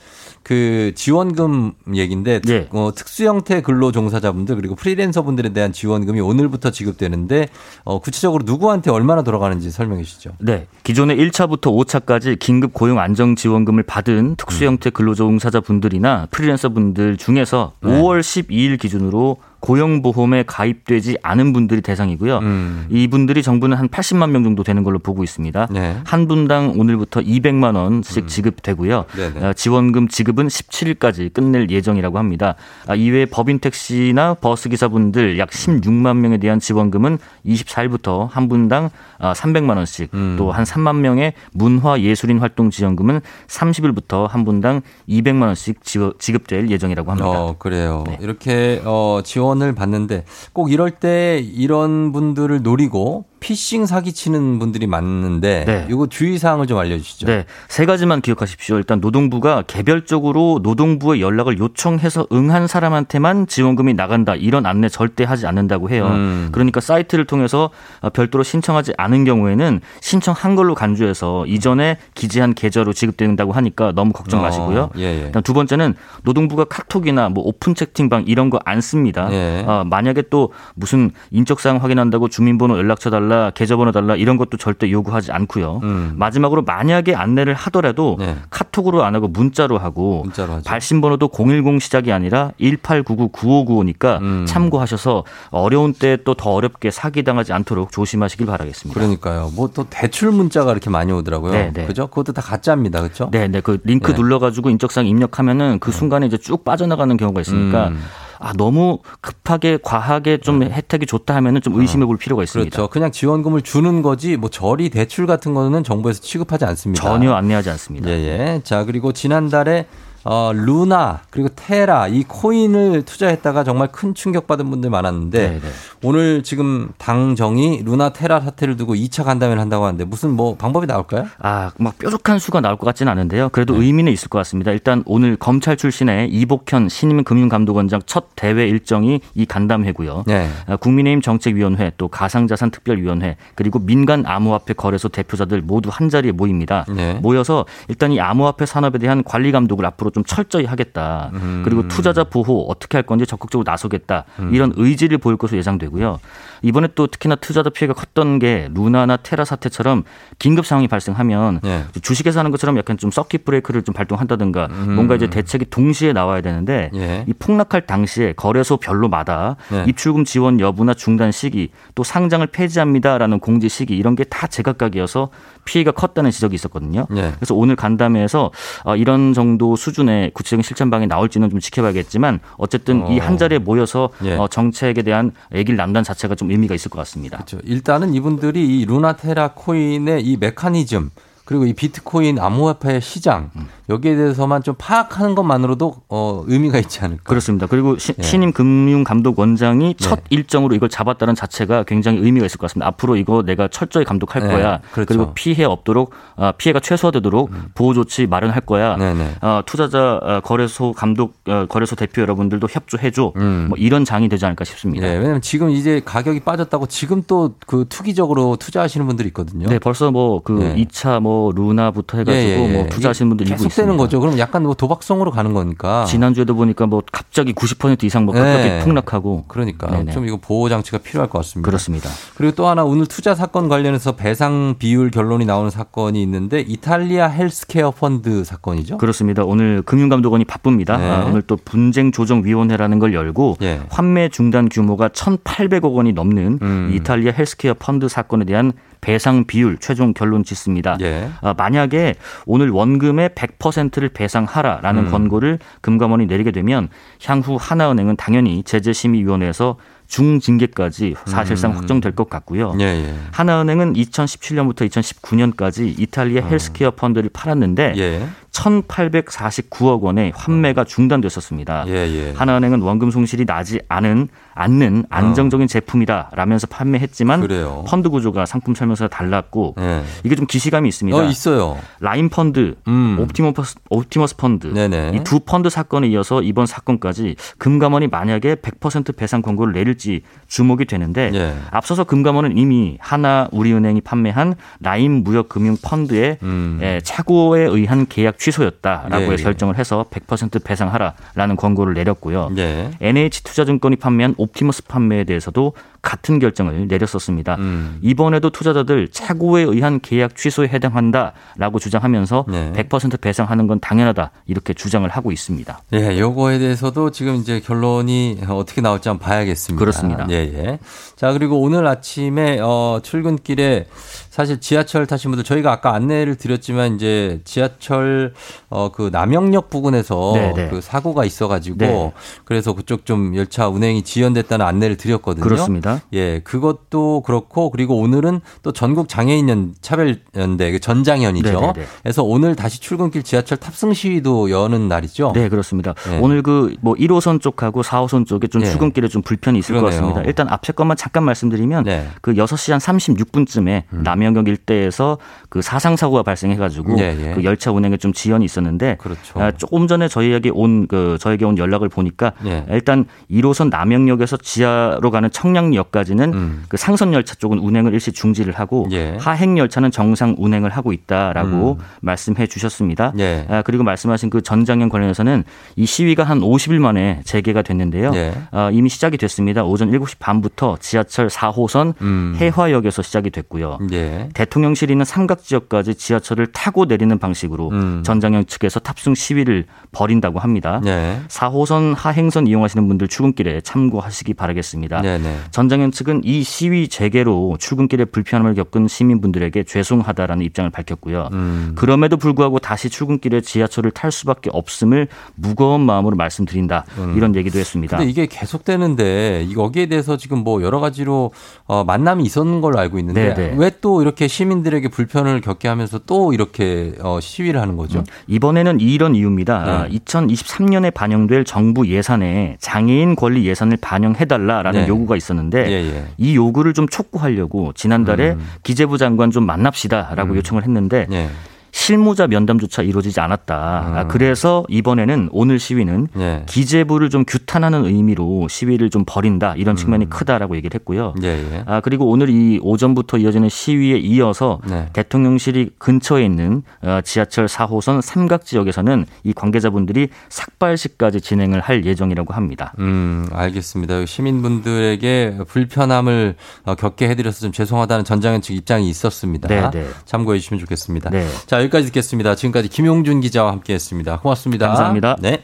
그 0.45 0.93
지원금 0.95 1.73
얘기인데 1.95 2.41
특, 2.41 2.51
예. 2.51 2.69
어, 2.71 2.93
특수 2.95 3.25
형태 3.25 3.63
근로 3.63 3.91
종사자분들 3.91 4.57
그리고 4.57 4.75
프리랜서 4.75 5.23
분들에 5.23 5.55
대한 5.55 5.73
지원금이 5.73 6.21
오늘부터 6.21 6.71
지급되는데 6.71 7.49
어, 7.85 7.99
구체적으로 7.99 8.45
누구한테 8.45 8.91
얼마나 8.91 9.23
돌아가는지 9.23 9.71
설명해 9.71 10.03
주시죠. 10.05 10.33
네. 10.39 10.67
기존의 10.83 11.17
1차부터 11.17 11.75
5차까지 11.87 12.39
긴급 12.39 12.75
고용 12.75 12.99
안정 12.99 13.37
지원금을 13.37 13.85
받은 13.85 14.37
특수 14.37 14.67
형태 14.67 14.91
근로 14.91 15.15
종사자 15.15 15.61
분들이나 15.61 16.29
프리랜서 16.31 16.69
분들 16.69 17.17
중에서 17.17 17.73
네. 17.83 17.91
5월 17.91 18.21
12일 18.21 18.79
기준으로 18.79 19.39
고용보험에 19.65 20.45
가입되지 20.47 21.17
않은 21.23 21.55
분들이 21.55 21.81
대상이고요. 21.81 22.39
음. 22.41 22.87
이분들이 22.91 23.43
정부는 23.43 23.79
한 23.79 23.89
80만 23.89 24.31
명 24.31 24.45
정도 24.45 24.63
되는 24.63 24.85
걸로 24.85 24.99
보고 24.99 25.25
있습니다. 25.25 25.69
네. 25.71 25.97
한 26.05 26.29
분당 26.29 26.75
오늘부터 26.79 27.21
200만 27.21 27.75
원씩 27.75 28.29
지급되고요. 28.29 29.07
네네. 29.17 29.47
어, 29.47 29.53
지원금 29.55 30.09
지급은 30.09 30.49
17일까지 30.49 31.33
끝낼 31.33 31.71
예정이라고 31.71 32.19
합니다. 32.19 32.57
아, 32.87 32.95
이외에 32.95 33.25
법인 33.25 33.59
택시나 33.59 34.35
버스 34.35 34.69
기사분들 34.69 35.39
약 35.39 35.49
16만 35.49 36.19
명에 36.19 36.37
대한 36.37 36.61
지원금은 36.61 37.19
24일부터 37.47 38.29
한 38.31 38.49
분당 38.51 38.91
300만 39.19 39.77
원씩 39.77 40.11
음. 40.13 40.35
또한 40.37 40.65
3만 40.65 40.97
명의 40.97 41.33
문화 41.55 41.99
예술인 41.99 42.39
활동 42.39 42.69
지원금은 42.69 43.21
30일부터 43.47 44.29
한 44.29 44.45
분당 44.45 44.83
200만 45.09 45.43
원씩 45.45 45.83
지급- 45.83 46.21
지급될 46.21 46.69
예정이라고 46.71 47.11
합니다. 47.11 47.29
어, 47.31 47.57
그래요. 47.59 48.05
네. 48.07 48.19
이렇게 48.21 48.83
어, 48.85 49.21
지원 49.25 49.54
을 49.63 49.75
받는데 49.75 50.25
꼭 50.53 50.73
이럴 50.73 50.91
때 50.91 51.39
이런 51.39 52.13
분들을 52.13 52.63
노리고 52.63 53.25
피싱 53.45 53.85
사기 53.85 54.15
치는 54.15 54.59
분들이 54.59 54.87
많은데 54.87 55.65
네. 55.67 55.87
이거 55.91 56.07
주의 56.07 56.39
사항을 56.39 56.67
좀 56.67 56.79
알려 56.79 56.97
주시죠. 56.97 57.27
네, 57.27 57.45
세 57.69 57.85
가지만 57.85 58.23
기억하십시오. 58.23 58.79
일단 58.79 59.01
노동부가 59.01 59.63
개별적으로 59.67 60.61
노동부에 60.63 61.21
연락을 61.21 61.59
요청해서 61.59 62.27
응한 62.33 62.67
사람한테만 62.67 63.47
지원금이 63.47 63.93
나간다. 63.93 64.35
이런 64.35 64.65
안내 64.65 64.89
절대 64.89 65.25
하지 65.25 65.47
않는다고 65.47 65.91
해요. 65.91 66.07
음. 66.07 66.49
그러니까 66.53 66.81
사이트를 66.81 67.27
통해서 67.27 67.69
별도로 68.15 68.43
신청하지 68.43 68.95
않은 68.97 69.25
경우에는 69.25 69.83
신청한 70.01 70.55
걸로 70.57 70.75
간주해서 70.75 71.45
이전에 71.45 71.99
기재한 72.15 72.55
계좌로 72.55 72.95
지급된다고 72.95 73.53
하니까 73.53 73.93
너무 73.93 74.15
걱정 74.15 74.41
마시고요. 74.41 74.81
어, 74.85 74.91
예, 74.97 75.31
예. 75.35 75.41
두 75.43 75.53
번째는 75.53 75.95
노동부가 76.23 76.65
카톡이나 76.65 77.29
뭐 77.29 77.45
오픈 77.47 77.75
채팅방 77.75 78.25
이런 78.27 78.49
거 78.49 78.59
안 78.65 78.81
씁니다. 78.81 79.29
예. 79.33 79.65
아, 79.67 79.85
만약에 79.85 80.23
또 80.31 80.51
무슨 80.75 81.11
인적사항 81.31 81.83
확인한다고 81.83 82.29
주민번호 82.29 82.79
연락처 82.79 83.11
달라 83.11 83.34
계좌번호 83.55 83.93
달라 83.93 84.17
이런 84.17 84.37
것도 84.37 84.57
절대 84.59 84.91
요구하지 84.91 85.33
않고요. 85.33 85.81
음. 85.83 86.15
마지막으로 86.17 86.63
만약에 86.63 87.15
안내를 87.15 87.55
하더라도 87.55 88.17
네. 88.19 88.37
카톡으로 88.51 89.05
안 89.05 89.15
하고 89.15 89.29
문자로 89.29 89.79
하고 89.79 90.23
문자로 90.25 90.53
하죠. 90.55 90.65
발신 90.69 91.01
번호도 91.01 91.29
010 91.29 91.81
시작이 91.81 92.13
아니라 92.13 92.53
1899-9595니까 92.61 94.21
음. 94.21 94.45
참고하셔서 94.47 95.25
어려운 95.51 95.93
때 95.95 96.17
또 96.25 96.35
더 96.35 96.51
어렵게 96.51 96.91
사기당하지 96.91 97.53
않도록 97.53 97.93
조심하시길 97.93 98.47
바라겠습니다. 98.47 98.99
그러니까요. 98.99 99.51
뭐 99.55 99.69
또 99.75 99.85
대출 99.91 100.31
문자가 100.31 100.71
이렇게 100.73 100.89
많이 100.91 101.11
오더라고요. 101.11 101.53
네, 101.53 101.73
네. 101.73 101.87
그죠? 101.87 102.07
그것도 102.07 102.33
다 102.33 102.43
가짜입니다. 102.43 103.01
그렇죠? 103.01 103.29
네, 103.33 103.49
네. 103.49 103.61
그 103.61 103.81
링크 103.85 104.13
네. 104.13 104.17
눌러 104.17 104.39
가지고 104.39 104.71
인적사항 104.71 105.07
입력하면은 105.07 105.79
그 105.81 105.91
순간에 105.91 106.27
이제 106.27 106.37
쭉 106.39 106.65
빠져나가는 106.65 107.17
경우가 107.17 107.41
있으니까 107.41 107.89
음. 107.89 107.99
아 108.45 108.53
너무 108.53 108.99
급하게 109.23 109.79
과하게 109.83 110.37
좀 110.39 110.63
혜택이 110.63 111.07
좋다 111.07 111.35
하면은 111.37 111.63
좀 111.63 111.81
의심해 111.81 112.05
볼 112.05 112.19
필요가 112.19 112.43
있습니다. 112.43 112.77
그렇죠. 112.77 112.91
그냥 112.91 113.11
지원금을 113.11 113.63
주는 113.63 114.03
거지 114.03 114.37
뭐 114.37 114.51
저리 114.51 114.91
대출 114.91 115.27
같은 115.27 115.55
거는 115.55 115.83
정부에서 115.83 116.21
취급하지 116.21 116.67
않습니다. 116.67 117.03
전혀 117.03 117.33
안내하지 117.33 117.71
않습니다. 117.71 118.11
예, 118.11 118.13
예. 118.13 118.61
자, 118.63 118.85
그리고 118.85 119.13
지난달에 119.13 119.87
어, 120.25 120.53
루나 120.55 121.21
그리고 121.31 121.49
테라 121.55 122.09
이 122.09 122.25
코인을 122.27 123.03
투자했다가 123.03 123.63
정말 123.63 123.89
큰 123.93 124.15
충격받은 124.15 124.71
분들 124.71 124.89
많았는데 124.89 125.39
네, 125.39 125.61
네. 125.61 125.69
오늘 126.03 126.43
지금 126.43 126.89
당정이 126.99 127.83
루나 127.85 128.13
테라 128.15 128.41
사태를 128.41 128.77
두고 128.77 128.95
2차 128.95 129.25
간담회를 129.25 129.61
한다고 129.61 129.85
하는데 129.85 130.05
무슨 130.05 130.31
뭐 130.31 130.57
방법이 130.57 130.87
나올까요? 130.87 131.27
아, 131.39 131.73
막 131.79 131.99
뾰족한 131.99 132.39
수가 132.39 132.61
나올 132.61 132.77
것 132.77 132.87
같지는 132.87 133.13
않은데요. 133.13 133.51
그래도 133.51 133.75
네. 133.75 133.85
의미는 133.85 134.13
있을 134.13 134.29
것 134.29 134.39
같습니다. 134.39 134.71
일단 134.73 135.03
오늘 135.07 135.37
검찰 135.37 135.77
출신의 135.77 136.31
이복현 136.31 136.89
신임 136.89 137.23
금융감독원장 137.23 138.01
첫 138.07 138.29
대회 138.35 138.67
일정이 138.67 139.21
이 139.35 139.45
간담회고요. 139.45 140.25
네. 140.27 140.49
아, 140.67 140.77
국민의힘 140.77 141.21
정책위원회 141.21 141.93
또 141.99 142.09
가상자산 142.09 142.71
특별위원회 142.71 143.37
그리고 143.55 143.79
민간 143.79 144.25
암호화폐 144.25 144.73
거래소 144.73 145.09
대표자들 145.09 145.61
모두 145.61 145.91
한 145.93 146.09
자리에 146.09 146.33
모입니다. 146.33 146.87
네. 146.89 147.15
모여서 147.15 147.67
일단 147.89 148.13
이 148.13 148.21
암호화폐 148.21 148.65
산업에 148.65 148.99
대한 148.99 149.23
관리 149.23 149.53
감독을 149.53 149.85
앞으로 149.85 150.14
좀 150.15 150.25
철저히 150.25 150.65
하겠다. 150.65 151.31
음. 151.35 151.63
그리고 151.65 151.87
투자자 151.89 152.25
보호 152.25 152.67
어떻게 152.69 152.97
할 152.97 153.03
건지 153.03 153.27
적극적으로 153.27 153.65
나서겠다. 153.71 154.25
이런 154.53 154.73
의지를 154.77 155.19
보일 155.19 155.37
것으로 155.37 155.59
예상되고요. 155.59 156.21
이번에 156.63 156.89
또 156.95 157.07
특히나 157.07 157.35
투자자 157.35 157.69
피해가 157.69 157.93
컸던 157.95 158.39
게 158.39 158.69
루나나 158.73 159.17
테라 159.19 159.45
사태처럼 159.45 160.05
긴급 160.39 160.65
상황이 160.65 160.89
발생하면 160.89 161.61
예. 161.65 161.85
주식에서 162.01 162.39
하는 162.39 162.51
것처럼 162.51 162.79
약간 162.79 162.97
좀 162.97 163.11
서킷 163.11 163.45
브레이크를 163.45 163.83
좀 163.83 163.93
발동한다든가 163.93 164.69
음. 164.71 164.95
뭔가 164.95 165.15
이제 165.17 165.29
대책이 165.29 165.67
동시에 165.69 166.13
나와야 166.13 166.41
되는데 166.41 166.91
예. 166.95 167.25
이 167.29 167.33
폭락할 167.35 167.83
당시에 167.87 168.33
거래소 168.33 168.79
별로마다 168.79 169.57
네. 169.71 169.85
입출금 169.89 170.25
지원 170.25 170.59
여부나 170.61 170.95
중단 170.95 171.33
시기 171.33 171.71
또 171.95 172.03
상장을 172.03 172.47
폐지합니다라는 172.47 173.41
공지 173.41 173.69
시기 173.69 173.97
이런 173.97 174.15
게 174.15 174.25
다 174.25 174.47
제각각이어서 174.47 175.29
피해가 175.65 175.93
컸다는 175.93 176.31
지적이 176.31 176.55
있었거든요. 176.55 177.07
예. 177.17 177.33
그래서 177.37 177.55
오늘 177.55 177.77
간담회에서 177.77 178.51
어, 178.85 178.97
이런 178.97 179.33
정도 179.33 179.77
수준의 179.77 180.33
구체적인 180.35 180.63
실천 180.63 180.91
방이 180.91 181.07
나올지는 181.07 181.51
좀 181.51 181.61
지켜봐야겠지만 181.61 182.41
어쨌든 182.57 183.07
이 183.11 183.21
어. 183.21 183.23
한 183.23 183.39
자리에 183.39 183.59
모여서 183.59 184.11
예. 184.25 184.37
어, 184.37 184.49
정책에 184.49 185.03
대한 185.03 185.33
얘기를 185.55 185.77
나눈다는 185.77 186.05
자체가 186.05 186.35
좀 186.35 186.51
의미가 186.51 186.75
있을 186.75 186.91
것 186.91 186.99
같습니다. 186.99 187.39
그렇죠. 187.39 187.59
일단은 187.65 188.15
이분들이 188.15 188.81
이 188.81 188.85
루나테라 188.85 189.53
코인의 189.55 190.23
이 190.23 190.37
메커니즘 190.37 191.11
그리고 191.45 191.67
이 191.67 191.73
비트코인 191.75 192.39
암호화폐 192.39 193.01
시장 193.01 193.51
음. 193.57 193.69
여기에 193.91 194.17
대해서만 194.17 194.63
좀 194.63 194.75
파악하는 194.79 195.35
것만으로도 195.35 195.95
어, 196.09 196.43
의미가 196.47 196.79
있지 196.79 197.01
않을까. 197.01 197.23
그렇습니다. 197.25 197.67
그리고 197.67 197.99
시- 197.99 198.15
예. 198.19 198.23
신임 198.23 198.51
금융감독원장이 198.53 199.95
첫 199.99 200.17
네. 200.17 200.23
일정으로 200.31 200.75
이걸 200.75 200.89
잡았다는 200.89 201.35
자체가 201.35 201.83
굉장히 201.85 202.19
의미가 202.21 202.47
있을 202.47 202.57
것 202.59 202.69
같습니다. 202.69 202.87
앞으로 202.89 203.17
이거 203.17 203.43
내가 203.43 203.69
철저히 203.69 204.05
감독할 204.05 204.43
네, 204.43 204.49
거야. 204.49 204.81
그렇죠. 204.93 205.07
그리고 205.09 205.33
피해 205.35 205.65
없도록 205.65 206.13
어, 206.37 206.53
피해가 206.57 206.81
최소화되도록 206.81 207.51
보호 207.75 207.93
조치 207.93 208.27
마련할 208.27 208.61
거야. 208.63 208.97
네네. 208.97 209.35
어, 209.43 209.61
투자자 209.67 210.19
어, 210.23 210.41
거래소 210.43 210.93
감독 210.93 211.35
어, 211.47 211.67
거래소 211.69 211.95
대표 211.95 212.23
여러분들도 212.23 212.67
협조해 212.71 213.11
줘. 213.11 213.33
음. 213.37 213.67
뭐 213.69 213.77
이런 213.79 214.05
장이 214.07 214.29
되지 214.31 214.47
않을까 214.47 214.65
싶습니다. 214.65 215.07
네, 215.07 215.17
왜냐면 215.19 215.43
지금 215.43 215.69
이제 215.71 216.01
가격이 216.05 216.41
빠졌다고 216.41 216.87
지금 216.87 217.23
또 217.27 217.53
그 217.67 217.85
투기적으로 217.89 218.57
투자하시는 218.57 219.07
분들이 219.07 219.29
있거든요. 219.29 219.69
네, 219.69 219.79
벌써 219.79 220.11
뭐그 220.11 220.53
네. 220.53 220.75
2차 220.85 221.21
뭐 221.21 221.34
루나부터 221.55 222.19
해가지고 222.19 222.43
예, 222.43 222.59
예, 222.59 222.69
예. 222.69 222.73
뭐 222.73 222.87
투자하시는 222.89 223.29
분들 223.29 223.49
일부 223.49 223.63
계속되는. 223.65 223.97
거죠. 223.97 224.21
그럼 224.21 224.39
약간 224.39 224.63
뭐 224.63 224.75
도박성으로 224.75 225.31
가는 225.31 225.53
거니까. 225.53 226.05
지난주에도 226.05 226.55
보니까 226.55 226.87
뭐 226.87 227.03
갑자기 227.13 227.53
90% 227.55 228.05
이상 228.05 228.25
뭐 228.25 228.35
가격이 228.35 228.69
네. 228.69 228.81
폭락하고 228.85 229.45
그러니까 229.49 229.91
네네. 229.91 230.13
좀 230.13 230.27
이거 230.27 230.37
보호 230.37 230.69
장치가 230.69 230.99
필요할 230.99 231.29
것 231.31 231.39
같습니다. 231.39 231.67
그렇습니다. 231.67 232.11
그리고 232.37 232.55
또 232.55 232.67
하나 232.67 232.85
오늘 232.85 233.07
투자 233.07 233.35
사건 233.35 233.69
관련해서 233.69 234.13
배상 234.13 234.75
비율 234.79 235.11
결론이 235.11 235.45
나오는 235.45 235.71
사건이 235.71 236.21
있는데 236.23 236.61
이탈리아 236.61 237.29
헬스케어 237.29 237.91
펀드 237.93 238.45
사건이죠. 238.45 238.99
그렇습니다. 238.99 239.45
오늘 239.45 239.83
금융감독원이 239.83 240.45
바쁩니다. 240.45 240.97
네. 240.97 241.11
아, 241.11 241.25
오늘 241.27 241.43
또 241.43 241.57
분쟁 241.65 242.13
조정 242.13 242.45
위원회라는 242.45 242.99
걸 242.99 243.15
열고 243.15 243.59
예. 243.63 243.81
환매 243.91 244.29
중단 244.31 244.69
규모가 244.69 245.09
1,800억 245.09 245.95
원이 245.95 246.13
넘는 246.13 246.59
음. 246.63 246.91
이 246.93 246.97
이탈리아 247.05 247.33
헬스케어 247.33 247.75
펀드 247.79 248.09
사건에 248.09 248.45
대한 248.45 248.73
배상 249.05 249.45
비율 249.45 249.77
최종 249.77 250.15
결론 250.15 250.45
짓습니다. 250.45 250.97
예. 251.03 251.29
아, 251.43 251.53
만약에 251.53 252.15
오늘 252.47 252.71
원금의 252.71 253.31
100%를 253.31 254.09
배상하라라는 254.09 255.05
음. 255.05 255.11
권고를 255.11 255.59
금감원이 255.83 256.25
내리게 256.25 256.53
되면 256.53 256.89
향후 257.23 257.59
하나은행은 257.61 258.17
당연히 258.17 258.63
제재심의위원회에서 258.63 259.77
중징계까지 260.07 261.17
사실상 261.27 261.73
음. 261.73 261.77
확정될 261.77 262.13
것 262.13 262.31
같고요. 262.31 262.75
예, 262.81 262.85
예. 262.85 263.15
하나은행은 263.33 263.93
2017년부터 263.93 264.89
2019년까지 264.89 265.99
이탈리아 265.99 266.47
헬스케어 266.47 266.93
펀드를 266.93 267.29
팔았는데 267.31 267.93
음. 267.93 267.99
예. 267.99 268.27
1,849억 268.55 270.01
원의 270.03 270.33
환매가 270.35 270.85
중단됐었습니다. 270.85 271.85
예, 271.89 271.93
예. 271.93 272.33
하나은행은 272.37 272.81
원금 272.81 273.11
손실이 273.11 273.45
나지 273.45 273.81
않은 273.89 274.29
않는 274.57 275.07
안정적인 275.11 275.67
제품이다 275.67 276.31
라면서 276.33 276.67
판매했지만 276.69 277.41
그래요. 277.41 277.85
펀드 277.89 278.09
구조가 278.09 278.47
상품 278.47 278.75
설명서와 278.75 279.09
달랐고 279.09 279.75
예. 279.81 280.03
이게 280.23 280.37
좀 280.37 280.47
기시감이 280.47 280.89
있습니다. 280.89 281.19
어, 281.19 281.25
있어요. 281.25 281.77
라임 282.01 282.29
펀드, 282.29 282.77
음. 282.87 283.17
옵티머스, 283.19 283.77
옵티머스 283.91 284.37
펀드. 284.37 284.69
이 285.15 285.25
두 285.25 285.41
펀드 285.41 285.69
사건에 285.71 286.07
이어서 286.09 286.43
이번 286.43 286.67
사건까지 286.67 287.35
금감원이 287.59 288.07
만약에 288.09 288.57
100% 288.57 289.17
배상 289.17 289.43
권고를 289.43 289.73
내릴지 289.73 290.23
주목이 290.47 290.85
되는데 290.85 291.31
예. 291.35 291.55
앞서서 291.71 292.05
금감원은 292.05 292.57
이미 292.57 292.97
하나 293.01 293.49
우리은행이 293.51 294.03
판매한 294.03 294.55
라인 294.81 295.25
무역금융 295.25 295.79
펀드의 295.83 296.39
음. 296.43 296.79
예, 296.83 297.01
착오에 297.03 297.63
의한 297.63 298.07
계약 298.09 298.39
취소였다라고 298.45 299.25
예, 299.25 299.33
예. 299.33 299.37
결정을 299.37 299.79
해서 299.79 300.05
100% 300.11 300.63
배상하라라는 300.63 301.57
권고를 301.57 301.95
내렸고요. 301.95 302.51
예. 302.59 302.91
NH투자증권이 303.01 303.97
판매한 303.97 304.35
옵티머스 304.37 304.85
판매에 304.85 305.25
대해서도 305.25 305.73
같은 306.05 306.39
결정을 306.39 306.87
내렸었습니다. 306.89 307.57
음. 307.57 307.99
이번에도 308.03 308.51
투자자들 308.51 309.09
착오에 309.09 309.63
의한 309.63 310.01
계약 310.01 310.37
취소에 310.37 310.69
해당한다라고 310.69 311.79
주장하면서 311.81 312.45
네. 312.49 312.73
100% 312.75 313.21
배상하는 313.21 313.67
건 313.67 313.81
당연하다 313.81 314.31
이렇게 314.47 314.73
주장을 314.73 315.09
하고 315.09 315.33
있습니다. 315.33 315.83
예, 315.95 316.19
요거에 316.19 316.59
대해서도 316.59 317.11
지금 317.11 317.35
이제 317.37 317.61
결론이 317.61 318.39
어떻게 318.49 318.81
나올지 318.81 319.09
한번 319.09 319.27
봐야겠습니다. 319.27 319.79
그렇습니다. 319.79 320.27
예, 320.31 320.35
예. 320.37 320.79
자, 321.17 321.33
그리고 321.33 321.61
오늘 321.61 321.87
아침에 321.87 322.61
어 322.61 323.01
출근길에 323.03 323.87
사실 324.31 324.61
지하철 324.61 325.07
타신 325.07 325.31
분들 325.31 325.45
저희가 325.45 325.71
아까 325.73 325.95
안내를 325.95 326.37
드렸지만 326.37 326.95
이제 326.97 327.41
지하철 327.45 328.33
어 328.71 328.85
그 328.95 329.09
남영역 329.13 329.71
부근에서 329.71 330.33
네, 330.35 330.53
네. 330.55 330.69
그 330.69 330.81
사고가 330.81 331.25
있어 331.25 331.49
가지고 331.49 331.77
네. 331.79 332.13
그래서 332.45 332.75
그쪽 332.75 333.07
좀 333.07 333.35
열차 333.35 333.69
운행이 333.69 334.03
지연됐다는 334.03 334.65
안내를 334.65 334.97
드렸거든요. 334.97 335.43
그렇습니다. 335.43 335.94
예, 336.13 336.41
그것도 336.41 337.23
그렇고 337.25 337.71
그리고 337.71 337.99
오늘은 337.99 338.41
또 338.63 338.73
전국 338.73 339.09
장애인연 339.09 339.75
차별연대 339.81 340.73
그 340.73 340.79
전장연이죠. 340.81 341.61
네, 341.61 341.67
네, 341.67 341.73
네. 341.75 341.87
그래서 342.03 342.23
오늘 342.23 342.55
다시 342.57 342.81
출근길 342.81 343.23
지하철 343.23 343.59
탑승 343.59 343.93
시위도 343.95 344.51
여는 344.51 344.89
날이죠. 344.89 345.33
네, 345.35 345.49
그렇습니다. 345.49 345.95
네. 346.09 346.19
오늘 346.21 346.43
그 346.43 346.75
뭐 346.81 346.95
1호선 346.95 347.41
쪽하고 347.41 347.83
4호선 347.83 348.27
쪽에 348.27 348.47
좀 348.49 348.63
네. 348.63 348.71
출근길에 348.71 349.09
좀 349.09 349.23
불편이 349.23 349.59
있을 349.59 349.75
것 349.75 349.81
그러네요. 349.81 350.01
같습니다. 350.03 350.23
일단 350.29 350.49
앞에 350.49 350.73
것만 350.73 350.97
잠깐 350.97 351.25
말씀드리면 351.25 351.85
네. 351.85 352.09
그 352.21 352.35
6시 352.35 352.73
한 352.73 352.79
36분쯤에 352.81 353.83
음. 353.93 354.03
남영역 354.03 354.49
일대에서 354.49 355.19
그 355.49 355.63
사상 355.63 355.97
사고가 355.97 356.23
발생해 356.23 356.57
가지고 356.57 356.99
예, 356.99 357.17
예. 357.19 357.35
그 357.35 357.45
열차 357.45 357.71
운행에 357.73 357.97
좀 357.97 358.13
지연이 358.13 358.45
있었는데 358.45 358.97
그렇죠. 359.01 359.41
아, 359.41 359.51
조금 359.53 359.87
전에 359.87 360.09
저희에게 360.09 360.51
온 360.53 360.85
그 360.89 361.17
저에게 361.19 361.45
온 361.45 361.57
연락을 361.57 361.89
보니까 361.89 362.33
예. 362.45 362.67
일단 362.71 363.07
1호선 363.31 363.71
남영역에서 363.71 364.37
지하로 364.39 365.11
가는 365.11 365.31
청량리 365.31 365.79
역까지는 365.85 366.33
음. 366.33 366.65
그 366.69 366.77
상선 366.77 367.13
열차 367.13 367.35
쪽은 367.35 367.59
운행을 367.59 367.93
일시 367.93 368.13
중지를 368.13 368.55
하고 368.55 368.87
예. 368.93 369.17
하행 369.21 369.59
열차는 369.59 369.91
정상 369.91 370.35
운행을 370.39 370.71
하고 370.71 370.93
있다라고 370.93 371.79
말씀해 372.01 372.47
주셨습니다. 372.47 373.13
음. 373.15 373.21
예. 373.21 373.47
아, 373.49 373.63
그리고 373.63 373.85
말씀하신 373.85 374.31
그 374.31 374.43
전장현 374.43 374.89
관련해서는 374.89 375.45
이 375.77 375.87
시위가 375.87 376.25
한 376.25 376.41
50일 376.41 376.79
만에 376.79 377.21
재개가 377.25 377.63
됐는데요. 377.63 378.13
예. 378.15 378.35
아, 378.51 378.71
이미 378.73 378.89
시작이 378.89 379.17
됐습니다. 379.17 379.65
오전 379.65 379.91
7시 379.91 380.17
반부터 380.19 380.79
지하철 380.81 381.29
4호선 381.29 381.95
음. 382.03 382.37
해화역에서 382.39 383.03
시작이 383.03 383.31
됐고요. 383.31 383.79
예. 383.93 384.29
대통령실이 384.35 384.93
있는 384.93 385.05
삼각 385.05 385.43
지역까지 385.43 385.95
지하철을 385.95 386.49
타고 386.49 386.85
내리는 386.85 387.17
방식으로 387.19 387.71
음. 387.71 388.03
전장현 388.05 388.47
측에서 388.47 388.81
탑승 388.81 389.15
시위를 389.15 389.65
벌인다고 389.93 390.39
합니다. 390.39 390.81
예. 390.87 391.21
4호선 391.29 391.95
하행선 391.97 392.47
이용하시는 392.47 392.87
분들 392.89 393.09
출근길에 393.09 393.61
참고하시기 393.61 394.35
바라겠습니다. 394.35 395.03
네네. 395.03 395.37
전장현 395.75 395.91
측은 395.93 396.21
이 396.25 396.43
시위 396.45 396.87
재개로 396.89 397.57
출근길에 397.59 398.05
불편함을 398.07 398.55
겪은 398.55 398.87
시민분들에게 398.87 399.65
죄송하다라는 399.65 400.45
입장을 400.45 400.71
밝혔고요. 400.71 401.31
음. 401.33 401.73
그럼에도 401.75 402.17
불구하고 402.17 402.59
다시 402.61 402.89
출근길에 402.89 403.41
지하철을 403.41 403.91
탈 403.91 404.13
수밖에 404.13 404.51
없음을 404.53 405.09
무거운 405.35 405.81
마음으로 405.81 406.17
말씀드린다. 406.17 406.85
이런 407.17 407.35
얘기도 407.35 407.59
했습니다. 407.59 407.97
음. 407.97 407.99
근데 407.99 408.11
이게 408.11 408.27
계속되는데 408.27 409.47
이- 409.51 409.55
여기에 409.57 409.87
대해서 409.87 410.17
지금 410.17 410.39
뭐 410.45 410.63
여러 410.63 410.79
가지로 410.81 411.33
어, 411.67 411.83
만남이 411.85 412.23
있었는 412.25 412.61
걸로 412.61 412.79
알고 412.79 412.99
있는데 413.01 413.35
네네. 413.35 413.55
왜또 413.59 414.03
이렇게 414.03 414.29
시민들에게 414.29 414.89
불편을 414.89 415.41
겪게 415.41 415.67
하면서 415.67 415.99
또 416.07 416.33
이렇게 416.33 416.93
어, 417.01 417.19
시위를 417.21 417.61
하는 417.61 417.77
거죠? 417.77 418.01
음, 418.01 418.05
이번에는 418.29 418.79
이런 418.81 419.15
이유입니다. 419.17 419.65
네. 419.65 419.71
아, 419.71 419.89
2023년에 419.89 420.93
반영될 420.95 421.45
정부 421.45 421.89
예산에 421.89 422.57
장애인 422.61 423.17
권리 423.17 423.47
예산을 423.47 423.79
반영해달라라는 423.81 424.83
네. 424.83 424.89
요구가 424.89 425.17
있었는데 425.17 425.64
예, 425.69 425.73
예. 425.73 426.05
이 426.19 426.37
요구를 426.37 426.75
좀 426.75 426.89
촉구하려고 426.89 427.73
지난달에 427.75 428.33
음. 428.33 428.47
기재부 428.63 428.99
장관 428.99 429.31
좀 429.31 429.47
만납시다라고 429.47 430.33
음. 430.33 430.37
요청을 430.37 430.63
했는데 430.63 431.07
예. 431.13 431.29
실무자 431.75 432.29
면담조차 432.29 432.83
이루어지지 432.83 433.19
않았다. 433.19 433.55
아, 433.57 434.07
그래서 434.07 434.65
이번에는 434.69 435.29
오늘 435.33 435.59
시위는 435.59 436.07
예. 436.17 436.45
기재부를 436.47 437.11
좀 437.11 437.25
규탄하는 437.27 437.85
의미로 437.85 438.47
시위를 438.49 438.91
좀 438.91 439.03
벌인다 439.05 439.55
이런 439.57 439.75
측면이 439.75 440.09
크다라고 440.09 440.55
얘기를 440.55 440.73
했고요. 440.79 441.15
예, 441.25 441.29
예. 441.31 441.65
아 441.67 441.81
그리고 441.81 442.09
오늘 442.09 442.31
이 442.31 442.61
오전부터 442.63 443.19
이어지는 443.19 443.49
시위에 443.49 443.99
이어서 443.99 444.61
네. 444.69 444.87
대통령실이 444.93 445.71
근처에 445.79 446.25
있는 446.25 446.63
어, 446.81 447.01
지하철 447.03 447.47
4호선 447.47 448.01
삼각 448.03 448.45
지역에서는 448.45 449.05
이 449.25 449.33
관계자분들이 449.33 450.11
삭발식까지 450.29 451.21
진행을 451.21 451.59
할 451.59 451.85
예정이라고 451.85 452.35
합니다. 452.35 452.73
음, 452.79 453.27
알겠습니다. 453.33 454.07
시민분들에게 454.07 455.39
불편함을 455.49 456.37
어, 456.67 456.75
겪게 456.77 457.09
해드려서 457.09 457.41
좀 457.41 457.51
죄송하다는 457.51 458.05
전장현 458.05 458.43
측 458.43 458.55
입장이 458.55 458.89
있었습니다. 458.89 459.49
네, 459.49 459.71
네. 459.73 459.89
참고해 460.05 460.39
주시면 460.39 460.61
좋겠습니다. 460.61 461.11
네. 461.11 461.27
자, 461.47 461.64
여기까지 461.65 461.87
듣겠습니다. 461.87 462.35
지금까지 462.35 462.69
김용준 462.69 463.21
기자와 463.21 463.53
함께 463.53 463.75
했습니다. 463.75 464.21
고맙습니다. 464.21 464.69
감사합니다. 464.69 465.17
네. 465.21 465.43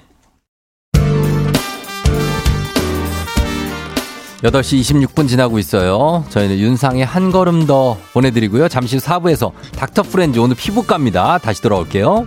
8시 4.43 4.81
26분 4.81 5.29
지나고 5.29 5.59
있어요. 5.59 6.25
저희는 6.31 6.59
윤상의 6.59 7.05
한 7.05 7.31
걸음 7.31 7.66
더 7.66 7.99
보내드리고요. 8.14 8.68
잠시 8.68 8.97
후 8.97 9.03
4부에서 9.03 9.53
닥터 9.73 10.03
프렌즈 10.03 10.39
오늘 10.39 10.57
피부과입니다. 10.57 11.39
다시 11.39 11.61
돌아올게요. 11.61 12.27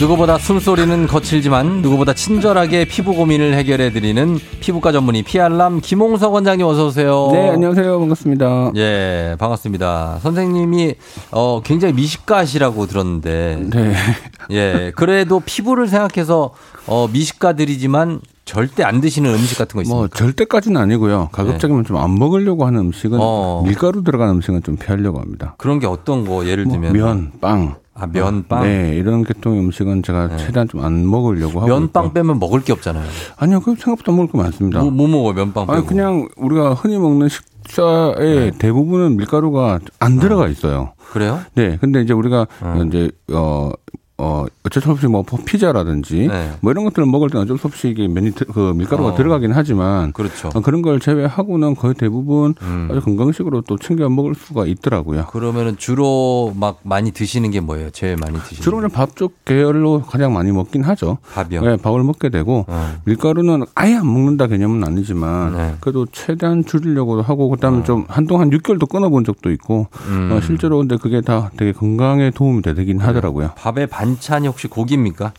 누구보다 0.00 0.38
숨소리는 0.38 1.06
거칠지만 1.06 1.82
누구보다 1.82 2.14
친절하게 2.14 2.86
피부 2.86 3.14
고민을 3.14 3.52
해결해 3.52 3.92
드리는 3.92 4.38
피부과 4.60 4.92
전문의 4.92 5.22
피알람 5.22 5.82
김홍석 5.82 6.32
원장님 6.32 6.64
어서 6.64 6.86
오세요. 6.86 7.28
네, 7.32 7.50
안녕하세요. 7.50 8.00
반갑습니다. 8.00 8.72
예, 8.76 9.36
반갑습니다. 9.38 10.20
선생님이 10.22 10.94
어 11.32 11.60
굉장히 11.62 11.92
미식가시라고 11.92 12.86
들었는데. 12.86 13.58
네. 13.70 13.94
예, 14.52 14.92
그래도 14.96 15.40
피부를 15.40 15.86
생각해서 15.86 16.52
어 16.86 17.06
미식가들이지만 17.12 18.22
절대 18.50 18.82
안 18.82 19.00
드시는 19.00 19.32
음식 19.32 19.56
같은 19.58 19.76
거 19.76 19.82
있습니까? 19.82 19.96
뭐 19.98 20.08
절대까지는 20.08 20.80
아니고요. 20.80 21.28
가급적이면 21.30 21.84
좀안 21.84 22.16
먹으려고 22.16 22.66
하는 22.66 22.80
음식은 22.80 23.18
어. 23.20 23.62
밀가루 23.64 24.02
들어간 24.02 24.30
음식은 24.30 24.62
좀 24.64 24.76
피하려고 24.76 25.20
합니다. 25.20 25.54
그런 25.58 25.78
게 25.78 25.86
어떤 25.86 26.26
거 26.26 26.44
예를 26.46 26.64
뭐 26.64 26.72
들면 26.74 26.92
면, 26.92 27.32
빵. 27.40 27.76
아, 27.94 28.06
면, 28.06 28.44
빵? 28.48 28.62
네, 28.62 28.96
이런 28.96 29.22
계통의 29.24 29.60
음식은 29.60 30.02
제가 30.02 30.36
최대한 30.38 30.66
좀 30.68 30.82
안 30.82 31.08
먹으려고 31.08 31.60
하고 31.60 31.66
면 31.68 31.88
빵 31.92 32.06
있고. 32.06 32.14
빼면 32.14 32.38
먹을 32.40 32.62
게 32.62 32.72
없잖아요. 32.72 33.04
아니요, 33.36 33.60
그 33.60 33.74
생각보다 33.76 34.10
먹을 34.12 34.28
거 34.28 34.38
많습니다. 34.38 34.80
뭐, 34.80 34.90
뭐 34.90 35.06
먹어 35.06 35.32
면빵 35.32 35.66
빼고? 35.66 35.72
아니 35.72 35.86
그냥 35.86 36.28
우리가 36.36 36.74
흔히 36.74 36.98
먹는 36.98 37.28
식사의 37.28 38.52
대부분은 38.58 39.16
밀가루가 39.16 39.78
안 39.98 40.18
들어가 40.18 40.48
있어요. 40.48 40.92
그래요? 41.12 41.40
네, 41.54 41.76
근데 41.80 42.00
이제 42.00 42.12
우리가 42.14 42.46
이제 42.88 43.10
어. 43.32 43.70
어, 44.20 44.46
어쩔 44.64 44.82
수 44.82 44.90
없이 44.90 45.06
뭐 45.06 45.24
피자라든지 45.46 46.28
네. 46.28 46.52
뭐 46.60 46.70
이런 46.72 46.84
것들을 46.84 47.06
먹을 47.06 47.30
때는 47.30 47.44
어쩔 47.44 47.58
수 47.58 47.66
없이 47.66 47.88
이게 47.88 48.06
면이 48.08 48.32
들- 48.32 48.46
그 48.48 48.72
밀가루가 48.76 49.10
어. 49.10 49.14
들어가긴 49.14 49.52
하지만 49.52 50.12
그렇죠. 50.12 50.50
어, 50.54 50.60
그런 50.60 50.82
걸 50.82 51.00
제외하고는 51.00 51.74
거의 51.74 51.94
대부분 51.94 52.54
음. 52.62 52.88
아주 52.90 53.00
건강식으로 53.00 53.62
또 53.62 53.76
챙겨 53.78 54.08
먹을 54.08 54.34
수가 54.34 54.66
있더라고요. 54.66 55.26
그러면은 55.26 55.76
주로 55.76 56.52
막 56.56 56.80
많이 56.82 57.10
드시는 57.12 57.50
게 57.50 57.60
뭐예요? 57.60 57.90
제일 57.90 58.16
많이 58.16 58.38
드시는 58.38 58.62
주로 58.62 58.76
그냥 58.78 58.90
밥쪽 58.90 59.44
계열로 59.44 60.02
가장 60.02 60.32
많이 60.32 60.52
먹긴 60.52 60.82
하죠. 60.84 61.18
밥이요? 61.34 61.60
네, 61.62 61.76
밥을 61.76 62.02
먹게 62.02 62.28
되고 62.28 62.64
어. 62.68 62.94
밀가루는 63.04 63.64
아예 63.74 63.94
안 63.96 64.06
먹는다 64.12 64.46
개념은 64.46 64.84
아니지만 64.84 65.52
네. 65.56 65.74
그래도 65.80 66.06
최대한 66.12 66.64
줄이려고도 66.64 67.22
하고 67.22 67.48
그다음에 67.50 67.82
좀 67.84 68.04
한동안 68.08 68.50
6개월도 68.50 68.88
끊어본 68.88 69.24
적도 69.24 69.50
있고 69.50 69.86
어. 69.90 69.98
음. 70.08 70.30
어, 70.32 70.40
실제로 70.40 70.78
근데 70.78 70.96
그게 70.96 71.20
다 71.20 71.50
되게 71.56 71.72
건강에 71.72 72.30
도움이 72.30 72.62
되긴 72.62 72.98
하더라고요. 73.00 73.50
밥에 73.56 73.86
반 73.86 74.09
찬이 74.18 74.48
혹시 74.48 74.66
고기입니까? 74.66 75.32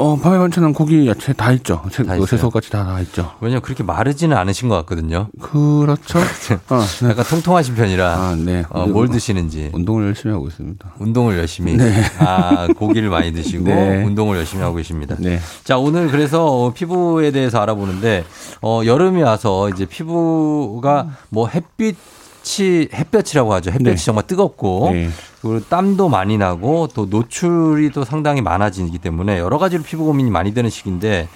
어, 0.00 0.16
밥에 0.16 0.38
반찬은 0.38 0.74
고기, 0.74 1.08
야채 1.08 1.32
다 1.32 1.50
있죠. 1.50 1.82
채, 1.90 2.04
다 2.04 2.16
그? 2.16 2.24
채소까지 2.24 2.70
다, 2.70 2.84
다 2.84 3.00
있죠. 3.00 3.32
왜냐면 3.40 3.62
그렇게 3.62 3.82
마르지는 3.82 4.36
않으신 4.36 4.68
것 4.68 4.76
같거든요. 4.76 5.26
그렇죠. 5.40 6.20
어, 6.70 6.80
네. 7.02 7.08
약간 7.10 7.24
통통하신 7.24 7.74
편이라 7.74 8.14
아, 8.14 8.36
네. 8.36 8.62
어, 8.70 8.86
뭘 8.86 9.08
드시는지 9.08 9.70
운동을 9.72 10.06
열심히 10.06 10.32
하고 10.32 10.46
있습니다. 10.46 10.94
운동을 11.00 11.36
열심히 11.36 11.76
네. 11.76 11.92
아 12.20 12.68
고기를 12.76 13.10
많이 13.10 13.32
드시고 13.32 13.64
네. 13.66 14.04
운동을 14.04 14.36
열심히 14.36 14.62
하고 14.62 14.76
계십니다. 14.76 15.16
네. 15.18 15.40
자 15.64 15.78
오늘 15.78 16.08
그래서 16.12 16.46
어, 16.46 16.72
피부에 16.72 17.32
대해서 17.32 17.60
알아보는데 17.60 18.24
어, 18.62 18.82
여름이 18.84 19.20
와서 19.22 19.68
이제 19.70 19.84
피부가 19.84 21.08
뭐 21.28 21.48
햇빛이 21.48 22.88
햇볕이라고 22.94 23.52
하죠. 23.54 23.72
햇볕이 23.72 23.96
네. 23.96 24.04
정말 24.04 24.28
뜨겁고 24.28 24.90
네. 24.92 25.10
그리고 25.40 25.60
땀도 25.60 26.08
많이 26.08 26.36
나고 26.36 26.88
또 26.94 27.06
노출이 27.06 27.92
또 27.92 28.04
상당히 28.04 28.42
많아지기 28.42 28.98
때문에 28.98 29.38
여러 29.38 29.58
가지로 29.58 29.82
피부 29.82 30.04
고민이 30.04 30.30
많이 30.30 30.52
되는 30.52 30.68
시기인데 30.68 31.28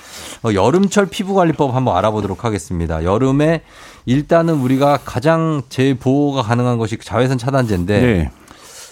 어, 0.43 0.53
여름철 0.53 1.07
피부 1.07 1.35
관리법 1.35 1.75
한번 1.75 1.97
알아보도록 1.97 2.45
하겠습니다. 2.45 3.05
여름에 3.05 3.63
일단은 4.07 4.55
우리가 4.55 4.99
가장 5.05 5.63
제일 5.69 5.95
보호가 5.95 6.43
가능한 6.43 6.79
것이 6.79 6.99
자외선 6.99 7.39
차단제인데 7.39 8.01
네. 8.01 8.31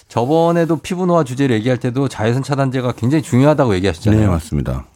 저번에도 0.07 0.77
피부 0.77 1.07
노화 1.07 1.25
주제를 1.25 1.55
얘기할 1.57 1.79
때도 1.79 2.09
자외선 2.09 2.43
차단제가 2.43 2.93
굉장히 2.93 3.23
중요하다고 3.23 3.75
얘기하셨잖아요. 3.77 4.21
네, 4.21 4.27
맞습니다. 4.27 4.87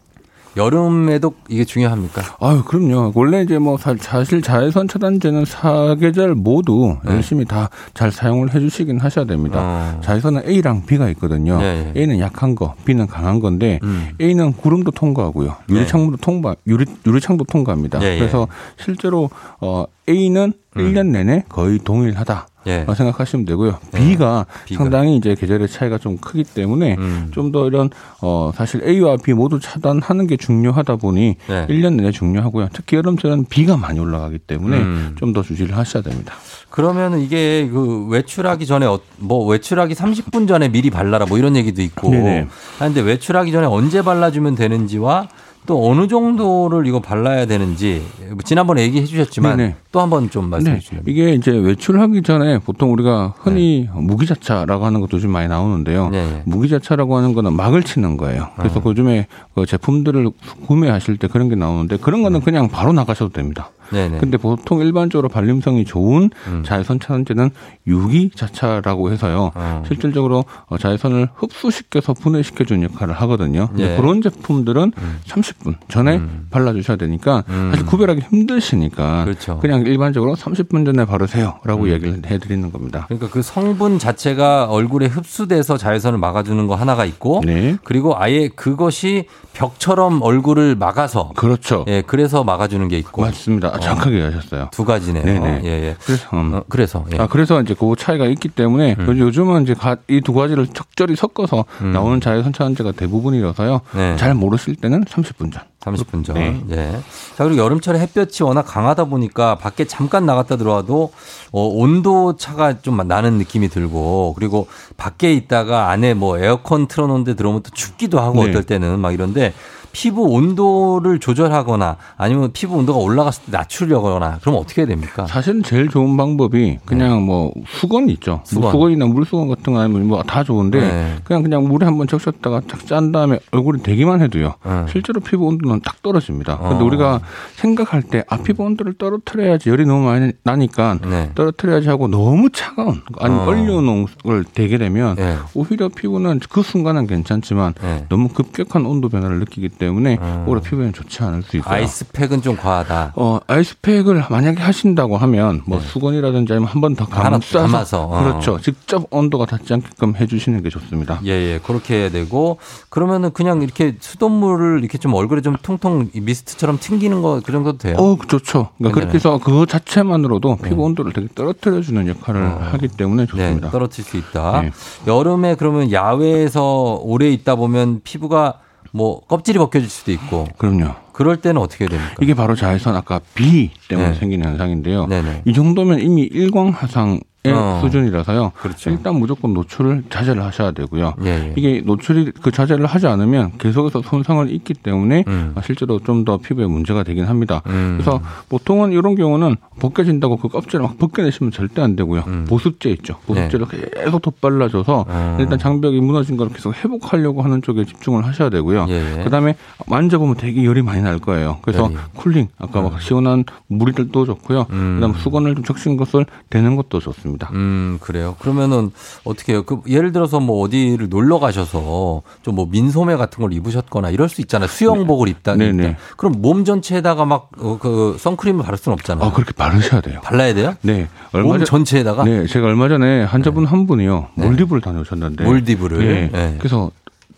여름에도 0.57 1.35
이게 1.49 1.65
중요합니까? 1.65 2.23
아유, 2.41 2.63
그럼요. 2.65 3.13
원래 3.15 3.43
이제 3.43 3.59
뭐 3.59 3.77
사- 3.77 3.95
사실 3.99 4.41
자외선 4.41 4.87
차단제는 4.89 5.45
사계절 5.45 6.35
모두 6.35 6.97
네. 7.05 7.13
열심히 7.15 7.45
다 7.45 7.69
잘 7.95 8.11
사용을 8.11 8.53
해주시긴 8.55 8.99
하셔야 9.01 9.25
됩니다. 9.25 9.59
어. 9.61 10.01
자외선은 10.03 10.43
A랑 10.49 10.85
B가 10.87 11.09
있거든요. 11.11 11.59
네, 11.59 11.93
네. 11.95 12.01
A는 12.01 12.19
약한 12.19 12.55
거, 12.55 12.75
B는 12.85 13.07
강한 13.07 13.41
건데 13.41 13.79
음. 13.83 14.09
A는 14.21 14.53
구름도 14.53 14.91
통과하고요. 14.91 15.57
유리창도 15.69 16.17
통과, 16.19 16.55
유리 16.67 16.85
유리창도 17.07 17.45
통과합니다. 17.45 18.03
예, 18.03 18.15
예. 18.15 18.19
그래서 18.19 18.49
실제로 18.79 19.31
어 19.61 19.85
A는 20.09 20.53
음. 20.77 20.83
1년 20.93 21.07
내내 21.11 21.45
거의 21.49 21.79
동일하다. 21.79 22.49
예. 22.67 22.85
어, 22.87 22.95
생각하시면 22.95 23.45
되고요. 23.47 23.79
B가, 23.95 24.47
B가. 24.67 24.83
상당히 24.83 25.17
이제 25.17 25.35
계절의 25.35 25.69
차이가 25.69 25.99
좀 25.99 26.19
크기 26.19 26.45
때문에 26.45 26.97
음. 26.99 27.31
좀더 27.33 27.67
이런 27.67 27.91
어 28.21 28.53
사실 28.55 28.83
A와 28.87 29.17
B 29.17 29.33
모두 29.33 29.61
차단하는 29.61 30.27
게 30.27 30.37
중요하다 30.37 30.97
보니 30.97 31.37
네. 31.47 31.67
1년 31.69 31.95
내내 31.95 32.11
중요하고요. 32.11 32.69
특히 32.73 32.97
여름철은 32.97 33.47
비가 33.47 33.77
많이 33.77 34.01
올라가기 34.01 34.39
때문에 34.39 34.77
음. 34.77 35.17
좀더 35.19 35.43
주의를 35.43 35.77
하셔야 35.77 36.03
됩니다. 36.03 36.35
그러면은 36.71 37.21
이게 37.21 37.69
그 37.73 38.07
외출하기 38.09 38.67
전에 38.67 38.87
어- 38.87 38.99
뭐 39.19 39.47
외출하기 39.47 39.95
30분 39.95 40.49
전에 40.49 40.69
미리 40.69 40.91
발라라 40.91 41.27
뭐 41.27 41.39
이런 41.39 41.57
얘기도 41.57 41.83
있고 41.83 42.11
네네. 42.11 42.49
하는데 42.79 43.01
외출하기 43.01 43.53
전에 43.53 43.67
언제 43.67 44.03
발라주면 44.03 44.55
되는지와 44.57 45.29
또 45.67 45.91
어느 45.91 46.07
정도를 46.09 46.87
이거 46.87 47.01
발라야 47.01 47.47
되는지 47.47 48.03
지난번에 48.45 48.83
얘기해 48.83 49.07
주셨지만 49.07 49.57
네네. 49.57 49.77
또 49.93 50.01
한번 50.01 50.29
좀 50.29 50.51
말씀해 50.51 50.75
네, 50.75 50.81
주시면 50.81 51.05
이게 51.07 51.33
이제 51.33 51.53
외출하기 51.53 52.23
전에 52.23 52.59
보통 52.59 52.93
우리가 52.93 53.35
흔히 53.39 53.89
무기자차라고 53.95 54.85
하는 54.85 55.01
것도 55.01 55.19
좀 55.21 55.31
많이 55.31 55.49
나오는데요. 55.49 56.11
네. 56.11 56.43
무기자차라고 56.45 57.17
하는 57.17 57.33
거는 57.33 57.55
막을 57.55 57.83
치는 57.83 58.19
거예요. 58.19 58.49
그래서 58.57 58.81
어. 58.81 58.83
요즘에 58.85 59.27
그 59.55 59.65
제품들을 59.65 60.31
구매하실 60.67 61.17
때 61.17 61.29
그런 61.29 61.49
게 61.49 61.55
나오는데 61.55 61.97
그런 61.97 62.23
거는 62.23 62.41
그냥 62.41 62.69
바로 62.69 62.93
나가셔도 62.93 63.33
됩니다. 63.33 63.71
네네. 63.95 64.19
근데 64.19 64.37
보통 64.37 64.81
일반적으로 64.81 65.29
발림성이 65.29 65.85
좋은 65.85 66.31
음. 66.49 66.63
자외선 66.65 67.01
차단제는 67.01 67.51
유기 67.87 68.31
자차라고 68.35 69.13
해서요. 69.13 69.53
어. 69.55 69.83
실질적으로 69.87 70.45
어, 70.67 70.77
자외선을 70.79 71.29
흡수시켜서 71.35 72.13
분해시켜주는 72.13 72.83
역할을 72.83 73.15
하거든요. 73.15 73.69
예. 73.79 73.97
그런 73.97 74.21
제품들은 74.23 74.93
30분 75.27 75.77
전에 75.89 76.21
발라주셔야 76.51 76.97
되니까 76.97 77.45
음. 77.49 77.71
사실 77.71 77.87
구별하기 77.87 78.23
힘드시니까 78.31 79.25
그렇죠. 79.25 79.59
그냥 79.61 79.83
일반적으로 79.83 80.35
30분 80.35 80.85
전에 80.85 81.05
바르세요라고 81.05 81.85
음. 81.85 81.89
얘기를 81.89 82.23
해드리는 82.27 82.71
겁니다. 82.73 83.05
그러니까 83.09 83.29
그 83.31 83.43
성분 83.43 83.99
자체가 83.99 84.67
얼굴에 84.67 85.07
흡수돼서 85.07 85.77
자외선을 85.77 86.19
막아주는 86.19 86.67
거 86.67 86.75
하나가 86.75 87.05
있고 87.05 87.43
네. 87.45 87.77
그리고 87.85 88.15
아예 88.17 88.49
그것이 88.49 89.27
벽처럼 89.53 90.21
얼굴을 90.23 90.75
막아서 90.75 91.31
그렇죠. 91.37 91.85
예 91.89 92.03
그래서 92.03 92.45
막아주는 92.45 92.89
게 92.89 92.99
있고 92.99 93.23
맞습니다. 93.23 93.69
정확하게 93.85 94.23
하셨어요. 94.23 94.69
두 94.73 94.85
가지네요. 94.85 95.25
네네. 95.25 95.61
예, 95.65 95.69
예. 95.69 95.97
그래서 96.05 96.29
음. 96.33 96.55
어, 96.55 96.63
그래서 96.69 97.05
예. 97.13 97.19
아 97.19 97.27
그래서 97.27 97.61
이제 97.61 97.75
그 97.79 97.95
차이가 97.99 98.27
있기 98.27 98.49
때문에 98.49 98.97
음. 98.99 99.19
요즘은 99.19 99.63
이제 99.63 99.75
이 100.09 100.21
두 100.25 100.33
가지를 100.33 100.67
적절히 100.69 101.17
섞어서 101.17 101.65
나오는 101.93 102.21
자외선차단제가 102.21 102.93
대부분이라서요. 102.93 103.81
네. 103.95 104.17
잘 104.17 104.35
모르실 104.35 104.77
때는 104.77 105.05
30분 105.05 105.53
전. 105.53 105.63
30분 105.81 106.25
전. 106.25 106.35
네. 106.37 106.61
예. 106.71 106.93
자, 107.37 107.45
그리고 107.45 107.63
여름철에 107.63 107.99
햇볕이 107.99 108.43
워낙 108.43 108.63
강하다 108.63 109.05
보니까 109.05 109.57
밖에 109.57 109.85
잠깐 109.85 110.25
나갔다 110.25 110.57
들어와도 110.57 111.13
어, 111.53 111.61
온도 111.67 112.37
차가 112.37 112.81
좀 112.81 112.97
나는 113.07 113.35
느낌이 113.35 113.69
들고 113.69 114.33
그리고 114.37 114.67
밖에 114.97 115.35
있다가 115.35 115.91
안에 115.91 116.15
뭐 116.15 116.39
에어컨 116.39 116.87
틀어놓은 116.89 117.25
데 117.25 117.35
들어오면 117.35 117.63
또 117.65 117.71
춥기도 117.71 118.19
하고 118.19 118.45
네. 118.45 118.51
어떨 118.51 118.63
때는 118.63 118.99
막 118.99 119.13
이런데 119.13 119.53
피부 119.95 120.23
온도를 120.25 121.21
조절하거나 121.21 121.97
아니면 122.17 122.51
피부 122.53 122.75
온도가 122.77 122.99
올라갔을 122.99 123.45
때 123.45 123.53
낮추려거나 123.53 124.39
그럼 124.43 124.57
어떻게 124.57 124.83
해야 124.83 124.89
됩니까? 124.89 125.25
사실은 125.29 125.63
제일 125.63 125.89
좋은 125.89 126.17
방법이 126.17 126.79
그냥 126.85 127.23
뭐 127.25 127.53
수건 127.69 128.09
있죠. 128.11 128.41
수건. 128.45 128.63
뭐 128.63 128.71
수건이나 128.73 129.07
물수건 129.07 129.49
같은 129.49 129.73
거 129.73 129.79
아니면 129.81 130.09
뭐 130.09 130.25
다 130.25 130.43
좋은데 130.43 130.81
네. 130.81 131.17
그냥 131.23 131.43
그냥 131.45 131.63
물에 131.69 131.87
한번 131.87 132.09
적셨다가 132.09 132.63
쫙짠 132.67 133.13
다음에 133.13 133.39
얼굴에 133.53 133.83
대기만 133.83 134.21
해도요. 134.23 134.55
네. 134.65 134.85
실제로 134.91 135.21
피부 135.21 135.47
온도는 135.47 135.81
딱 135.85 136.03
떨어집니다. 136.03 136.59
근데 136.59 136.83
어. 136.83 136.85
우리가 136.85 137.21
생각할 137.57 138.03
때 138.03 138.25
아 138.29 138.39
피부 138.39 138.65
온도를 138.65 138.95
떨어뜨려야지 138.95 139.69
열이 139.71 139.87
너무 139.87 140.07
많이 140.07 140.33
나니까 140.43 140.99
네. 141.09 141.31
떨어뜨려야지 141.37 141.89
하고 141.89 142.09
너무 142.09 142.51
차가운 142.51 143.01
아니면 143.21 143.43
어. 143.45 143.47
얼려놓은 143.51 144.07
걸 144.25 144.43
대게 144.45 144.77
되면 144.79 145.15
네. 145.15 145.37
오히려 145.55 145.89
피부는 145.89 146.41
그 146.51 146.63
순간은 146.63 147.07
괜찮지만 147.07 147.75
네. 147.81 148.07
너무 148.09 148.29
급격한 148.29 148.85
온도 148.87 149.09
변화를 149.09 149.39
느끼기 149.39 149.69
때문에 149.69 149.84
오히려 149.89 150.61
피부에는 150.61 150.93
좋지 150.93 151.23
않을 151.23 151.43
수 151.43 151.57
있어요. 151.59 151.73
아이스팩은 151.75 152.43
좀 152.43 152.57
과하다. 152.57 153.13
어, 153.17 153.39
아이스팩을 153.47 154.25
만약에 154.31 154.61
하신다고 154.61 155.17
하면 155.17 155.63
뭐 155.67 155.81
수건이라든지 155.81 156.53
아니면 156.53 156.69
한 156.69 156.81
번더 156.81 157.05
네. 157.07 157.11
감싸서 157.11 157.59
감아서, 157.61 158.05
어. 158.05 158.23
그렇죠. 158.23 158.59
직접 158.61 159.07
온도가 159.11 159.47
닿지 159.47 159.73
않게끔 159.75 160.17
해주시는 160.17 160.63
게 160.63 160.71
좋습니다. 160.71 161.21
예, 161.25 161.31
예, 161.31 161.61
그렇게 161.63 161.95
해야 161.95 162.09
되고 162.11 162.59
그러면은 162.89 163.33
그냥 163.33 163.63
이렇게 163.63 163.97
수돗물을 164.01 164.81
이렇게 164.81 164.99
좀 164.99 165.15
얼굴에 165.15 165.41
좀 165.41 165.57
통통 165.63 166.09
이 166.15 166.21
미스트처럼 166.21 166.79
튕기는 166.81 167.23
거 167.23 167.35
그 167.45 167.53
정도도 167.53 167.79
돼요. 167.79 167.97
어, 167.99 168.17
좋죠. 168.27 168.69
그러니까 168.79 168.99
그렇게 169.01 169.15
해서 169.15 169.39
그 169.43 169.67
자체만으로도 169.67 170.59
네. 170.63 170.69
피부 170.69 170.83
온도를 170.85 171.13
되게 171.13 171.29
떨어뜨려 171.35 171.81
주는 171.83 172.07
역할을 172.09 172.73
하기 172.73 172.89
때문에 172.89 173.27
좋습니다. 173.27 173.67
네, 173.67 173.71
떨어질 173.71 174.05
수 174.05 174.17
있다. 174.17 174.63
네. 174.63 174.71
여름에 175.07 175.57
그러면 175.57 175.93
야외에서 175.93 177.01
오래 177.03 177.29
있다 177.31 177.57
보면 177.57 178.01
피부가 178.05 178.55
뭐 178.95 179.21
껍질이 179.27 179.59
벗겨질 179.59 179.91
수도 179.91 180.13
있고 180.13 180.47
그럼요. 180.57 180.95
그럴 181.13 181.41
때는 181.41 181.61
어떻게 181.61 181.87
됩니까? 181.89 182.15
이게 182.23 182.33
바로 182.33 182.55
자외선 182.55 182.95
아까 182.95 183.21
비 183.35 183.73
때문에 183.89 184.11
네. 184.11 184.15
생기는 184.15 184.47
현상인데요. 184.47 185.07
네네. 185.09 185.43
이 185.45 185.53
정도면 185.53 185.99
이미 185.99 186.23
일광하상의 186.23 187.21
어. 187.53 187.81
수준이라서요. 187.83 188.53
그렇죠. 188.61 188.91
일단 188.91 189.17
무조건 189.17 189.53
노출을 189.53 190.05
자제를 190.09 190.43
하셔야 190.43 190.71
되고요. 190.73 191.15
예, 191.25 191.29
예. 191.29 191.53
이게 191.57 191.83
노출이 191.85 192.33
그 192.43 192.51
자제를 192.51 192.87
하지 192.87 193.07
않으면 193.07 193.53
계속해서 193.59 194.03
손상을 194.03 194.51
입기 194.51 194.73
때문에 194.75 195.25
음. 195.29 195.55
실제로 195.63 195.99
좀 196.01 196.25
더 196.25 196.39
피부에 196.39 196.65
문제가 196.67 197.03
되긴 197.03 197.25
합니다. 197.25 197.61
음. 197.67 197.99
그래서 197.99 198.19
보통은 198.49 198.93
이런 198.93 199.15
경우는 199.15 199.57
벗겨진다고 199.79 200.39
그 200.39 200.49
껍질을 200.49 200.87
막 200.87 200.97
벗겨내시면 200.97 201.51
절대 201.51 201.83
안 201.83 201.97
되고요. 201.97 202.25
음. 202.27 202.47
보습제 202.49 202.89
있죠. 202.93 203.17
보습제를 203.27 203.67
네. 203.69 204.05
계속 204.05 204.23
덧발라줘서 204.23 205.05
음. 205.07 205.37
일단 205.39 205.59
장벽이 205.59 206.01
무너진 206.01 206.39
걸 206.39 206.49
계속 206.49 206.75
회복하려고 206.75 207.43
하는 207.43 207.61
쪽에 207.61 207.85
집중을 207.85 208.25
하셔야 208.25 208.49
되고요. 208.49 208.87
예, 208.89 209.19
예. 209.19 209.25
그다음에 209.25 209.55
만져보면 209.87 210.37
되게 210.37 210.65
열이 210.65 210.81
많이 210.81 211.03
날 211.03 211.19
거예요. 211.19 211.59
그래서. 211.63 211.91
쿨링 212.15 212.49
아까 212.59 212.81
막 212.81 213.01
시원한 213.01 213.45
물들도 213.67 214.25
좋고요. 214.25 214.67
음. 214.71 214.95
그다음 214.97 215.15
에 215.15 215.19
수건을 215.19 215.55
좀 215.57 215.65
적신 215.65 215.97
것을 215.97 216.27
대는 216.51 216.77
것도 216.77 217.01
좋습니다. 217.01 217.34
음, 217.53 217.99
그래요. 218.01 218.37
그러면은 218.39 218.91
어떻게 219.25 219.53
해요? 219.53 219.63
그 219.65 219.81
예를 219.89 220.13
들어서 220.13 220.41
뭐 220.41 220.63
어디를 220.65 221.09
놀러 221.09 221.39
가셔서 221.39 222.23
좀 222.43 222.55
뭐 222.55 222.69
민소매 222.71 223.17
같은 223.17 223.43
걸 223.43 223.53
입으셨거나 223.53 224.11
이럴 224.11 224.29
수 224.29 224.41
있잖아요. 224.43 224.69
수영복을 224.69 225.29
입다. 225.29 225.57
네, 225.57 225.71
입다. 225.71 225.83
네. 225.83 225.97
그럼 226.17 226.35
몸 226.39 226.65
전체에다가 226.65 227.25
막그 227.25 228.17
선크림을 228.21 228.63
바를 228.65 228.79
수는 228.79 228.95
없잖아요. 228.95 229.27
아 229.29 229.33
그렇게 229.33 229.53
바르셔야 229.53 230.01
돼요. 230.01 230.21
발라야 230.23 230.55
돼요? 230.55 230.75
네. 230.83 231.09
몸 231.33 231.59
전- 231.59 231.65
전체에다가 231.65 232.23
네, 232.25 232.47
제가 232.47 232.67
얼마 232.69 232.89
전에 232.89 233.25
환자분 233.25 233.65
한 233.67 233.87
분이요. 233.87 234.29
몰디브를 234.35 234.81
다녀오셨는데. 234.83 235.43
몰디브를? 235.45 235.99
네. 236.07 236.31
네. 236.33 236.55
그래서 236.59 236.91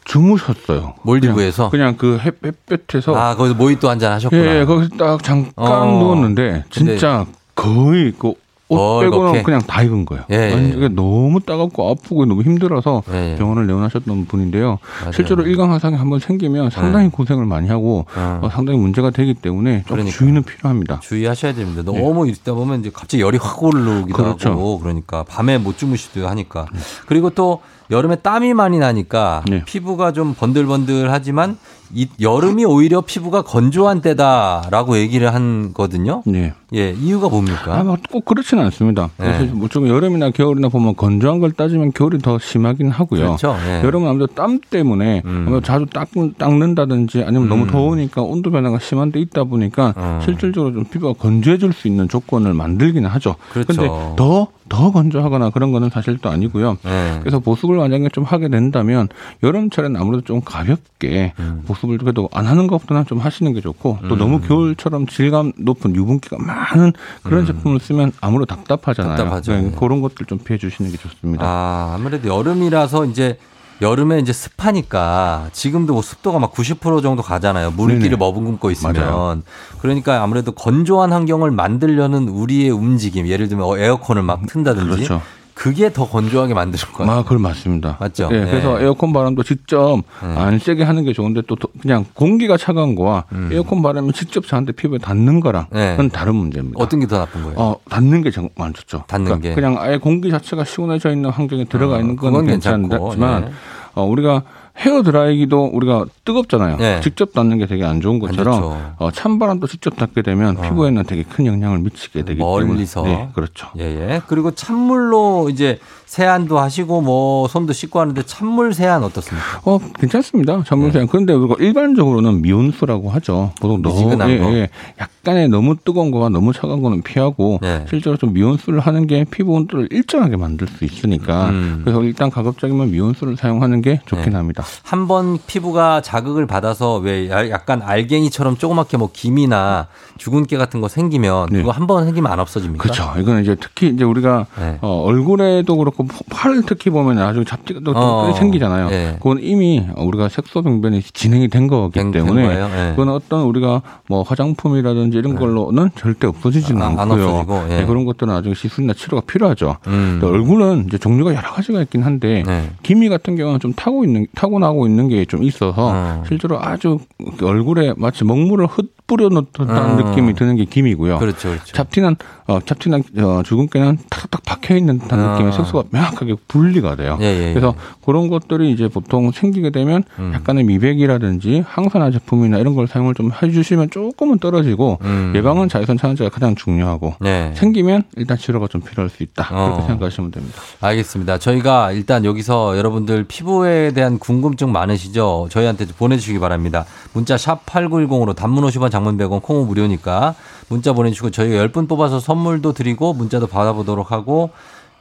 주무셨어요. 0.04 0.94
몰디브에서? 1.02 1.70
그냥, 1.70 1.96
그냥 1.96 2.18
그 2.18 2.18
햇- 2.24 2.38
햇볕에서. 2.70 3.14
아, 3.16 3.34
거기서 3.34 3.54
모히또 3.56 3.88
한잔 3.90 4.12
하셨구나. 4.12 4.56
예, 4.60 4.64
거기서 4.64 4.90
딱 4.96 5.22
잠깐 5.22 5.52
어. 5.56 5.98
누웠는데 5.98 6.64
진짜 6.70 7.26
거의 7.54 8.12
그 8.18 8.34
옷 8.68 9.00
빼고는 9.00 9.32
멀겋게? 9.32 9.42
그냥 9.44 9.62
다 9.62 9.82
익은 9.82 10.06
거예요. 10.06 10.24
예, 10.30 10.74
예. 10.76 10.88
너무 10.88 11.38
따갑고 11.40 11.88
아프고 11.90 12.24
너무 12.24 12.42
힘들어서 12.42 13.02
예, 13.12 13.32
예. 13.32 13.36
병원을 13.36 13.66
내원하셨던 13.66 14.26
분인데요. 14.26 14.78
맞아요. 15.00 15.12
실제로 15.12 15.46
일광하상이 15.46 15.96
한번 15.96 16.18
생기면 16.18 16.70
상당히 16.70 17.08
고생을 17.08 17.44
많이 17.46 17.68
하고 17.68 18.06
어. 18.16 18.40
어, 18.42 18.48
상당히 18.50 18.78
문제가 18.78 19.10
되기 19.10 19.34
때문에 19.34 19.84
좀 19.86 19.96
그러니까. 19.96 20.16
주의는 20.16 20.42
필요합니다. 20.42 21.00
주의하셔야 21.00 21.54
됩니다. 21.54 21.82
너무 21.82 22.28
있다 22.28 22.54
보면 22.54 22.80
이제 22.80 22.90
갑자기 22.92 23.22
열이 23.22 23.38
확 23.40 23.62
오르기도 23.62 24.16
그렇죠. 24.16 24.50
하고 24.50 24.80
그러니까 24.80 25.22
밤에 25.22 25.58
못 25.58 25.78
주무시기도 25.78 26.26
하니까 26.28 26.66
그리고 27.06 27.30
또 27.30 27.60
여름에 27.90 28.16
땀이 28.16 28.52
많이 28.54 28.78
나니까 28.80 29.44
네. 29.48 29.62
피부가 29.64 30.12
좀 30.12 30.34
번들번들하지만 30.34 31.56
이 31.94 32.08
여름이 32.20 32.64
오히려 32.64 33.00
피부가 33.00 33.42
건조한 33.42 34.00
때다라고 34.00 34.98
얘기를 34.98 35.34
한거든요. 35.34 36.22
네. 36.26 36.52
예, 36.74 36.90
이유가 36.90 37.28
뭡니까? 37.28 37.78
아, 37.78 37.84
뭐꼭 37.84 38.24
그렇지는 38.24 38.64
않습니다. 38.64 39.10
네. 39.18 39.36
그래서 39.38 39.54
무조건 39.54 39.88
여름이나 39.88 40.30
겨울이나 40.30 40.68
보면 40.68 40.96
건조한 40.96 41.38
걸 41.38 41.52
따지면 41.52 41.92
겨울이 41.92 42.18
더 42.18 42.38
심하긴 42.38 42.90
하고요. 42.90 43.36
그렇죠. 43.36 43.56
예. 43.66 43.82
여름은 43.84 44.08
아무래도 44.08 44.34
땀 44.34 44.58
때문에 44.58 45.22
음. 45.24 45.44
아무래도 45.46 45.60
자주 45.60 45.86
닦, 45.86 46.08
닦는다든지 46.38 47.22
아니면 47.24 47.48
너무 47.48 47.64
음. 47.64 47.68
더우니까 47.68 48.22
온도 48.22 48.50
변화가 48.50 48.78
심한 48.80 49.12
데 49.12 49.20
있다 49.20 49.44
보니까 49.44 49.94
어. 49.96 50.20
실질적으로 50.24 50.72
좀 50.74 50.84
피부가 50.84 51.12
건조해질 51.18 51.72
수 51.72 51.88
있는 51.88 52.08
조건을 52.08 52.54
만들기는 52.54 53.08
하죠. 53.08 53.36
그렇죠. 53.52 53.66
근데 53.68 53.86
더, 54.16 54.48
더 54.68 54.90
건조하거나 54.90 55.50
그런 55.50 55.72
거는 55.72 55.90
사실 55.90 56.18
또 56.18 56.30
아니고요. 56.30 56.76
예. 56.84 57.18
그래서 57.20 57.38
보습을 57.38 57.76
만약에 57.76 58.08
좀 58.10 58.24
하게 58.24 58.48
된다면 58.48 59.08
여름철에는 59.42 60.00
아무래도 60.00 60.24
좀 60.24 60.40
가볍게 60.44 61.32
음. 61.38 61.62
보습을 61.66 61.98
그래도 61.98 62.28
안 62.32 62.46
하는 62.46 62.66
것보다는 62.66 63.06
좀 63.06 63.18
하시는 63.18 63.52
게 63.52 63.60
좋고 63.60 63.98
또 64.08 64.16
너무 64.16 64.40
겨울처럼 64.40 65.06
질감 65.06 65.52
높은 65.58 65.94
유분기가 65.94 66.36
많은 66.38 66.92
그런 67.22 67.46
제품을 67.46 67.80
쓰면 67.80 68.12
아무래도 68.20 68.46
답답하잖아요. 68.46 69.12
음. 69.12 69.16
답답하죠. 69.16 69.52
네, 69.52 69.66
예. 69.66 69.70
그런 69.78 70.00
것들 70.00 70.26
좀 70.26 70.38
피해 70.38 70.58
주시는 70.58 70.90
게 70.90 70.96
좋습니다. 70.96 71.44
아, 71.46 71.92
아무래도 71.94 72.28
여름이라서 72.28 73.06
이제 73.06 73.38
여름에 73.82 74.18
이제 74.20 74.32
습하니까 74.32 75.48
지금도 75.52 75.92
뭐 75.92 76.02
습도가 76.02 76.38
막 76.38 76.52
90% 76.52 77.02
정도 77.02 77.22
가잖아요. 77.22 77.72
물기를. 77.72 78.16
머금고 78.16 78.70
있으면. 78.70 78.94
맞아요. 78.94 79.42
그러니까 79.80 80.22
아무래도 80.22 80.52
건조한 80.52 81.12
환경을 81.12 81.50
만들려는 81.50 82.28
우리의 82.28 82.70
움직임, 82.70 83.26
예를 83.26 83.48
들면 83.48 83.66
어, 83.66 83.76
에어컨을 83.76 84.22
막 84.22 84.46
튼다든지 84.46 84.88
그렇죠. 84.88 85.22
그게 85.56 85.90
더 85.90 86.06
건조하게 86.06 86.52
만드는 86.52 86.92
거예요. 86.92 87.10
아, 87.10 87.22
그걸 87.22 87.38
맞습니다. 87.38 87.96
맞죠? 87.98 88.28
예, 88.30 88.40
그래서 88.44 88.76
네. 88.76 88.84
에어컨 88.84 89.14
바람도 89.14 89.42
직접 89.42 89.96
네. 90.22 90.36
안 90.36 90.58
세게 90.58 90.82
하는 90.84 91.02
게 91.04 91.14
좋은데 91.14 91.40
또 91.48 91.56
더- 91.56 91.68
그냥 91.80 92.04
공기가 92.12 92.58
차가운 92.58 92.94
거와 92.94 93.24
에어컨 93.50 93.80
바람이 93.80 94.12
직접 94.12 94.46
저한테 94.46 94.72
피부에 94.72 94.98
닿는 94.98 95.40
거랑은 95.40 95.66
음. 95.72 95.96
네. 95.96 96.08
다른 96.10 96.34
문제입니다. 96.36 96.76
어떤 96.78 97.00
게 97.00 97.06
더 97.06 97.18
나쁜 97.20 97.42
거예요? 97.42 97.56
어, 97.58 97.76
닿는 97.88 98.20
게 98.22 98.30
정말 98.30 98.50
안 98.58 98.74
좋죠. 98.74 99.04
닿는 99.06 99.24
그러니까 99.24 99.48
게. 99.48 99.54
그냥 99.54 99.78
아예 99.78 99.96
공기 99.96 100.30
자체가 100.30 100.64
시원해져 100.64 101.10
있는 101.10 101.30
환경에 101.30 101.64
들어가 101.64 101.96
어, 101.96 102.00
있는 102.00 102.16
건 102.16 102.32
그건 102.32 102.46
괜찮고, 102.46 102.88
괜찮지만 102.88 103.44
예. 103.44 103.52
어, 103.94 104.04
우리가 104.04 104.42
헤어 104.78 105.02
드라이기도 105.02 105.70
우리가 105.72 106.04
뜨겁잖아요. 106.24 106.76
네. 106.76 107.00
직접 107.00 107.32
닿는 107.32 107.58
게 107.58 107.66
되게 107.66 107.84
안 107.84 108.00
좋은 108.00 108.18
것처럼. 108.18 108.94
어, 108.98 109.10
찬바람도 109.10 109.66
직접 109.66 109.96
닿게 109.96 110.22
되면 110.22 110.60
피부에는 110.60 111.02
되게 111.04 111.22
큰 111.22 111.46
영향을 111.46 111.78
미치게 111.78 112.24
되기 112.24 112.40
멀리서. 112.40 113.02
때문에 113.02 113.22
네, 113.22 113.28
그렇죠. 113.34 113.68
예, 113.78 113.84
예. 113.84 114.22
그리고 114.26 114.50
찬물로 114.50 115.48
이제 115.50 115.78
세안도 116.06 116.58
하시고 116.58 117.00
뭐 117.00 117.48
손도 117.48 117.72
씻고 117.72 118.00
하는데 118.00 118.22
찬물 118.22 118.72
세안 118.74 119.02
어떻습니까? 119.02 119.60
어, 119.64 119.78
괜찮습니다. 119.98 120.62
전문세안. 120.64 121.08
그런데 121.08 121.32
우리가 121.32 121.56
일반적으로는 121.58 122.42
미온수라고 122.42 123.10
하죠. 123.10 123.52
보통 123.60 123.82
너무, 123.82 124.12
예, 124.30 124.38
거. 124.38 124.52
예. 124.52 124.68
약간의 125.00 125.48
너무 125.48 125.76
뜨거운 125.76 126.10
거와 126.10 126.28
너무 126.28 126.52
차가운 126.52 126.82
거는 126.82 127.02
피하고 127.02 127.58
네. 127.60 127.84
실제로 127.88 128.16
좀 128.16 128.32
미온수를 128.32 128.78
하는 128.80 129.06
게 129.06 129.24
피부 129.24 129.52
온도를 129.54 129.88
일정하게 129.90 130.36
만들 130.36 130.68
수 130.68 130.84
있으니까 130.84 131.48
음. 131.48 131.80
그래서 131.84 132.02
일단 132.04 132.30
가급적이면 132.30 132.92
미온수를 132.92 133.36
사용하는 133.36 133.82
게 133.82 134.00
좋긴 134.06 134.30
네. 134.30 134.36
합니다. 134.36 134.62
한 134.82 135.06
번 135.08 135.38
피부가 135.46 136.00
자극을 136.00 136.46
받아서 136.46 136.96
왜 136.96 137.30
야- 137.30 137.48
약간 137.50 137.80
알갱이처럼 137.82 138.56
조그맣게 138.56 138.96
뭐 138.96 139.10
김이나 139.12 139.86
주근깨 140.18 140.56
같은 140.56 140.80
거 140.80 140.88
생기면 140.88 141.48
그거 141.50 141.70
한 141.70 141.86
번 141.86 142.04
생기면 142.04 142.30
안 142.32 142.40
없어집니까? 142.40 142.82
네. 142.82 142.88
그렇죠. 142.92 143.20
이거는 143.20 143.42
이제 143.42 143.54
특히 143.60 143.88
이제 143.88 144.02
우리가 144.04 144.46
네. 144.58 144.78
어, 144.80 145.02
얼굴에도 145.04 145.76
그렇고 145.76 146.06
팔 146.30 146.62
특히 146.66 146.90
보면 146.90 147.18
아주 147.18 147.44
잡티가 147.44 147.80
또 147.84 147.92
어, 147.94 148.32
생기잖아요. 148.32 148.88
예. 148.90 149.14
그건 149.18 149.38
이미 149.40 149.86
우리가 149.96 150.28
색소 150.28 150.62
병변이 150.62 151.02
진행이 151.02 151.48
된 151.48 151.68
거기 151.68 151.92
된 152.00 152.10
때문에 152.10 152.42
거예요? 152.42 152.64
예. 152.74 152.90
그건 152.96 153.10
어떤 153.10 153.42
우리가 153.42 153.82
뭐 154.08 154.22
화장품이라든지 154.22 155.18
이런 155.18 155.36
걸로는 155.36 155.90
절대 155.98 156.26
없어지지는 156.26 156.82
아, 156.82 156.86
안 156.86 156.98
않고요. 156.98 157.66
예. 157.70 157.76
네, 157.80 157.86
그런 157.86 158.04
것들은 158.04 158.32
아주 158.32 158.54
시술이나 158.54 158.94
치료가 158.94 159.22
필요하죠. 159.26 159.76
음. 159.86 160.20
얼굴은 160.22 160.84
이제 160.88 160.98
종류가 160.98 161.34
여러 161.34 161.50
가지가 161.52 161.82
있긴 161.82 162.02
한데 162.02 162.42
네. 162.46 162.70
기미 162.82 163.08
같은 163.08 163.36
경우는 163.36 163.60
좀 163.60 163.72
타고 163.74 164.04
있는 164.04 164.26
타고 164.34 164.55
나고 164.58 164.86
있는 164.86 165.08
게 165.08 165.24
좀 165.26 165.42
있어서 165.42 165.90
어. 165.92 166.22
실제로 166.26 166.60
아주 166.60 166.98
얼굴에 167.42 167.94
마치 167.96 168.24
먹물을 168.24 168.66
흩 168.66 168.95
뿌려 169.06 169.28
놓던 169.28 169.70
어. 169.70 169.96
느낌이 169.96 170.34
드는 170.34 170.56
게 170.56 170.64
기미고요. 170.64 171.18
그렇죠, 171.18 171.50
그렇죠. 171.50 171.72
잡티난 171.72 172.16
어, 172.48 172.60
잡티난 172.64 173.02
어, 173.18 173.42
주근깨는 173.44 173.98
탁탁 174.08 174.42
박혀 174.44 174.76
있는 174.76 174.98
듯한 174.98 175.18
아. 175.18 175.32
느낌의 175.32 175.52
색소가 175.52 175.88
명확하게 175.90 176.36
분리가 176.46 176.94
돼요. 176.96 177.18
예, 177.20 177.24
예, 177.24 177.48
예. 177.48 177.54
그래서 177.54 177.74
그런 178.04 178.28
것들이 178.28 178.70
이제 178.72 178.88
보통 178.88 179.32
생기게 179.32 179.70
되면 179.70 180.04
음. 180.18 180.32
약간의 180.34 180.64
미백이라든지 180.64 181.64
항산화 181.66 182.10
제품이나 182.12 182.58
이런 182.58 182.74
걸 182.74 182.86
사용을 182.86 183.14
좀 183.14 183.30
해주시면 183.30 183.90
조금은 183.90 184.38
떨어지고 184.38 184.98
음. 185.02 185.32
예방은 185.34 185.68
자외선 185.68 185.96
차단제가 185.96 186.30
가장 186.30 186.54
중요하고 186.54 187.14
네. 187.20 187.52
생기면 187.54 188.04
일단 188.16 188.36
치료가 188.36 188.68
좀 188.68 188.80
필요할 188.80 189.10
수 189.10 189.22
있다 189.22 189.48
어. 189.50 189.64
그렇게 189.64 189.86
생각하시면 189.88 190.30
됩니다. 190.30 190.60
알겠습니다. 190.80 191.38
저희가 191.38 191.92
일단 191.92 192.24
여기서 192.24 192.76
여러분들 192.78 193.24
피부에 193.24 193.90
대한 193.92 194.18
궁금증 194.18 194.70
많으시죠? 194.70 195.48
저희한테 195.50 195.86
보내주시기 195.86 196.38
바랍니다. 196.38 196.84
문자 197.12 197.36
샵 197.36 197.66
8910으로 197.66 198.36
단문 198.36 198.64
50원 198.64 198.90
장문 198.96 199.18
100원 199.18 199.42
콩은 199.42 199.66
무료니까 199.66 200.34
문자 200.68 200.94
보내주시고 200.94 201.30
저희가 201.30 201.66
10분 201.66 201.86
뽑아서 201.86 202.18
선물도 202.18 202.72
드리고 202.72 203.12
문자도 203.12 203.46
받아보도록 203.46 204.10
하고 204.10 204.50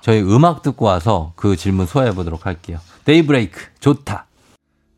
저희 0.01 0.21
음악 0.21 0.61
듣고 0.61 0.85
와서 0.85 1.31
그 1.37 1.55
질문 1.55 1.85
소화해 1.85 2.13
보도록 2.13 2.45
할게요. 2.45 2.79
데이브레이크 3.05 3.59
좋다. 3.79 4.27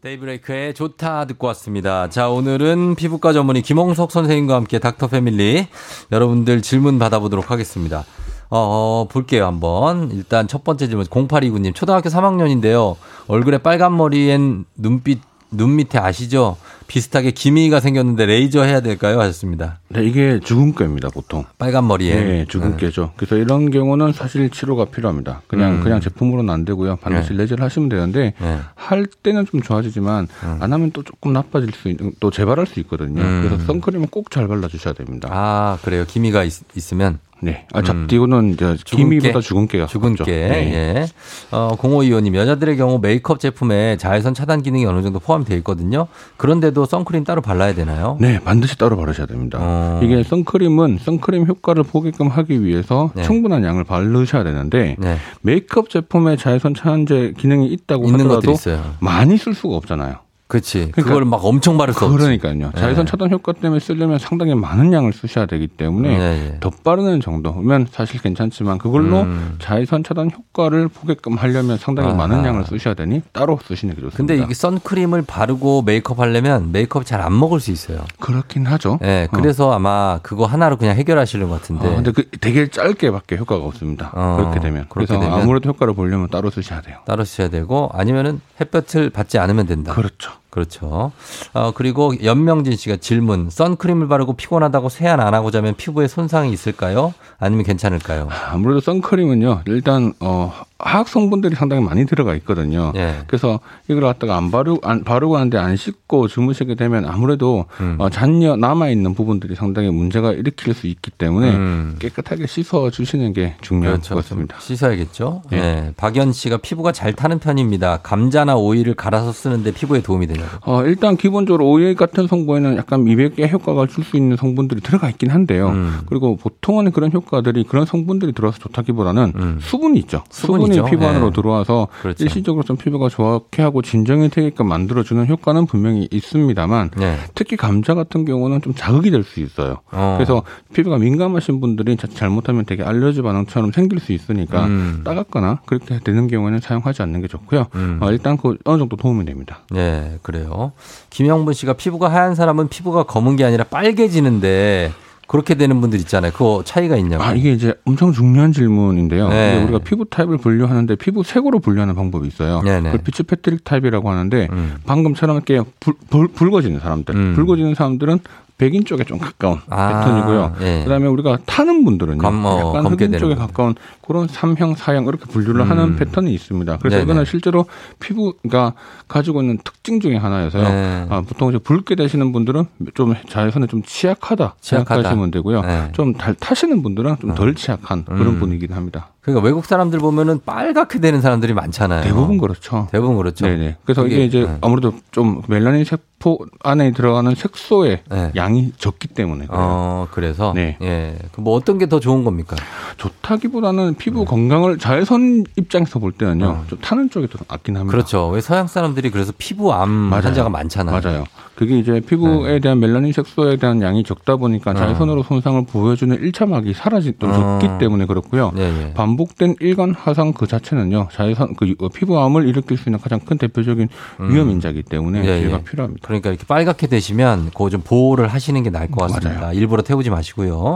데이브레이크의 0.01 0.73
좋다 0.73 1.25
듣고 1.25 1.47
왔습니다. 1.47 2.09
자, 2.09 2.29
오늘은 2.29 2.95
피부과 2.95 3.33
전문의 3.33 3.61
김홍석 3.61 4.11
선생님과 4.11 4.55
함께 4.55 4.79
닥터 4.79 5.07
패밀리 5.07 5.67
여러분들 6.11 6.61
질문 6.63 6.97
받아보도록 6.97 7.51
하겠습니다. 7.51 8.03
어, 8.49 8.57
어, 8.57 9.07
볼게요, 9.09 9.45
한번. 9.45 10.09
일단 10.11 10.47
첫 10.47 10.63
번째 10.63 10.87
질문, 10.87 11.05
0829님. 11.05 11.75
초등학교 11.75 12.09
3학년인데요. 12.09 12.95
얼굴에 13.27 13.57
빨간 13.57 13.95
머리엔 13.95 14.65
눈빛, 14.75 15.19
눈 15.51 15.75
밑에 15.75 15.97
아시죠? 15.97 16.57
비슷하게 16.87 17.31
기미가 17.31 17.79
생겼는데 17.81 18.25
레이저 18.25 18.63
해야 18.63 18.79
될까요? 18.79 19.19
하셨습니다. 19.19 19.79
네, 19.89 20.05
이게 20.05 20.39
주근깨입니다 20.41 21.09
보통. 21.09 21.43
빨간 21.57 21.85
머리에. 21.87 22.15
네, 22.15 22.45
주근깨죠. 22.47 23.11
그래서 23.17 23.35
이런 23.35 23.71
경우는 23.71 24.13
사실 24.13 24.49
치료가 24.49 24.85
필요합니다. 24.85 25.41
그냥 25.47 25.75
음. 25.75 25.83
그냥 25.83 25.99
제품으로는 25.99 26.53
안 26.53 26.63
되고요. 26.65 26.97
반드시 26.97 27.31
네. 27.31 27.39
레이저를 27.39 27.63
하시면 27.63 27.89
되는데 27.89 28.33
네. 28.39 28.59
할 28.75 29.05
때는 29.05 29.45
좀 29.45 29.61
좋아지지만 29.61 30.27
안 30.59 30.73
하면 30.73 30.91
또 30.91 31.03
조금 31.03 31.33
나빠질 31.33 31.71
수 31.73 31.89
있는 31.89 32.13
또 32.21 32.31
재발할 32.31 32.65
수 32.67 32.79
있거든요. 32.81 33.21
음. 33.21 33.43
그래서 33.45 33.63
선크림은 33.65 34.07
꼭 34.07 34.27
잘 34.29 34.47
발라 34.47 34.67
주셔야 34.67 34.93
됩니다. 34.93 35.29
아, 35.31 35.77
그래요. 35.83 36.03
기미가 36.05 36.43
있, 36.43 36.53
으면 36.93 37.19
네. 37.39 37.65
아, 37.73 37.81
잡티고는 37.81 38.53
이제 38.53 38.65
음. 38.65 38.77
기미보다 38.85 39.41
주근깨가 39.41 39.85
주근깨. 39.88 40.23
네. 40.25 40.73
예. 40.73 41.07
어, 41.51 41.75
0525님, 41.77 42.35
여자들의 42.35 42.77
경우 42.77 42.99
메이크업 43.01 43.39
제품에 43.39 43.97
자외선 43.97 44.33
차단 44.33 44.61
기능이 44.61 44.85
어느 44.85 45.01
정도 45.01 45.19
포함되어 45.19 45.55
있거든요. 45.57 46.07
그런데도 46.38 46.85
선크림 46.85 47.23
따로 47.23 47.41
발라야 47.41 47.73
되나요? 47.73 48.17
네, 48.19 48.39
반드시 48.39 48.77
따로 48.77 48.97
바르셔야 48.97 49.27
됩니다. 49.27 49.59
어. 49.61 49.99
이게 50.03 50.23
선크림은 50.23 50.99
선크림 51.01 51.45
효과를 51.45 51.83
보게끔 51.83 52.27
하기 52.27 52.63
위해서 52.63 53.11
네. 53.15 53.23
충분한 53.23 53.63
양을 53.63 53.83
바르셔야 53.83 54.43
되는데 54.43 54.95
네. 54.99 55.17
메이크업 55.41 55.89
제품에 55.89 56.38
자외선 56.38 56.73
차단제 56.73 57.33
기능이 57.38 57.67
있다고 57.67 58.05
있는 58.05 58.25
하더라도. 58.31 58.55
많이 58.99 59.38
쓸 59.38 59.53
수가 59.53 59.75
없잖아요. 59.75 60.26
그렇지. 60.47 60.91
그러니까 60.91 61.01
그걸 61.03 61.25
막 61.25 61.43
엄청 61.43 61.77
바를 61.77 61.93
수. 61.93 62.09
그러니까요. 62.09 62.71
자외선 62.77 63.05
네. 63.05 63.11
차단 63.11 63.29
효과 63.31 63.51
때문에 63.51 63.79
쓰려면 63.81 64.17
상당히 64.17 64.55
많은 64.55 64.93
양을 64.93 65.11
쓰셔야 65.11 65.45
되기 65.45 65.67
때문에 65.67 66.09
네, 66.09 66.17
네. 66.17 66.57
더 66.61 66.69
빠르는 66.69 67.19
정도면 67.19 67.87
사실 67.91 68.21
괜찮지만 68.21 68.77
그걸로 68.77 69.21
음. 69.23 69.55
자외선 69.59 70.05
차단 70.05 70.31
효과를 70.31 70.87
보게끔 70.87 71.35
하려면 71.35 71.77
상당히 71.77 72.09
아하. 72.09 72.17
많은 72.17 72.45
양을 72.45 72.63
쓰셔야 72.65 72.93
되니 72.93 73.23
따로 73.33 73.59
쓰시는 73.61 73.95
게 73.95 74.01
좋습니다. 74.01 74.17
근데 74.17 74.37
이게 74.37 74.53
선크림을 74.53 75.23
바르고 75.23 75.81
메이크업 75.81 76.19
하려면 76.19 76.71
메이크업 76.71 77.05
잘 77.05 77.17
안 77.17 77.37
먹을 77.37 77.59
수 77.59 77.71
있어요. 77.71 78.05
그렇긴 78.19 78.65
하죠. 78.67 78.99
네, 79.01 79.27
그래서 79.33 79.73
아마 79.73 80.19
그거 80.21 80.45
하나로 80.45 80.77
그냥 80.77 80.95
해결하시는 80.95 81.49
것 81.49 81.59
같은데. 81.61 81.87
어, 81.87 81.95
근데 81.95 82.11
그 82.11 82.29
되게 82.39 82.67
짧게밖에 82.69 83.37
효과가 83.37 83.65
없습니다. 83.65 84.11
어, 84.13 84.35
그렇게 84.37 84.59
되면 84.59 84.85
그렇게 84.87 85.07
그래서 85.07 85.19
되면. 85.19 85.41
아무래도 85.41 85.67
효과를 85.69 85.93
보려면 85.95 86.29
따로 86.29 86.49
쓰셔야 86.51 86.79
돼요. 86.81 86.97
따로 87.05 87.25
쓰셔야 87.25 87.49
되고 87.49 87.89
아니면은 87.93 88.39
햇볕을 88.61 89.09
받지 89.09 89.39
않으면 89.39 89.65
된다. 89.65 89.93
그렇죠. 89.93 90.31
그렇죠. 90.58 91.12
어, 91.53 91.72
그리고 91.76 92.14
연명진 92.24 92.76
씨가 92.76 92.95
질문. 92.97 93.51
선크림을 93.51 94.08
바르고 94.08 94.34
피곤하다고 94.34 94.89
세안 94.89 95.20
안 95.20 95.36
하고 95.36 95.51
자면 95.51 95.76
피부에 95.76 96.08
손상이 96.08 96.51
있을까요? 96.51 97.14
아니면 97.38 97.64
괜찮을까요? 97.64 98.28
아무래도 98.49 98.80
선크림은요. 98.80 99.62
일단 99.68 100.14
어 100.20 100.51
화학 100.80 101.07
성분들이 101.07 101.55
상당히 101.55 101.84
많이 101.84 102.05
들어가 102.05 102.36
있거든요. 102.36 102.91
예. 102.95 103.19
그래서 103.28 103.59
이걸 103.88 104.03
갖다가 104.03 104.38
안 104.38 104.51
바르고 104.51 104.88
안 104.88 105.03
바르고 105.03 105.36
하는데 105.36 105.57
안 105.57 105.75
씻고 105.75 106.28
주무시게 106.28 106.75
되면 106.75 107.05
아무래도 107.05 107.65
음. 107.80 107.95
어, 107.99 108.09
잔여 108.09 108.55
남아 108.55 108.89
있는 108.89 109.13
부분들이 109.13 109.55
상당히 109.55 109.89
문제가 109.89 110.32
일으킬 110.34 110.73
수 110.73 110.88
있기 110.88 111.11
때문에 111.11 111.51
음. 111.55 111.95
깨끗하게 111.99 112.47
씻어 112.47 112.89
주시는 112.89 113.34
게 113.34 113.55
중요한 113.61 113.97
그렇죠. 113.97 114.15
것 114.15 114.23
같습니다. 114.23 114.57
씻어야겠죠. 114.59 115.43
예. 115.51 115.55
네. 115.57 115.93
박연 115.97 116.34
씨가 116.34 116.57
피부가 116.57 116.91
잘 116.91 117.13
타는 117.13 117.39
편입니다. 117.39 117.97
감자나 118.03 118.55
오이를 118.55 118.93
갈아서 118.93 119.32
쓰는데 119.32 119.71
피부에 119.73 120.01
도움이 120.01 120.28
되냐고. 120.28 120.47
어, 120.71 120.84
일단 120.86 121.17
기본적으로 121.17 121.67
오일 121.69 121.95
같은 121.95 122.28
성분에는 122.28 122.78
약간 122.78 123.03
미백의 123.03 123.51
효과가 123.51 123.86
줄 123.86 124.07
수 124.07 124.15
있는 124.15 124.38
성분들이 124.38 124.80
들어가 124.80 125.09
있긴 125.09 125.30
한데요. 125.32 125.67
음. 125.69 125.99
그리고 126.05 126.38
보통은 126.38 126.91
그런 126.91 127.11
효과들이 127.11 127.65
그런 127.65 127.86
성분들이 127.86 128.32
들어와서 128.32 128.57
좋다기보다는 128.59 129.34
음. 129.36 129.57
수분이 129.61 129.99
있죠. 129.99 130.23
수분이 130.30 130.66
죠. 130.70 130.74
수분이 130.76 130.91
피부 130.91 131.05
안으로 131.05 131.28
예. 131.28 131.32
들어와서 131.32 131.88
그렇죠. 132.01 132.24
일시적으로 132.24 132.63
좀 132.63 132.78
피부가 132.78 133.09
좋게 133.09 133.61
하고 133.61 133.82
진정이 133.82 134.30
되게끔 134.30 134.68
만들어주는 134.68 135.28
효과는 135.28 135.65
분명히 135.65 136.07
있습니다만 136.11 136.91
네. 136.97 137.18
특히 137.36 137.55
감자 137.57 137.93
같은 137.93 138.26
경우는 138.26 138.61
좀 138.61 138.74
자극이 138.76 139.11
될 139.11 139.24
수 139.24 139.39
있어요. 139.41 139.78
어. 139.91 140.15
그래서 140.18 140.43
피부가 140.74 140.97
민감하신 140.97 141.59
분들이 141.59 141.97
자- 141.97 142.07
잘못하면 142.07 142.65
되게 142.65 142.84
알러지 142.84 143.22
반응처럼 143.22 143.72
생길 143.72 143.99
수 143.99 144.13
있으니까 144.13 144.65
음. 144.65 145.01
따갑거나 145.03 145.61
그렇게 145.65 145.99
되는 146.03 146.28
경우에는 146.28 146.59
사용하지 146.59 147.01
않는 147.01 147.22
게 147.22 147.28
좋고요. 147.28 147.65
음. 147.76 147.99
어, 148.01 148.11
일단 148.11 148.38
그 148.38 148.57
어느 148.65 148.78
정도 148.80 148.95
도움이 148.95 149.26
됩니다. 149.26 149.59
네, 149.72 150.18
그래요. 150.22 150.72
김영분 151.09 151.53
씨가 151.53 151.74
피부가 151.74 152.09
하얀 152.11 152.36
사람은 152.36 152.68
피부가 152.70 153.03
검은 153.03 153.36
게 153.36 153.43
아니라 153.43 153.63
빨개지는데 153.65 154.91
그렇게 155.28 155.55
되는 155.55 155.80
분들 155.82 155.99
있잖아요. 155.99 156.32
그거 156.32 156.63
차이가 156.65 156.95
있냐고. 156.95 157.23
아, 157.23 157.34
이게 157.34 157.51
이제 157.51 157.73
엄청 157.86 158.13
중요한 158.13 158.53
질문인데요. 158.53 159.28
네. 159.30 159.61
우리가 159.63 159.80
피부 159.80 160.05
타입을 160.05 160.38
분류하는데 160.38 160.95
피부 160.95 161.23
색으로 161.23 161.59
분류하는 161.59 161.95
방법이 161.95 162.28
있어요. 162.28 162.61
네네. 162.61 162.91
그 162.91 162.97
피츠 162.99 163.23
패트릭 163.23 163.63
타입이라고 163.65 164.09
하는데 164.09 164.47
음. 164.51 164.75
방금처럼 164.86 165.36
이렇게 165.36 165.61
불, 165.80 165.95
불, 166.09 166.28
붉어지는 166.30 166.80
사람들, 166.80 167.15
음. 167.15 167.36
붉어지는 167.36 167.75
사람들은 167.75 168.19
백인 168.58 168.84
쪽에 168.86 169.03
좀 169.03 169.20
가까운 169.20 169.60
아, 169.70 169.99
패턴이고요. 170.01 170.55
예. 170.62 170.84
그다음에 170.84 171.05
우리가 171.08 171.38
타는 171.45 171.86
분들은요, 171.86 172.18
검- 172.18 172.43
어, 172.43 172.74
약간 172.76 172.88
흑인 172.91 173.12
쪽에 173.20 173.36
분. 173.36 173.45
가까운 173.45 173.76
그런 174.05 174.28
삼형, 174.28 174.74
사형 174.76 175.05
이렇게 175.05 175.26
분류를 175.26 175.62
음. 175.62 175.70
하는 175.70 175.95
패턴이 175.95 176.34
있습니다. 176.34 176.78
그래서 176.78 176.95
네네. 176.97 177.03
이거는 177.03 177.26
실제로 177.26 177.66
피부가 177.99 178.74
가지고 179.08 179.41
있는 179.41 179.60
특징 179.64 179.99
중에 179.99 180.16
하나여서요. 180.18 180.64
네. 180.64 181.05
아, 181.10 181.22
보통 181.22 181.49
이제 181.49 181.60
붉게 181.60 181.93
되시는 181.95 182.32
분들은 182.32 182.66
좀 182.95 183.14
자외선에 183.30 183.68
좀 183.68 183.84
취약하다 183.84 184.55
취약하다. 184.60 184.93
생각하시면 184.95 185.32
되고요. 185.32 185.62
네. 185.62 185.91
좀 185.93 186.14
달 186.18 186.34
타시는 186.34 186.82
분들은 186.82 187.18
좀 187.22 187.36
덜 187.36 187.53
취약한 187.53 188.03
그런 188.05 188.22
음. 188.28 188.39
분이긴 188.39 188.74
합니다. 188.74 189.10
그러니까 189.28 189.45
외국 189.45 189.65
사람들 189.65 189.99
보면은 189.99 190.39
빨갛게 190.45 190.99
되는 190.99 191.19
사람들이 191.19 191.53
많잖아요. 191.53 192.01
대부분 192.01 192.38
그렇죠. 192.38 192.88
대부분 192.93 193.17
그렇죠. 193.17 193.45
네네. 193.45 193.75
그래서 193.84 194.07
이게 194.07 194.23
이제 194.23 194.45
네. 194.45 194.57
아무래도 194.61 194.93
좀 195.11 195.41
멜라닌 195.47 195.84
세포 195.84 196.39
안에 196.63 196.93
들어가는 196.93 197.36
색소의 197.36 198.03
네. 198.09 198.32
양이 198.38 198.71
적기 198.78 199.09
때문에 199.09 199.47
그래요. 199.47 199.59
어, 199.61 200.07
그래서 200.11 200.53
네. 200.55 200.78
예. 200.82 201.17
그뭐 201.34 201.53
어떤 201.55 201.78
게 201.78 201.88
더 201.88 201.99
좋은 201.99 202.23
겁니까? 202.23 202.55
좋다기보다는 202.97 203.95
피부 203.95 204.23
건강을 204.25 204.78
자외선 204.78 205.43
입장에서 205.57 205.99
볼 205.99 206.11
때는요, 206.13 206.45
어. 206.45 206.63
좀 206.69 206.80
타는 206.80 207.09
쪽이 207.09 207.28
더 207.30 207.39
낫긴 207.49 207.75
합니다. 207.78 207.91
그렇죠. 207.91 208.28
왜 208.30 208.39
서양 208.41 208.67
사람들이 208.67 209.09
그래서 209.09 209.34
피부암 209.38 209.89
맞아요. 209.89 210.23
환자가 210.23 210.49
많잖아요. 210.49 211.01
맞아요. 211.01 211.23
그게 211.58 211.80
이제 211.80 211.99
피부에 211.99 212.53
네. 212.53 212.60
대한 212.60 212.80
멜라닌 212.80 213.12
색소에 213.12 213.55
대한 213.55 213.82
양이 213.82 214.03
적다 214.03 214.36
보니까 214.36 214.76
자외선으로 214.76 215.24
손상을 215.24 215.66
보여주는 215.66 216.16
일차막이 216.16 216.72
사라지 216.76 217.14
좀 217.20 217.32
어. 217.32 217.58
적기 217.60 217.80
때문에 217.80 218.05
그렇고요. 218.05 218.51
예, 218.58 218.62
예. 218.62 218.93
반복된 218.93 219.55
일간 219.60 219.95
화상 219.95 220.34
그 220.34 220.45
자체는요 220.45 221.08
자외선 221.12 221.55
그 221.55 221.68
유- 221.68 221.76
피부암을 221.76 222.47
일으킬 222.47 222.78
수 222.78 222.89
있는 222.89 222.99
가장 222.99 223.20
큰 223.22 223.39
대표적인 223.39 223.88
위험 224.20 224.51
인자기 224.51 224.84
때문에 224.84 225.22
음. 225.22 225.26
예, 225.26 225.39
주의가 225.39 225.58
예. 225.58 225.64
필요합니다. 225.64 226.08
그러니까 226.08 226.30
이렇게 226.30 226.45
빨갛게 226.45 226.86
되시면 226.86 227.45
그거 227.47 227.72
좀 227.72 227.82
보호를 227.82 228.28
하시는 228.28 228.62
게 228.62 228.70
나을 228.70 228.91
것 228.91 229.10
같습니다. 229.12 229.51
일부러 229.53 229.82
태우지 229.82 230.12
마시고요. 230.12 230.76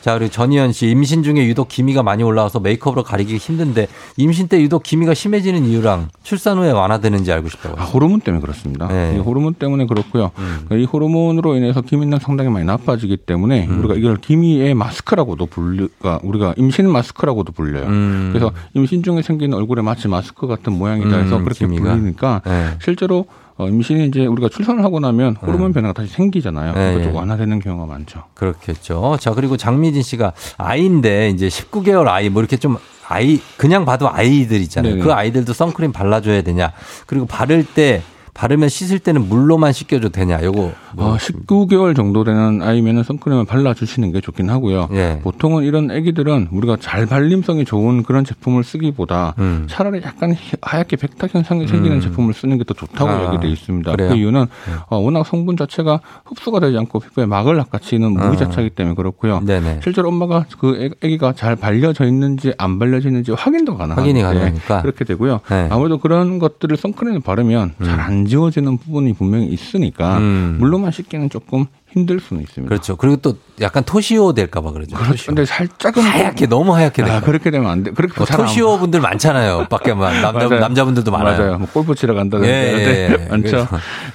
자, 0.00 0.14
그리고 0.14 0.30
전희연 0.30 0.72
씨 0.72 0.88
임신 0.88 1.22
중에 1.22 1.46
유독 1.46 1.68
기미가 1.68 2.02
많이 2.02 2.22
올라와서 2.22 2.60
메이크업으로 2.60 3.02
가리기 3.02 3.36
힘든데 3.36 3.88
임신 4.16 4.48
때 4.48 4.60
유독 4.60 4.82
기미가 4.82 5.14
심해지는 5.14 5.64
이유랑 5.64 6.08
출산 6.22 6.58
후에 6.58 6.70
완화되는지 6.70 7.32
알고 7.32 7.48
싶다고. 7.48 7.80
아, 7.80 7.84
호르몬 7.84 8.20
때문에 8.20 8.40
그렇습니다. 8.40 8.86
네. 8.88 9.14
이 9.16 9.18
호르몬 9.18 9.54
때문에 9.54 9.86
그렇고요. 9.86 10.30
음. 10.38 10.66
이 10.72 10.84
호르몬으로 10.84 11.56
인해서 11.56 11.80
기미는 11.80 12.18
상당히 12.20 12.50
많이 12.50 12.64
나빠지기 12.64 13.18
때문에 13.18 13.66
음. 13.66 13.80
우리가 13.80 13.94
이걸 13.94 14.16
기미의 14.16 14.74
마스크라고도 14.74 15.46
불리 15.46 15.88
가 16.00 16.20
우리가 16.22 16.54
임신 16.56 16.88
마스크라고도 16.90 17.52
불려요. 17.52 17.86
음. 17.86 18.30
그래서 18.32 18.52
임신 18.74 19.02
중에 19.02 19.22
생기는 19.22 19.56
얼굴에 19.56 19.82
마치 19.82 20.06
마스크 20.08 20.46
같은 20.46 20.72
모양이다 20.72 21.16
해서 21.16 21.38
음, 21.38 21.44
그렇게 21.44 21.66
기미가. 21.66 21.94
불리니까 21.94 22.42
네. 22.44 22.68
실제로 22.82 23.26
어, 23.58 23.68
임신이 23.68 24.06
이제 24.06 24.24
우리가 24.24 24.48
출산을 24.48 24.84
하고 24.84 25.00
나면 25.00 25.36
호르몬 25.36 25.72
변화가 25.72 25.92
다시 25.92 26.12
생기잖아요. 26.12 26.74
네, 26.74 26.92
그것도 26.94 27.10
예. 27.10 27.16
완화되는 27.16 27.58
경우가 27.58 27.86
많죠. 27.86 28.22
그렇겠죠. 28.34 29.16
자, 29.20 29.32
그리고 29.32 29.56
장미진 29.56 30.02
씨가 30.02 30.32
아이인데 30.56 31.30
이제 31.30 31.48
19개월 31.48 32.06
아이 32.06 32.28
뭐 32.28 32.40
이렇게 32.40 32.56
좀 32.56 32.76
아이 33.08 33.40
그냥 33.56 33.84
봐도 33.84 34.08
아이들 34.08 34.60
있잖아요. 34.60 34.94
네네. 34.94 35.04
그 35.04 35.12
아이들도 35.12 35.52
선크림 35.52 35.90
발라줘야 35.90 36.42
되냐. 36.42 36.72
그리고 37.06 37.26
바를 37.26 37.64
때 37.64 38.02
바르면 38.38 38.68
씻을 38.68 39.00
때는 39.00 39.28
물로만 39.28 39.72
씻겨도 39.72 40.10
되냐. 40.10 40.40
요거 40.44 40.70
뭐 40.94 41.14
어, 41.14 41.16
19개월 41.16 41.96
정도 41.96 42.22
되는 42.22 42.62
아이면은 42.62 43.02
선크림을 43.02 43.46
발라주시는 43.46 44.12
게 44.12 44.20
좋긴 44.20 44.48
하고요. 44.48 44.88
예. 44.92 45.18
보통은 45.24 45.64
이런 45.64 45.90
아기들은 45.90 46.46
우리가 46.52 46.76
잘 46.80 47.04
발림성이 47.06 47.64
좋은 47.64 48.04
그런 48.04 48.24
제품을 48.24 48.62
쓰기보다 48.62 49.34
음. 49.38 49.66
차라리 49.68 50.00
약간 50.04 50.34
히- 50.34 50.56
하얗게 50.62 50.94
백탁 50.94 51.34
현상이 51.34 51.66
생기는 51.66 51.96
음. 51.96 52.00
제품을 52.00 52.32
쓰는 52.32 52.58
게 52.58 52.64
더 52.68 52.74
좋다고 52.74 53.10
아, 53.10 53.26
얘기되어 53.32 53.50
있습니다. 53.50 53.90
그래요? 53.92 54.10
그 54.10 54.14
이유는 54.16 54.46
어, 54.88 54.98
워낙 54.98 55.26
성분 55.26 55.56
자체가 55.56 56.00
흡수가 56.26 56.60
되지 56.60 56.76
않고 56.78 57.00
피부에 57.00 57.26
막을 57.26 57.56
낚아치는 57.56 58.12
무기자차이기 58.12 58.70
때문에 58.76 58.94
그렇고요. 58.94 59.40
네네. 59.40 59.80
실제로 59.82 60.08
엄마가 60.10 60.44
그 60.60 60.76
애- 60.80 60.90
아기가 61.04 61.32
잘 61.32 61.56
발려져 61.56 62.04
있는지 62.04 62.52
안 62.58 62.78
발려져 62.78 63.08
있는지 63.08 63.32
확인도 63.32 63.76
가능하기 63.76 64.00
확인이 64.00 64.20
때문에 64.20 64.38
가능하니까. 64.38 64.82
그렇게 64.82 65.04
되고요. 65.04 65.40
네. 65.50 65.68
아무래도 65.72 65.98
그런 65.98 66.38
것들을 66.38 66.76
선크림을 66.76 67.20
바르면 67.20 67.72
잘안 67.82 68.27
지워지는 68.28 68.78
부분이 68.78 69.14
분명히 69.14 69.46
있으니까 69.46 70.18
음. 70.18 70.56
물로만 70.60 70.92
씻기는 70.92 71.30
조금 71.30 71.66
힘들 71.90 72.20
수는 72.20 72.42
있습니다. 72.42 72.68
그렇죠. 72.68 72.96
그리고 72.96 73.16
또 73.16 73.36
약간 73.60 73.82
토시오 73.82 74.34
될까봐 74.34 74.72
그러죠. 74.72 74.96
그렇죠. 74.96 75.26
근데 75.26 75.46
살짝은 75.46 76.02
하얗게 76.02 76.46
너무 76.46 76.74
하얗게 76.74 77.02
아, 77.02 77.04
될까. 77.06 77.20
그렇게 77.22 77.50
되면 77.50 77.70
안 77.70 77.82
돼. 77.82 77.92
그렇게 77.92 78.14
뭐 78.18 78.26
토시오 78.26 78.78
분들 78.78 79.00
많잖아요. 79.00 79.66
밖에만 79.70 80.20
남자. 80.20 80.48
남자분들도 80.60 81.10
많아요. 81.10 81.38
맞아요. 81.38 81.58
뭐 81.58 81.68
골프 81.72 81.94
치러 81.94 82.14
간다든지 82.14 82.50
예, 82.50 82.52
예, 82.52 82.76
네, 82.76 83.18
예. 83.18 83.28
많죠. 83.30 83.66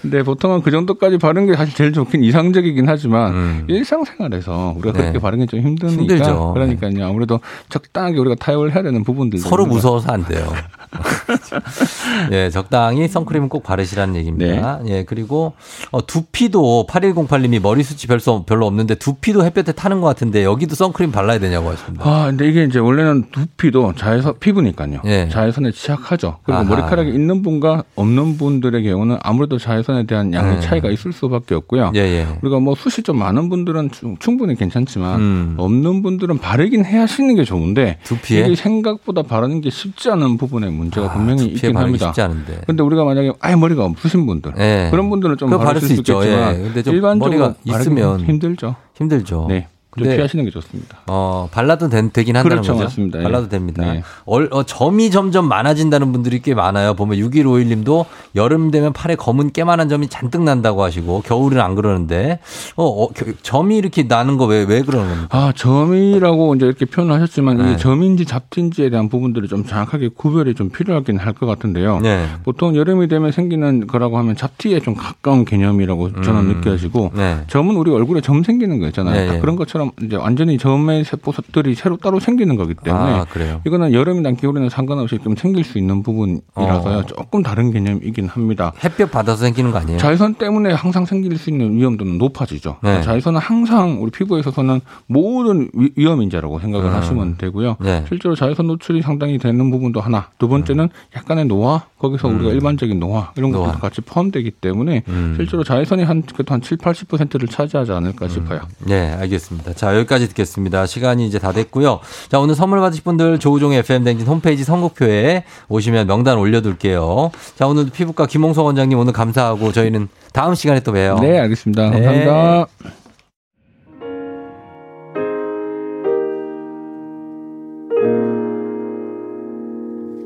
근데 0.01 0.21
보통은 0.21 0.61
그 0.61 0.69
정도까지 0.69 1.17
바른 1.17 1.47
게 1.47 1.55
사실 1.55 1.73
제일 1.73 1.93
좋긴 1.93 2.23
이상적이긴 2.23 2.87
하지만 2.87 3.33
음. 3.33 3.63
일상생활에서 3.67 4.75
우리가 4.77 4.93
그렇게 4.93 5.13
네. 5.13 5.19
바르는 5.19 5.47
게좀 5.47 5.65
힘드니까 5.65 6.01
힘들죠. 6.01 6.53
그러니까요. 6.53 7.07
아무래도 7.07 7.39
적당하게 7.69 8.19
우리가 8.19 8.35
타협을 8.35 8.75
해야 8.75 8.83
되는 8.83 9.03
부분들도 9.03 9.49
서로 9.49 9.65
무서워서 9.65 10.11
안 10.11 10.23
돼요. 10.25 10.53
예, 12.31 12.49
적당히 12.49 13.07
선크림은 13.07 13.49
꼭 13.49 13.63
바르시라는 13.63 14.15
얘기입니다. 14.15 14.79
네. 14.83 14.91
예, 14.99 15.03
그리고 15.03 15.53
어, 15.91 16.05
두피도 16.05 16.87
8108님이 16.89 17.61
머리 17.61 17.83
숱이 17.83 18.07
별로, 18.07 18.43
별로 18.43 18.65
없는데 18.67 18.95
두피도 18.95 19.43
햇볕에 19.45 19.71
타는 19.71 20.01
것 20.01 20.07
같은데 20.07 20.43
여기도 20.43 20.75
선크림 20.75 21.11
발라야 21.11 21.39
되냐고 21.39 21.69
하십니다. 21.69 22.03
아, 22.07 22.25
근데 22.27 22.47
이게 22.47 22.63
이제 22.63 22.79
원래는 22.79 23.25
두피도 23.31 23.93
자외선 23.95 24.33
피부니까요. 24.39 25.01
예. 25.05 25.29
자외선에 25.29 25.71
취약하죠. 25.71 26.37
그리고 26.43 26.59
아하. 26.61 26.69
머리카락이 26.69 27.09
있는 27.11 27.41
분과 27.41 27.83
없는 27.95 28.37
분들의 28.37 28.83
경우는 28.83 29.17
아무래도 29.23 29.57
자외선에 29.57 30.05
대한 30.05 30.33
양의 30.33 30.57
예. 30.57 30.59
차이가 30.61 30.89
있을 30.89 31.13
수밖에 31.13 31.55
없고요. 31.55 31.91
예, 31.95 31.99
예. 31.99 32.27
우리가 32.41 32.59
뭐 32.59 32.75
숱이 32.75 33.03
좀 33.03 33.17
많은 33.17 33.49
분들은 33.49 33.91
충- 33.91 34.17
충분히 34.17 34.55
괜찮지만 34.55 35.19
음. 35.19 35.55
없는 35.57 36.01
분들은 36.03 36.37
바르긴 36.39 36.85
해 36.85 36.97
하시는 36.97 37.33
게 37.35 37.43
좋은데 37.43 37.97
두피에? 38.03 38.45
이게 38.45 38.55
생각보다 38.55 39.23
바르는 39.23 39.61
게 39.61 39.69
쉽지 39.69 40.09
않은 40.11 40.37
부분에 40.37 40.69
문제 40.69 40.82
가 40.89 41.05
아, 41.05 41.13
분명히 41.13 41.45
있긴 41.45 41.75
합니다. 41.75 42.07
쉽지 42.07 42.21
않은데. 42.21 42.61
근데 42.65 42.83
우리가 42.83 43.03
만약에 43.03 43.33
아예 43.39 43.55
머리가 43.55 43.85
없으신 43.85 44.25
분들 44.25 44.53
예. 44.57 44.87
그런 44.91 45.09
분들은 45.09 45.37
좀 45.37 45.49
바를 45.49 45.81
수 45.81 45.87
수. 45.87 45.93
있겠지만 45.93 46.55
예. 46.55 46.59
근데 46.59 46.83
좀 46.83 46.95
일반적으로 46.95 47.37
머리가 47.37 47.55
있으면 47.63 48.19
힘들죠. 48.21 48.75
힘들죠. 48.95 49.47
네. 49.49 49.67
좀 49.95 50.03
근데 50.03 50.15
피하시는 50.17 50.43
게 50.45 50.51
좋습니다. 50.51 50.97
어, 51.07 51.47
발라도 51.51 51.89
된, 51.89 52.11
되긴 52.11 52.35
한다는 52.35 52.57
그렇죠, 52.57 52.73
거죠. 52.73 52.83
맞습니다. 52.85 53.19
예. 53.19 53.23
발라도 53.23 53.47
됩니다. 53.49 53.83
네. 53.93 54.03
얼, 54.25 54.49
어, 54.51 54.63
점이 54.63 55.11
점점 55.11 55.47
많아진다는 55.47 56.11
분들이 56.11 56.41
꽤 56.41 56.53
많아요. 56.55 56.93
보면 56.95 57.17
6151 57.19 57.67
님도 57.69 58.05
여름 58.35 58.71
되면 58.71 58.91
팔에 58.93 59.15
검은 59.15 59.51
깨만한 59.51 59.89
점이 59.89 60.07
잔뜩 60.07 60.41
난다고 60.43 60.83
하시고 60.83 61.21
겨울은 61.21 61.59
안 61.61 61.75
그러는데 61.75 62.39
어, 62.75 62.85
어, 62.85 63.09
겨- 63.09 63.25
점이 63.43 63.77
이렇게 63.77 64.03
나는 64.03 64.37
거 64.37 64.45
왜 64.47 64.63
왜 64.65 64.81
그러는 64.81 65.09
겁니까? 65.09 65.37
아, 65.37 65.51
점이라고 65.55 66.55
이제 66.55 66.65
이렇게 66.65 66.85
표현을 66.85 67.13
하셨지만 67.15 67.57
네. 67.57 67.63
이게 67.63 67.77
점인지 67.77 68.25
잡티인지에 68.25 68.89
대한 68.89 69.09
부분들이 69.09 69.47
좀 69.47 69.65
정확하게 69.65 70.09
구별이 70.15 70.55
좀 70.55 70.69
필요하긴 70.69 71.17
할 71.17 71.33
것 71.33 71.47
같은데요. 71.47 71.99
네. 71.99 72.27
보통 72.43 72.75
여름이 72.75 73.07
되면 73.07 73.31
생기는 73.31 73.87
거라고 73.87 74.19
하면 74.19 74.35
잡티에 74.35 74.79
좀 74.81 74.93
가까운 74.93 75.45
개념이라고 75.45 76.21
저는 76.21 76.41
음. 76.41 76.47
느껴지고 76.57 77.11
네. 77.15 77.39
점은 77.47 77.75
우리 77.75 77.89
얼굴에 77.91 78.21
점 78.21 78.43
생기는 78.43 78.79
거 78.79 78.85
있잖아요. 78.87 79.15
네, 79.15 79.25
딱 79.27 79.33
네. 79.33 79.39
그런 79.39 79.55
것처럼 79.55 79.82
이제 80.01 80.15
완전히 80.15 80.57
점의 80.57 81.03
세포들이 81.03 81.75
새로 81.75 81.97
따로 81.97 82.19
생기는 82.19 82.55
거기 82.55 82.73
때문에 82.73 83.11
아, 83.13 83.25
그래요. 83.25 83.61
이거는 83.65 83.93
여름이나 83.93 84.31
겨울에는 84.33 84.69
상관없이 84.69 85.19
좀 85.23 85.35
생길 85.35 85.63
수 85.63 85.77
있는 85.77 86.01
부분이라서요. 86.01 86.97
어. 86.99 87.05
조금 87.05 87.43
다른 87.43 87.71
개념이긴 87.71 88.27
합니다. 88.29 88.71
햇볕 88.83 89.11
받아서 89.11 89.43
생기는 89.43 89.71
거 89.71 89.79
아니에요? 89.79 89.97
자외선 89.99 90.33
때문에 90.35 90.71
항상 90.73 91.05
생길 91.05 91.37
수 91.37 91.49
있는 91.49 91.73
위험도는 91.77 92.17
높아지죠. 92.17 92.77
네. 92.81 93.01
자외선은 93.03 93.39
항상 93.39 94.01
우리 94.01 94.09
피부에 94.11 94.39
있어서는 94.39 94.81
모든 95.07 95.69
위- 95.73 95.91
위험인자라고 95.95 96.59
생각을 96.59 96.89
음. 96.89 96.93
하시면 96.95 97.37
되고요. 97.37 97.77
네. 97.81 98.05
실제로 98.07 98.35
자외선 98.35 98.67
노출이 98.67 99.01
상당히 99.01 99.37
되는 99.37 99.69
부분도 99.69 99.99
하나. 100.01 100.29
두 100.37 100.47
번째는 100.47 100.89
약간의 101.15 101.45
노화, 101.45 101.83
거기서 101.99 102.27
우리가 102.29 102.51
일반적인 102.51 102.99
노화 102.99 103.31
이런 103.35 103.49
음. 103.51 103.53
노화. 103.53 103.67
것도 103.67 103.79
같이 103.79 104.01
포함되기 104.01 104.51
때문에 104.51 105.03
음. 105.09 105.33
실제로 105.37 105.63
자외선이 105.63 106.03
한 106.03 106.23
한 106.47 106.61
7, 106.61 106.77
80%를 106.77 107.47
차지하지 107.47 107.91
않을까 107.91 108.27
싶어요. 108.27 108.61
네, 108.85 109.11
알겠습니다. 109.13 109.72
자, 109.75 109.95
여기까지 109.97 110.27
듣겠습니다. 110.29 110.85
시간이 110.85 111.27
이제 111.27 111.39
다 111.39 111.51
됐고요. 111.51 111.99
자, 112.29 112.39
오늘 112.39 112.55
선물 112.55 112.79
받으실 112.79 113.03
분들 113.03 113.39
조우종의 113.39 113.79
FM 113.79 114.03
댕진 114.03 114.27
홈페이지 114.27 114.63
선곡표에 114.63 115.43
오시면 115.69 116.07
명단 116.07 116.37
올려둘게요. 116.37 117.31
자, 117.55 117.67
오늘 117.67 117.89
피부과 117.89 118.25
김홍석 118.25 118.65
원장님 118.65 118.97
오늘 118.97 119.13
감사하고 119.13 119.71
저희는 119.71 120.07
다음 120.31 120.55
시간에 120.55 120.79
또 120.81 120.91
봬요. 120.91 121.19
네, 121.19 121.39
알겠습니다. 121.39 121.89
네. 121.89 122.01
감사합니다. 122.01 122.67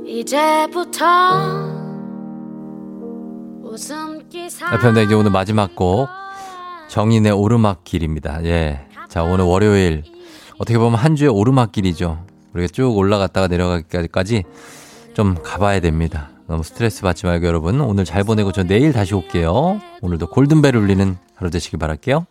이제부터 0.06 1.06
웃음기 3.64 4.50
사 4.50 4.74
FM 4.76 4.93
댕진 4.95 5.18
오늘 5.18 5.32
마지막 5.32 5.76
곡 5.76 6.08
정인의 6.89 7.32
오르막길입니다. 7.32 8.43
예. 8.45 8.87
자, 9.18 9.24
오늘 9.24 9.45
월요일 9.45 10.03
어떻게 10.59 10.78
보면 10.78 10.99
한 10.99 11.15
주의 11.15 11.28
오르막길이죠. 11.28 12.24
우리가 12.53 12.68
쭉 12.72 12.95
올라갔다가 12.95 13.47
내려가기까지 13.47 14.43
좀 15.15 15.34
가봐야 15.41 15.80
됩니다. 15.80 16.30
너무 16.45 16.61
스트레스 16.61 17.01
받지 17.01 17.26
말고 17.26 17.47
여러분 17.47 17.82
오늘 17.82 18.05
잘 18.05 18.24
보내고 18.24 18.51
저 18.51 18.61
내일 18.61 18.93
다시 18.93 19.15
올게요. 19.15 19.82
오늘도 20.01 20.28
골든벨 20.28 20.76
울리는 20.76 21.18
하루 21.34 21.49
되시길 21.49 21.80
바랄게요. 21.80 22.28